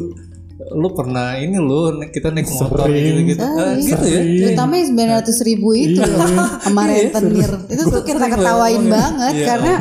lu 0.72 0.88
pernah 0.92 1.36
ini 1.36 1.56
lu 1.56 1.80
kita 2.08 2.32
naik 2.32 2.48
motor 2.48 2.88
Sering. 2.88 3.04
gitu 3.28 3.36
gitu 3.36 3.44
Sering. 3.44 3.80
gitu 3.84 4.06
ya. 4.08 4.22
Terutama 4.48 4.74
yang 4.76 4.88
900 5.22 5.44
ribu 5.44 5.70
itu 5.72 6.00
Iya. 6.00 6.08
loh, 6.08 6.28
sama 6.60 6.82
rentenir. 6.88 7.52
Itu 7.68 7.84
tuh 7.88 8.02
kita 8.02 8.26
ketawain 8.26 8.84
banget 8.88 9.34
Iya, 9.36 9.46
karena 9.46 9.74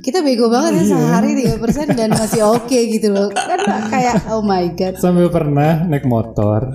kita 0.00 0.18
bego 0.20 0.48
banget 0.48 0.80
ya 0.80 0.84
sehari 0.90 1.30
3% 1.36 1.92
dan 1.92 2.10
masih 2.10 2.42
oke 2.42 2.78
gitu 2.90 3.08
loh. 3.10 3.28
Karena 3.30 3.86
kayak 3.86 4.16
oh 4.32 4.40
my 4.40 4.72
god. 4.72 4.96
sampai 4.96 5.28
pernah 5.28 5.84
naik 5.84 6.04
motor 6.04 6.66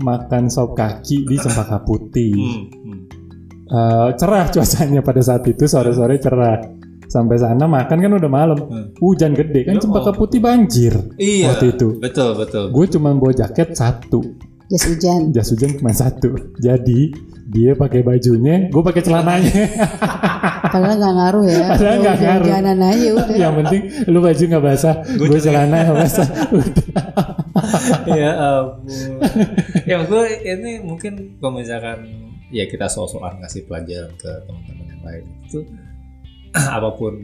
makan 0.00 0.48
sop 0.48 0.72
kaki 0.72 1.28
di 1.28 1.36
Cempaka 1.36 1.84
Putih 1.84 2.32
Hmm, 2.32 2.66
hmm. 2.66 2.98
Eh, 3.70 4.08
cerah 4.18 4.50
cuacanya 4.50 4.98
pada 4.98 5.22
saat 5.22 5.46
itu 5.46 5.62
sore-sore 5.64 6.18
cerah 6.18 6.58
sampai 7.10 7.36
sana 7.36 7.66
makan 7.66 7.98
kan 7.98 8.12
udah 8.14 8.30
malam 8.30 8.58
Hmm. 8.60 8.94
hujan 8.96 9.34
gede 9.34 9.66
kan 9.66 9.76
Cempaka 9.76 10.10
oh. 10.10 10.16
Putih 10.16 10.38
banjir 10.38 10.94
iya 11.18 11.50
waktu 11.50 11.74
itu 11.74 11.98
betul 11.98 12.38
betul 12.38 12.70
gue 12.70 12.86
cuma 12.88 13.10
bawa 13.12 13.34
jaket 13.34 13.74
satu 13.74 14.22
Jas 14.70 14.86
hujan. 14.86 15.34
jas 15.34 15.50
hujan 15.50 15.74
cuma 15.74 15.90
satu 15.90 16.30
jadi 16.56 17.10
dia 17.50 17.74
pakai 17.74 18.00
bajunya 18.00 18.70
gue 18.70 18.78
pakai 18.80 19.02
celananya 19.02 19.50
Padahal 20.70 21.02
nggak 21.02 21.14
ngaruh 21.18 21.44
ya. 21.44 21.66
Padahal 21.74 21.96
nggak 21.98 22.16
ngaruh. 22.20 22.46
Hujanan 22.46 22.78
aja 22.78 23.08
udah. 23.10 23.26
yang 23.42 23.52
penting 23.58 23.82
lu 24.06 24.18
baju 24.22 24.42
nggak 24.46 24.62
basah 24.62 24.94
gue 25.02 25.38
celana 25.42 25.76
nggak 25.82 25.98
basah 25.98 26.28
ya 28.06 28.30
ampun 28.38 28.86
ya 29.82 29.96
gue 30.06 30.22
ini 30.46 30.72
mungkin 30.80 31.12
kalau 31.38 31.58
misalkan 31.58 32.06
ya 32.50 32.66
kita 32.66 32.86
soal-soal 32.86 33.34
ngasih 33.38 33.66
pelajaran 33.66 34.14
ke 34.14 34.30
teman-teman 34.46 34.86
yang 34.86 35.02
lain 35.02 35.24
itu 35.42 35.58
apa 36.76 36.90
pun 36.94 37.14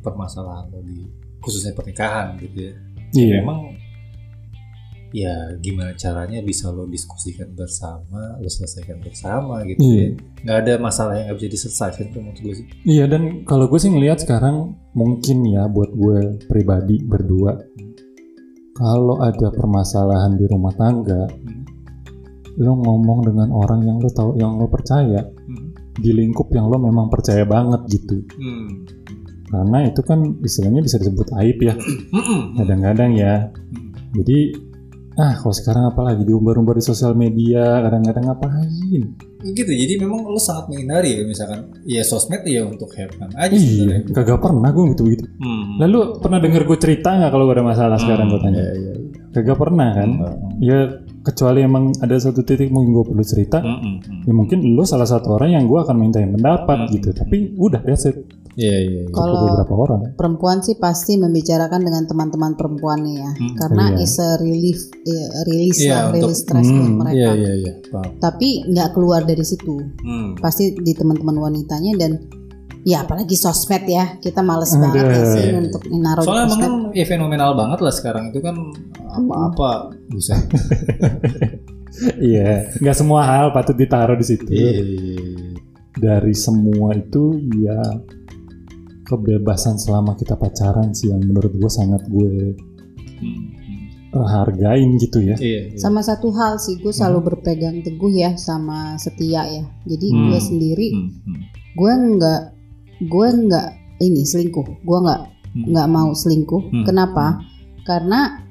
permasalahan 0.00 0.70
lo 0.70 0.80
di 0.82 1.04
khususnya 1.42 1.74
pernikahan 1.74 2.34
gitu 2.38 2.70
ya. 2.70 2.74
Iya. 3.14 3.40
memang 3.40 3.60
ya 5.14 5.32
gimana 5.62 5.94
caranya 5.96 6.42
bisa 6.42 6.68
lo 6.68 6.84
diskusikan 6.84 7.54
bersama 7.54 8.36
lo 8.36 8.48
selesaikan 8.50 8.98
bersama 9.00 9.62
gitu 9.64 9.78
Iya. 9.80 10.02
ya. 10.02 10.08
Nggak 10.44 10.58
ada 10.66 10.72
masalah 10.78 11.12
yang 11.16 11.24
nggak 11.30 11.38
bisa 11.40 11.50
diselesaikan 11.54 12.06
tuh 12.12 12.20
menurut 12.20 12.40
gue 12.42 12.54
sih. 12.58 12.66
Iya 12.84 13.04
dan 13.06 13.46
kalau 13.46 13.70
gue 13.70 13.78
sih 13.78 13.88
ngelihat 13.88 14.20
sekarang 14.20 14.74
mungkin 14.92 15.46
ya 15.46 15.70
buat 15.70 15.90
gue 15.94 16.18
pribadi 16.50 17.00
berdua 17.00 17.54
kalau 18.76 19.24
ada 19.24 19.48
permasalahan 19.48 20.36
di 20.36 20.44
rumah 20.44 20.74
tangga 20.76 21.24
lo 22.56 22.72
ngomong 22.72 23.20
dengan 23.24 23.48
orang 23.52 23.84
yang 23.84 23.96
lo 24.00 24.08
tahu 24.08 24.36
yang 24.36 24.56
lo 24.56 24.68
percaya 24.68 25.20
di 25.96 26.10
lingkup 26.12 26.52
yang 26.52 26.68
lo 26.68 26.76
memang 26.78 27.08
percaya 27.08 27.44
banget 27.44 27.80
gitu. 27.90 28.22
Hmm. 28.36 28.84
karena 29.46 29.86
itu 29.86 30.02
kan 30.02 30.42
istilahnya 30.42 30.82
bisa 30.82 30.98
disebut 30.98 31.30
aib 31.38 31.58
ya. 31.62 31.74
Hmm. 32.12 32.58
kadang-kadang 32.58 33.14
ya. 33.14 33.34
Jadi 34.12 34.38
ah 35.16 35.32
kalau 35.32 35.54
sekarang 35.54 35.84
apalagi 35.88 36.28
diumbar-umbar 36.28 36.76
di 36.76 36.84
sosial 36.84 37.16
media 37.16 37.80
kadang-kadang 37.80 38.26
ngapain? 38.28 39.02
Gitu 39.46 39.70
jadi 39.70 39.96
memang 40.02 40.28
lo 40.28 40.36
sangat 40.36 40.68
menghindari 40.68 41.16
ya 41.16 41.22
misalkan 41.24 41.72
ya 41.86 42.02
sosmed 42.04 42.44
ya 42.44 42.66
untuk 42.66 42.90
have 42.98 43.14
fun 43.16 43.30
aja 43.32 43.54
iya 43.54 44.02
kagak 44.12 44.42
pernah 44.42 44.68
gue 44.74 44.84
gitu 44.92 45.02
gitu 45.08 45.24
Hmm. 45.38 45.78
lalu 45.80 46.18
pernah 46.20 46.36
denger 46.42 46.66
gue 46.66 46.78
cerita 46.82 47.16
nggak 47.16 47.30
kalau 47.30 47.44
gue 47.48 47.54
ada 47.56 47.64
masalah 47.64 47.96
sekarang 47.96 48.28
gue 48.28 48.40
tanya? 48.44 48.60
Iya, 48.60 48.72
iya, 48.74 48.92
iya. 48.92 49.20
kagak 49.32 49.56
pernah 49.56 49.88
kan? 49.94 50.10
Ya 50.60 50.78
kecuali 51.26 51.66
emang 51.66 51.90
ada 51.98 52.14
satu 52.14 52.46
titik 52.46 52.70
mungkin 52.70 52.94
gue 52.94 53.04
perlu 53.10 53.24
cerita 53.26 53.58
Hmm, 53.58 53.82
hmm, 53.82 53.96
hmm. 53.98 54.20
ya 54.30 54.32
mungkin 54.32 54.58
lo 54.78 54.86
salah 54.86 55.08
satu 55.10 55.34
orang 55.34 55.58
yang 55.58 55.64
gue 55.66 55.78
akan 55.82 55.96
minta 55.98 56.22
pendapat 56.22 56.86
gitu 56.94 57.10
tapi 57.10 57.50
udah 57.58 57.82
that's 57.82 58.06
it 58.06 58.14
Iya, 58.56 58.72
iya, 58.88 59.00
iya. 59.04 59.12
Kalau 59.12 59.52
beberapa 59.52 59.74
orang 59.76 60.16
perempuan 60.16 60.64
sih 60.64 60.80
pasti 60.80 61.20
membicarakan 61.20 61.76
dengan 61.76 62.08
teman-teman 62.08 62.56
perempuannya 62.56 63.14
ya. 63.20 63.30
Hmm, 63.36 63.52
Karena 63.52 63.84
iya. 63.92 64.00
is 64.00 64.16
a 64.16 64.40
relief, 64.40 64.80
eh, 65.04 65.28
release 65.44 65.84
Iya, 65.84 65.92
lah, 65.92 66.16
release 66.16 66.40
stress 66.40 66.64
buat 66.64 66.80
Hmm, 66.88 66.96
mereka. 66.96 67.16
Iya, 67.20 67.30
iya, 67.36 67.52
iya. 67.52 67.72
Tapi 68.16 68.48
nggak 68.72 68.88
keluar 68.96 69.28
dari 69.28 69.44
situ. 69.44 69.76
Hmm. 70.00 70.40
Pasti 70.40 70.72
di 70.72 70.92
teman-teman 70.96 71.36
wanitanya 71.36 72.00
dan 72.00 72.16
ya 72.86 73.02
apalagi 73.02 73.34
sosmed 73.34 73.82
ya 73.84 74.14
kita 74.22 74.46
males 74.46 74.70
banget 74.70 75.02
ya 75.02 75.18
Aduh. 75.18 75.32
sih 75.34 75.46
untuk 75.58 75.82
naruh 75.90 76.22
Soalnya 76.22 76.44
emang 76.46 76.60
kan 76.62 76.72
ya 76.94 77.04
fenomenal 77.04 77.50
banget 77.58 77.78
lah 77.82 77.90
sekarang 77.90 78.30
itu 78.30 78.38
kan 78.38 78.54
apa-apa 79.10 79.90
bisa. 80.06 80.38
iya 82.22 82.70
nggak 82.78 82.96
semua 82.96 83.24
hal 83.24 83.50
patut 83.50 83.74
ditaruh 83.74 84.14
di 84.14 84.26
situ 84.26 84.46
Iya. 84.46 84.70
dari 85.96 86.34
semua 86.36 86.92
itu 86.92 87.34
ya 87.58 87.80
kebebasan 89.02 89.78
selama 89.78 90.14
kita 90.14 90.34
pacaran 90.34 90.92
sih 90.92 91.10
yang 91.10 91.22
menurut 91.22 91.50
gue 91.52 91.70
sangat 91.70 92.06
gue 92.06 92.54
Hmm. 93.16 93.56
hargain 94.16 94.96
gitu 94.96 95.20
ya. 95.20 95.36
Iya. 95.36 95.72
iya. 95.72 95.76
Sama 95.76 96.00
satu 96.00 96.32
hal 96.32 96.56
sih, 96.56 96.80
gue 96.80 96.88
selalu 96.88 97.32
berpegang 97.32 97.80
teguh 97.80 98.12
ya 98.12 98.32
sama 98.36 98.96
setia 98.96 99.44
ya. 99.44 99.64
Jadi 99.84 100.06
Hmm. 100.08 100.24
gue 100.28 100.40
sendiri, 100.40 100.88
Hmm, 100.92 101.08
hmm, 101.20 101.40
gue 101.74 101.92
nggak, 102.16 102.40
gue 103.00 103.26
nggak 103.28 103.68
ini 104.00 104.22
selingkuh. 104.22 104.84
Gue 104.84 104.98
nggak 105.02 105.20
hmm. 105.56 105.64
nggak 105.72 105.88
mau 105.88 106.10
selingkuh. 106.12 106.62
Hmm. 106.72 106.84
Kenapa? 106.84 107.40
Karena 107.82 108.42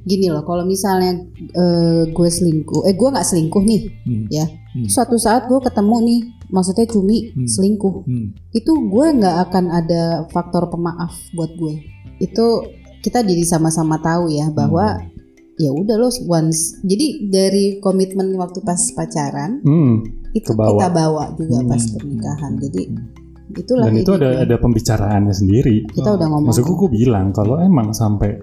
gini 0.00 0.32
loh, 0.32 0.40
kalau 0.42 0.64
misalnya 0.64 1.20
eh, 1.52 2.02
gue 2.08 2.28
selingkuh, 2.30 2.88
eh 2.88 2.96
gue 2.96 3.08
nggak 3.12 3.26
selingkuh 3.26 3.62
nih, 3.62 3.82
Hmm. 4.08 4.24
ya. 4.32 4.46
Hmm. 4.72 4.88
Suatu 4.88 5.20
saat 5.20 5.44
gue 5.50 5.60
ketemu 5.60 5.96
nih, 6.00 6.20
maksudnya 6.48 6.86
cumi 6.88 7.30
Hmm. 7.30 7.44
selingkuh, 7.44 8.08
Hmm. 8.08 8.32
itu 8.50 8.72
gue 8.72 9.06
nggak 9.20 9.36
akan 9.50 9.64
ada 9.68 10.24
faktor 10.32 10.72
pemaaf 10.72 11.12
buat 11.36 11.52
gue. 11.52 11.84
Itu 12.16 12.64
kita 13.00 13.20
jadi 13.20 13.44
sama-sama 13.44 14.00
tahu 14.00 14.28
ya 14.28 14.48
bahwa 14.48 15.00
ya 15.60 15.68
udah 15.68 15.96
loh 16.00 16.12
once. 16.26 16.80
Jadi 16.80 17.28
dari 17.28 17.76
komitmen 17.76 18.32
waktu 18.40 18.64
pas 18.64 18.80
pacaran 18.96 19.60
Hmm. 19.60 20.00
itu 20.32 20.48
Kebawa. 20.48 20.80
kita 20.80 20.88
bawa 20.88 21.24
juga 21.36 21.58
pas 21.68 21.82
Hmm. 21.84 21.92
pernikahan. 21.92 22.52
Jadi 22.56 22.82
itulah 23.52 23.84
Dan 23.84 23.94
itu 23.96 24.10
ada 24.12 24.28
hidupnya. 24.28 24.44
ada 24.44 24.56
pembicaraannya 24.56 25.34
sendiri. 25.34 25.76
kita 25.88 26.10
udah 26.14 26.26
ngomong. 26.26 26.48
Maksudku 26.50 26.72
gue 26.76 26.90
bilang 26.92 27.30
kalau 27.30 27.56
emang 27.56 27.90
sampai 27.90 28.36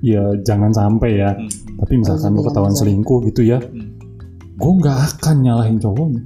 ya 0.00 0.34
jangan 0.40 0.70
sampai 0.70 1.10
ya. 1.16 1.30
Hmm. 1.32 1.48
Tapi 1.78 1.92
misalkan 1.96 2.30
lu 2.32 2.42
ketahuan 2.42 2.72
selingkuh 2.72 3.18
gitu 3.24 3.42
ya, 3.42 3.58
Hmm. 3.58 3.98
gue 4.54 4.72
nggak 4.78 4.98
akan 5.12 5.36
nyalahin 5.40 5.78
cowoknya. 5.78 6.22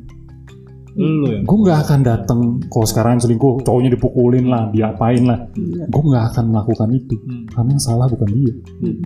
Lu 0.97 1.29
Gue 1.45 1.59
nggak 1.61 1.79
akan 1.85 2.01
datang 2.03 2.41
kalau 2.67 2.85
sekarang 2.85 3.21
selingkuh 3.21 3.61
cowoknya 3.61 3.93
dipukulin 3.93 4.49
lah, 4.49 4.73
diapain 4.73 5.25
lah. 5.25 5.45
Iya. 5.53 5.85
Gue 5.87 6.03
nggak 6.03 6.25
akan 6.33 6.45
melakukan 6.51 6.89
itu. 6.91 7.17
Hmm. 7.19 7.45
Karena 7.49 7.69
yang 7.71 7.83
salah 7.83 8.07
bukan 8.09 8.29
dia. 8.29 8.55
Hmm. 8.81 8.97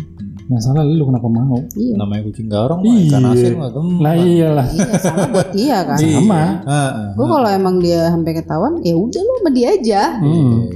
Yang 0.50 0.62
salah 0.66 0.82
lu 0.82 1.06
kenapa 1.06 1.28
mau? 1.30 1.62
Iya. 1.78 1.94
namanya 1.94 2.22
kucing 2.26 2.50
garong 2.50 2.82
mah 2.82 2.90
Iya. 2.90 3.06
ikan 3.06 3.22
asin 3.30 3.52
mah 3.54 3.70
teman. 3.70 3.98
Nah 4.02 4.14
iyalah. 4.18 4.66
Iya 4.66 4.86
sama 4.98 5.22
buat 5.30 5.48
dia 5.54 5.78
kan. 5.86 5.98
Iya. 6.02 6.18
Sama. 6.18 6.42
Ah, 6.66 6.90
Gue 7.14 7.26
kalau 7.30 7.48
emang 7.48 7.76
dia 7.78 8.10
sampai 8.10 8.32
ketahuan, 8.34 8.74
ya 8.82 8.94
udah 8.98 9.20
lo 9.22 9.32
sama 9.38 9.50
dia 9.54 9.68
aja. 9.70 10.02
Hmm. 10.18 10.66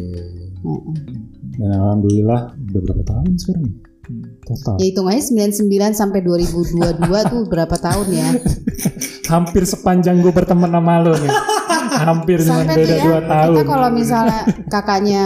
Heeh. 0.62 0.94
Dan 1.54 1.70
alhamdulillah 1.74 2.40
udah 2.54 2.80
berapa 2.86 3.02
tahun 3.02 3.34
sekarang? 3.34 3.66
Total. 4.44 4.76
Ya 4.76 4.84
hitung 4.84 5.08
aja 5.08 5.22
99 5.24 5.66
sampai 5.90 6.20
2022 6.20 7.32
tuh 7.32 7.42
berapa 7.48 7.74
tahun 7.74 8.06
ya? 8.12 8.28
Hampir 9.32 9.64
sepanjang 9.64 10.20
gue 10.20 10.30
berteman 10.30 10.68
sama 10.68 11.00
lo 11.00 11.16
nih. 11.16 11.32
Hampir 12.02 12.38
cuma 12.42 12.66
beda 12.66 12.94
ya, 12.96 13.20
tahun. 13.22 13.54
kita 13.54 13.62
kalau 13.68 13.88
misalnya 13.94 14.42
kakaknya 14.66 15.24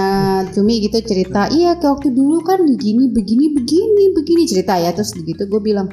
Cumi 0.52 0.84
gitu 0.84 0.98
cerita, 1.04 1.48
iya 1.48 1.76
kayak 1.80 2.00
waktu 2.00 2.08
dulu 2.12 2.44
kan 2.44 2.60
begini, 2.62 3.08
begini, 3.08 3.52
begini, 3.54 4.04
begini 4.12 4.42
cerita 4.44 4.76
ya. 4.76 4.92
Terus 4.92 5.16
gitu 5.16 5.42
gue 5.48 5.60
bilang, 5.62 5.88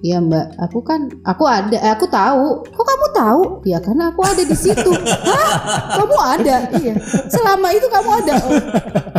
Iya 0.00 0.16
mbak, 0.16 0.56
aku 0.56 0.80
kan, 0.80 1.12
aku 1.28 1.44
ada, 1.44 1.76
eh, 1.76 1.92
aku 1.92 2.08
tahu. 2.08 2.64
Kok 2.72 2.84
kamu 2.88 2.99
tahu? 3.20 3.42
Ya 3.68 3.78
karena 3.84 4.08
aku 4.08 4.20
ada 4.24 4.42
di 4.42 4.56
situ. 4.56 4.90
Hah? 5.28 5.52
Kamu 6.00 6.16
ada? 6.16 6.56
Iya. 6.80 6.94
Selama 7.28 7.68
itu 7.76 7.86
kamu 7.92 8.10
ada. 8.24 8.34
Oh. 8.40 8.60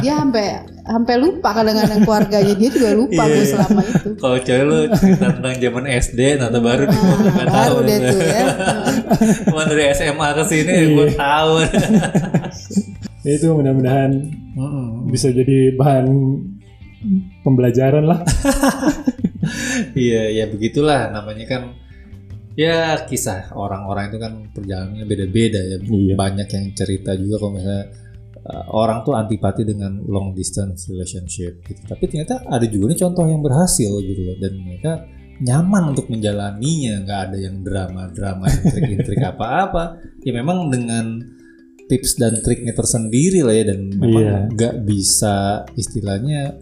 Dia 0.02 0.14
sampai 0.18 0.48
sampai 0.82 1.16
lupa 1.22 1.50
kadang-kadang 1.54 2.02
keluarganya 2.02 2.54
dia 2.58 2.70
juga 2.74 2.90
lupa 2.98 3.24
gue 3.30 3.46
iya. 3.46 3.52
selama 3.54 3.82
itu. 3.86 4.10
Kalau 4.18 4.38
cewek 4.42 4.64
lu 4.66 4.78
cerita 4.98 5.26
tentang 5.38 5.56
zaman 5.62 5.86
SD, 5.88 6.20
nata 6.42 6.60
baru 6.60 6.84
nih 6.90 7.02
tahu. 7.46 7.76
Deh 7.86 7.98
tuh 8.02 8.20
ya. 8.26 8.46
Cuma 9.46 9.62
dari 9.70 9.84
SMA 9.94 10.28
ke 10.34 10.44
sini 10.50 10.72
Iya. 10.74 10.88
gue 10.98 11.08
tahu. 11.14 11.54
itu 13.38 13.46
mudah-mudahan 13.54 14.12
Mm-mm. 14.58 15.14
bisa 15.14 15.30
jadi 15.30 15.78
bahan 15.78 16.06
pembelajaran 17.46 18.06
lah. 18.06 18.20
Iya, 19.98 20.30
ya 20.30 20.46
begitulah 20.54 21.10
namanya 21.10 21.46
kan. 21.50 21.62
Ya 22.54 23.00
kisah 23.08 23.56
orang-orang 23.56 24.12
itu 24.12 24.18
kan 24.20 24.34
perjalanannya 24.52 25.06
beda-beda 25.08 25.60
ya. 25.60 25.78
Iya. 25.80 26.14
Banyak 26.20 26.48
yang 26.52 26.66
cerita 26.76 27.16
juga 27.16 27.40
kalau 27.40 27.52
misalnya 27.56 27.86
uh, 28.44 28.66
orang 28.76 29.08
tuh 29.08 29.16
antipati 29.16 29.64
dengan 29.64 30.04
long 30.04 30.36
distance 30.36 30.92
relationship 30.92 31.64
gitu. 31.64 31.82
Tapi 31.88 32.04
ternyata 32.12 32.44
ada 32.46 32.66
juga 32.68 32.92
nih 32.92 33.00
contoh 33.00 33.24
yang 33.24 33.40
berhasil 33.40 33.92
gitu 34.04 34.22
loh 34.28 34.36
dan 34.38 34.54
mereka 34.60 34.92
nyaman 35.42 35.98
untuk 35.98 36.06
menjalaninya, 36.06 37.02
nggak 37.02 37.20
ada 37.32 37.38
yang 37.42 37.66
drama-drama, 37.66 38.46
intrik-intrik 38.46 39.22
apa-apa. 39.34 39.98
Ya 40.22 40.38
memang 40.38 40.70
dengan 40.70 41.18
tips 41.90 42.22
dan 42.22 42.40
triknya 42.40 42.72
tersendiri 42.72 43.42
lah 43.42 43.56
ya 43.56 43.64
dan 43.74 43.80
Iya. 43.90 44.00
memang 44.00 44.56
nggak 44.56 44.76
bisa 44.86 45.66
istilahnya 45.76 46.56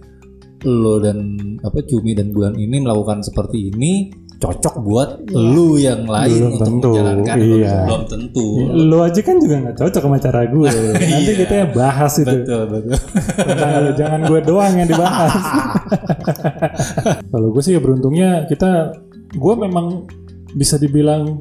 lo 0.66 1.00
dan 1.00 1.38
apa 1.62 1.80
cumi 1.86 2.18
dan 2.18 2.34
bulan 2.34 2.58
ini 2.58 2.82
melakukan 2.82 3.24
seperti 3.24 3.70
ini 3.72 4.12
cocok 4.40 4.76
buat 4.80 5.10
lu 5.30 5.76
yang 5.76 6.08
lain 6.08 6.32
Belum 6.32 6.52
untuk 6.54 6.64
tentu, 6.66 6.90
menjalankan 6.96 7.36
iya. 7.38 7.76
belum 7.84 8.04
tentu 8.08 8.46
Lo 8.88 8.98
aja 9.04 9.20
kan 9.20 9.36
juga 9.36 9.56
nggak 9.60 9.78
cocok 9.78 10.02
sama 10.02 10.18
cara 10.18 10.42
gue. 10.46 10.70
Nanti 10.96 11.06
Iya. 11.28 11.34
kita 11.38 11.54
ya 11.54 11.66
bahas 11.70 12.14
itu. 12.16 12.32
betul 12.34 12.62
betul 12.66 12.98
Tentang 13.36 13.72
lu, 13.78 13.92
jangan 13.94 14.20
gue 14.24 14.40
doang 14.42 14.74
yang 14.74 14.88
dibahas. 14.88 15.34
Kalau 17.32 17.48
gue 17.52 17.62
sih 17.62 17.74
ya 17.76 17.82
beruntungnya 17.82 18.30
kita, 18.46 18.96
gue 19.30 19.54
memang 19.56 20.08
bisa 20.52 20.76
dibilang 20.76 21.38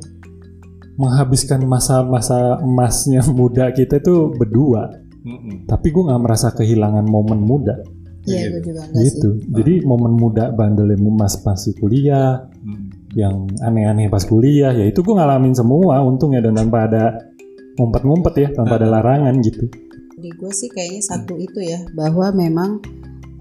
menghabiskan 0.94 1.62
masa-masa 1.62 2.58
emasnya 2.58 3.22
muda 3.30 3.70
kita 3.70 4.02
itu 4.02 4.34
berdua. 4.34 4.90
Mm-mm. 5.22 5.66
Tapi 5.66 5.86
gue 5.88 6.02
nggak 6.02 6.18
merasa 6.20 6.50
kehilangan 6.50 7.04
momen 7.04 7.38
muda 7.38 7.78
Iya 8.24 8.52
gue 8.52 8.60
juga 8.62 8.82
enggak 8.82 8.98
sih. 8.98 9.04
gitu. 9.08 9.28
Jadi 9.50 9.74
momen 9.82 10.12
muda 10.12 10.50
bandelnya 10.50 10.98
mas 11.00 11.38
masih 11.38 11.72
kuliah, 11.74 12.44
Mm. 12.60 12.87
Yang 13.18 13.50
aneh-aneh 13.66 14.06
pas 14.06 14.22
kuliah, 14.22 14.70
ya 14.70 14.86
itu 14.86 15.02
gue 15.02 15.14
ngalamin 15.18 15.50
semua 15.50 15.98
untungnya 16.06 16.38
dan 16.38 16.54
tanpa 16.54 16.86
ada 16.86 17.34
ngumpet-ngumpet 17.74 18.34
ya, 18.38 18.48
tanpa 18.54 18.78
ada 18.78 18.86
larangan 18.86 19.34
gitu. 19.42 19.66
Di 20.14 20.30
gue 20.38 20.52
sih 20.54 20.70
kayaknya 20.70 21.02
satu 21.02 21.34
itu 21.34 21.58
ya 21.58 21.82
bahwa 21.98 22.30
memang 22.30 22.78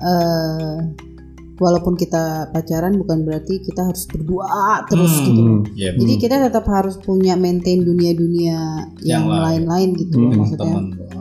eh 0.01 0.78
walaupun 1.58 1.93
kita 1.93 2.47
pacaran 2.49 2.95
bukan 2.95 3.22
berarti 3.22 3.60
kita 3.60 3.82
harus 3.84 4.05
berdua 4.05 4.45
terus 4.86 5.10
Hmm. 5.12 5.26
gitu. 5.26 5.41
Hmm. 5.41 5.62
Ya, 5.74 5.89
Jadi 5.91 6.14
kita 6.16 6.36
tetap 6.39 6.66
harus 6.68 6.95
punya 6.97 7.34
maintain 7.34 7.82
dunia-dunia 7.82 8.58
yang, 9.01 9.22
Yang 9.22 9.24
lain. 9.26 9.41
lain-lain 9.43 9.89
gitu 9.95 10.16
Hmm. 10.18 10.38
maksudnya 10.38 10.76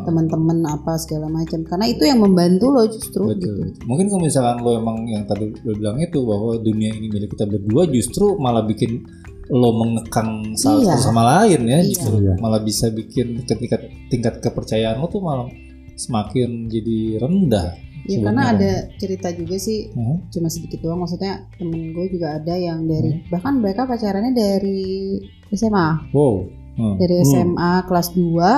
teman-teman 0.04 0.58
apa 0.64 0.94
segala 0.96 1.26
macam 1.26 1.64
karena 1.64 1.86
itu 1.86 2.02
yang 2.04 2.20
membantu 2.20 2.68
lo 2.68 2.86
justru 2.86 3.26
Betul, 3.26 3.40
gitu. 3.40 3.60
betul. 3.66 3.84
Mungkin 3.84 4.06
kalau 4.06 4.22
misalkan 4.22 4.56
lo 4.60 4.70
emang 4.74 4.96
yang 5.04 5.24
tadi 5.24 5.50
lo 5.56 5.72
bilang 5.72 5.98
itu 5.98 6.18
bahwa 6.20 6.52
dunia 6.56 6.90
ini 6.90 7.06
milik 7.08 7.32
kita 7.32 7.44
berdua 7.44 7.88
justru 7.88 8.36
malah 8.36 8.62
bikin 8.62 9.02
lo 9.46 9.70
mengekang 9.72 10.54
salah 10.54 10.78
Iya. 10.80 10.90
satu 10.92 11.02
sama 11.06 11.22
lain 11.24 11.60
ya, 11.64 11.78
Iya. 11.78 11.86
justru 11.88 12.18
Iya. 12.18 12.34
malah 12.36 12.58
bisa 12.58 12.90
bikin 12.90 13.42
ketika 13.42 13.78
tingkat 14.06 14.38
kepercayaan 14.38 14.98
lo 14.98 15.06
tuh 15.06 15.18
malah 15.20 15.46
semakin 15.94 16.66
jadi 16.66 16.98
rendah. 17.18 17.72
Ya 18.08 18.18
karena 18.22 18.42
ada 18.50 18.70
cerita 18.96 19.28
juga 19.30 19.56
sih 19.56 19.90
Hmm. 19.90 20.26
cuma 20.28 20.46
sedikit 20.46 20.78
doang 20.80 20.98
maksudnya 20.98 21.32
temen 21.54 21.90
gue 21.90 22.06
juga 22.08 22.36
ada 22.36 22.54
yang 22.54 22.84
dari 22.84 23.10
Hmm. 23.12 23.22
bahkan 23.28 23.54
mereka 23.56 23.82
pacarannya 23.84 24.32
dari 24.32 25.18
SMA 25.50 25.88
Wow. 26.10 26.46
Hmm. 26.74 26.94
dari 26.96 27.14
Hmm. 27.16 27.26
SMA 27.26 27.72
kelas 27.84 28.08
2 28.12 28.50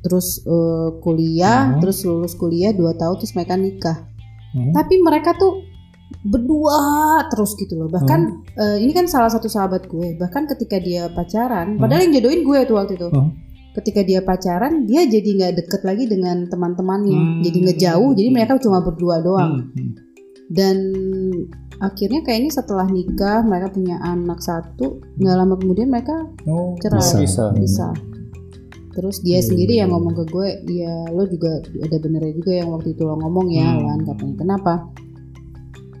terus 0.00 0.26
eh, 0.40 0.88
kuliah 1.00 1.72
Hmm. 1.72 1.80
terus 1.80 2.04
lulus 2.04 2.34
kuliah 2.34 2.70
2 2.70 2.92
tahun 2.92 3.16
terus 3.16 3.32
mereka 3.32 3.56
nikah 3.56 3.98
Hmm. 4.52 4.70
tapi 4.70 5.00
mereka 5.00 5.32
tuh 5.34 5.64
berdua 6.22 6.78
terus 7.26 7.52
gitu 7.54 7.74
loh 7.74 7.88
bahkan 7.88 8.44
Hmm. 8.44 8.44
eh, 8.54 8.76
ini 8.78 8.92
kan 8.92 9.04
salah 9.04 9.28
satu 9.28 9.46
sahabat 9.46 9.86
gue 9.86 10.14
bahkan 10.14 10.44
ketika 10.46 10.76
dia 10.78 11.08
pacaran 11.08 11.76
padahal 11.76 12.04
yang 12.04 12.14
jodohin 12.14 12.40
gue 12.42 12.58
tuh 12.64 12.76
waktu 12.76 12.94
itu 12.94 13.08
Hmm. 13.08 13.32
Ketika 13.74 14.00
dia 14.00 14.20
pacaran 14.20 14.86
dia 14.86 15.02
jadi 15.04 15.26
nggak 15.26 15.52
deket 15.58 15.82
lagi 15.82 16.06
dengan 16.06 16.46
teman-temannya 16.46 17.18
Hmm. 17.18 17.42
jadi 17.42 17.58
ngejauh 17.64 18.10
jadi 18.12 18.28
mereka 18.30 18.56
cuma 18.58 18.78
berdua 18.80 19.18
doang 19.18 19.66
Hmm. 19.66 19.74
Hmm. 19.74 19.90
dan 20.46 20.76
akhirnya 21.76 22.22
kayaknya 22.22 22.52
setelah 22.52 22.86
nikah 22.86 23.42
mereka 23.42 23.68
punya 23.70 23.98
anak 23.98 24.38
satu 24.38 25.02
nggak 25.16 25.34
lama 25.34 25.54
kemudian 25.56 25.88
mereka 25.88 26.14
Oh, 26.44 26.78
Cerai. 26.78 27.02
bisa. 27.02 27.18
bisa. 27.18 27.44
bisa 27.52 27.88
terus 28.94 29.18
dia 29.20 29.42
Iya, 29.42 29.46
sendiri 29.50 29.72
iya, 29.74 29.80
yang 29.82 29.90
ngomong 29.90 30.14
ke 30.14 30.24
gue 30.30 30.48
ya 30.70 31.10
lo 31.10 31.26
juga 31.26 31.58
ada 31.58 31.96
benernya 31.98 32.30
juga 32.32 32.52
yang 32.54 32.70
waktu 32.70 32.94
itu 32.94 33.02
lo 33.02 33.18
ngomong 33.18 33.50
ya 33.50 33.66
Hmm. 33.68 33.82
Lan 33.84 34.00
katanya 34.06 34.34
kenapa 34.38 34.72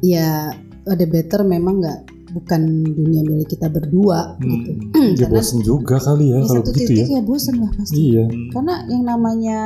ya 0.00 0.54
ada 0.84 1.04
better 1.04 1.40
memang 1.42 1.82
nggak 1.82 2.00
bukan 2.34 2.60
dunia 2.84 3.22
milik 3.22 3.48
kita 3.48 3.66
berdua 3.66 4.34
Hmm. 4.36 4.50
gitu 4.50 4.70
Ya 5.14 5.24
karena 5.24 5.38
bosen 5.38 5.58
juga 5.60 5.96
kali 5.96 6.26
ya 6.28 6.38
kalau 6.40 6.50
satu 6.58 6.68
begitu 6.68 6.90
ya. 6.90 6.96
titik 6.98 7.08
ya 7.08 7.22
bosen 7.22 7.54
lah 7.56 7.70
pasti 7.72 7.94
Iya. 8.04 8.24
Hmm. 8.24 8.48
karena 8.50 8.74
yang 8.86 9.04
namanya 9.04 9.58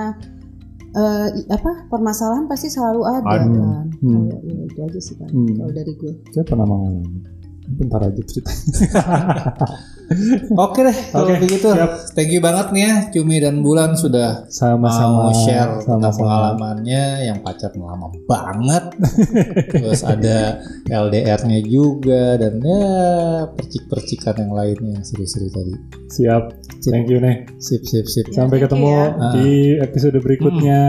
eh, 0.90 1.28
i- 1.34 1.48
apa 1.48 1.84
permasalahan 1.86 2.44
pasti 2.44 2.68
selalu 2.68 3.02
ada 3.04 3.24
kan 3.24 3.48
Hmm. 3.98 4.28
Kalau- 4.28 4.40
ya, 4.42 4.62
itu 4.64 4.78
aja 4.80 5.00
sih 5.00 5.14
kan 5.14 5.28
Hmm. 5.28 5.52
kalau 5.54 5.70
dari 5.70 5.92
gue 5.94 6.12
Saya 6.28 6.44
pernah 6.44 6.64
mengalami. 6.64 7.08
Bentar 7.68 8.00
aja 8.00 8.22
cerita. 8.24 8.52
Oke 10.56 10.80
deh 10.88 10.96
kalau 11.12 11.28
Oke, 11.28 11.44
begitu. 11.44 11.68
siap. 11.68 12.16
Thank 12.16 12.32
you 12.32 12.40
banget 12.40 12.72
nih 12.72 12.82
ya 12.88 12.94
Cumi 13.12 13.36
dan 13.44 13.60
Bulan 13.60 13.92
sudah 13.92 14.48
Sama-sama 14.48 15.28
mau 15.28 15.36
share 15.36 15.84
tentang 15.84 16.08
sama-sama. 16.08 16.56
pengalamannya 16.56 17.04
yang 17.28 17.38
pacaran 17.44 17.76
lama 17.76 18.08
banget. 18.24 18.84
Terus 19.76 20.00
ada 20.08 20.64
LDR-nya 20.88 21.60
juga 21.60 22.40
dan 22.40 22.56
ya 22.64 22.88
percik-percikan 23.52 24.48
yang 24.48 24.52
lainnya 24.56 24.96
yang 24.96 25.04
seru-seru 25.04 25.52
tadi. 25.52 25.76
Siap. 26.08 26.42
Thank 26.88 27.12
you 27.12 27.20
nih. 27.20 27.44
Sip 27.60 27.84
sip 27.84 28.08
sip. 28.08 28.32
Sampai 28.32 28.64
thank 28.64 28.64
you 28.64 28.80
ketemu 28.80 28.88
ya. 28.88 29.04
di 29.36 29.48
episode 29.76 30.16
berikutnya. 30.24 30.80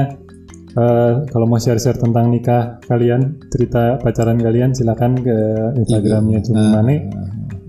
Eh, 0.69 1.13
kalau 1.27 1.45
mau 1.45 1.57
share-share 1.57 1.97
tentang 1.97 2.29
nikah 2.29 2.77
kalian, 2.85 3.41
cerita 3.49 3.97
pacaran 3.97 4.37
kalian, 4.37 4.69
silakan 4.69 5.17
ke 5.17 5.37
Instagramnya 5.75 6.39
Cumi 6.41 6.61
Nah, 6.61 6.71
Mane. 6.77 6.95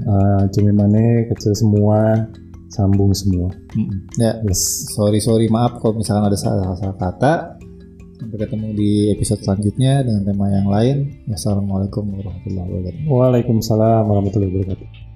Eh, 0.01 0.42
Cumi 0.53 0.68
Mane 0.70 1.05
kecil 1.26 1.57
semua, 1.57 2.28
sambung 2.68 3.11
semua. 3.12 3.48
mm-mm. 3.72 4.05
Ya, 4.14 4.36
Yes. 4.44 4.92
sorry 4.92 5.18
sorry 5.18 5.48
maaf 5.48 5.80
kalau 5.80 5.96
misalkan 5.96 6.28
ada 6.28 6.36
salah-salah 6.36 6.96
kata. 6.96 7.34
Sampai 8.20 8.36
ketemu 8.36 8.76
di 8.76 8.90
episode 9.11 9.40
selanjutnya 9.40 10.05
dengan 10.05 10.22
tema 10.22 10.53
yang 10.53 10.68
lain. 10.68 10.96
Wassalamualaikum 11.24 12.05
warahmatullahi 12.05 12.68
wabarakatuh. 12.68 13.09
Waalaikumsalam 13.09 14.03
warahmatullahi 14.05 14.51
wabarakatuh. 14.53 15.09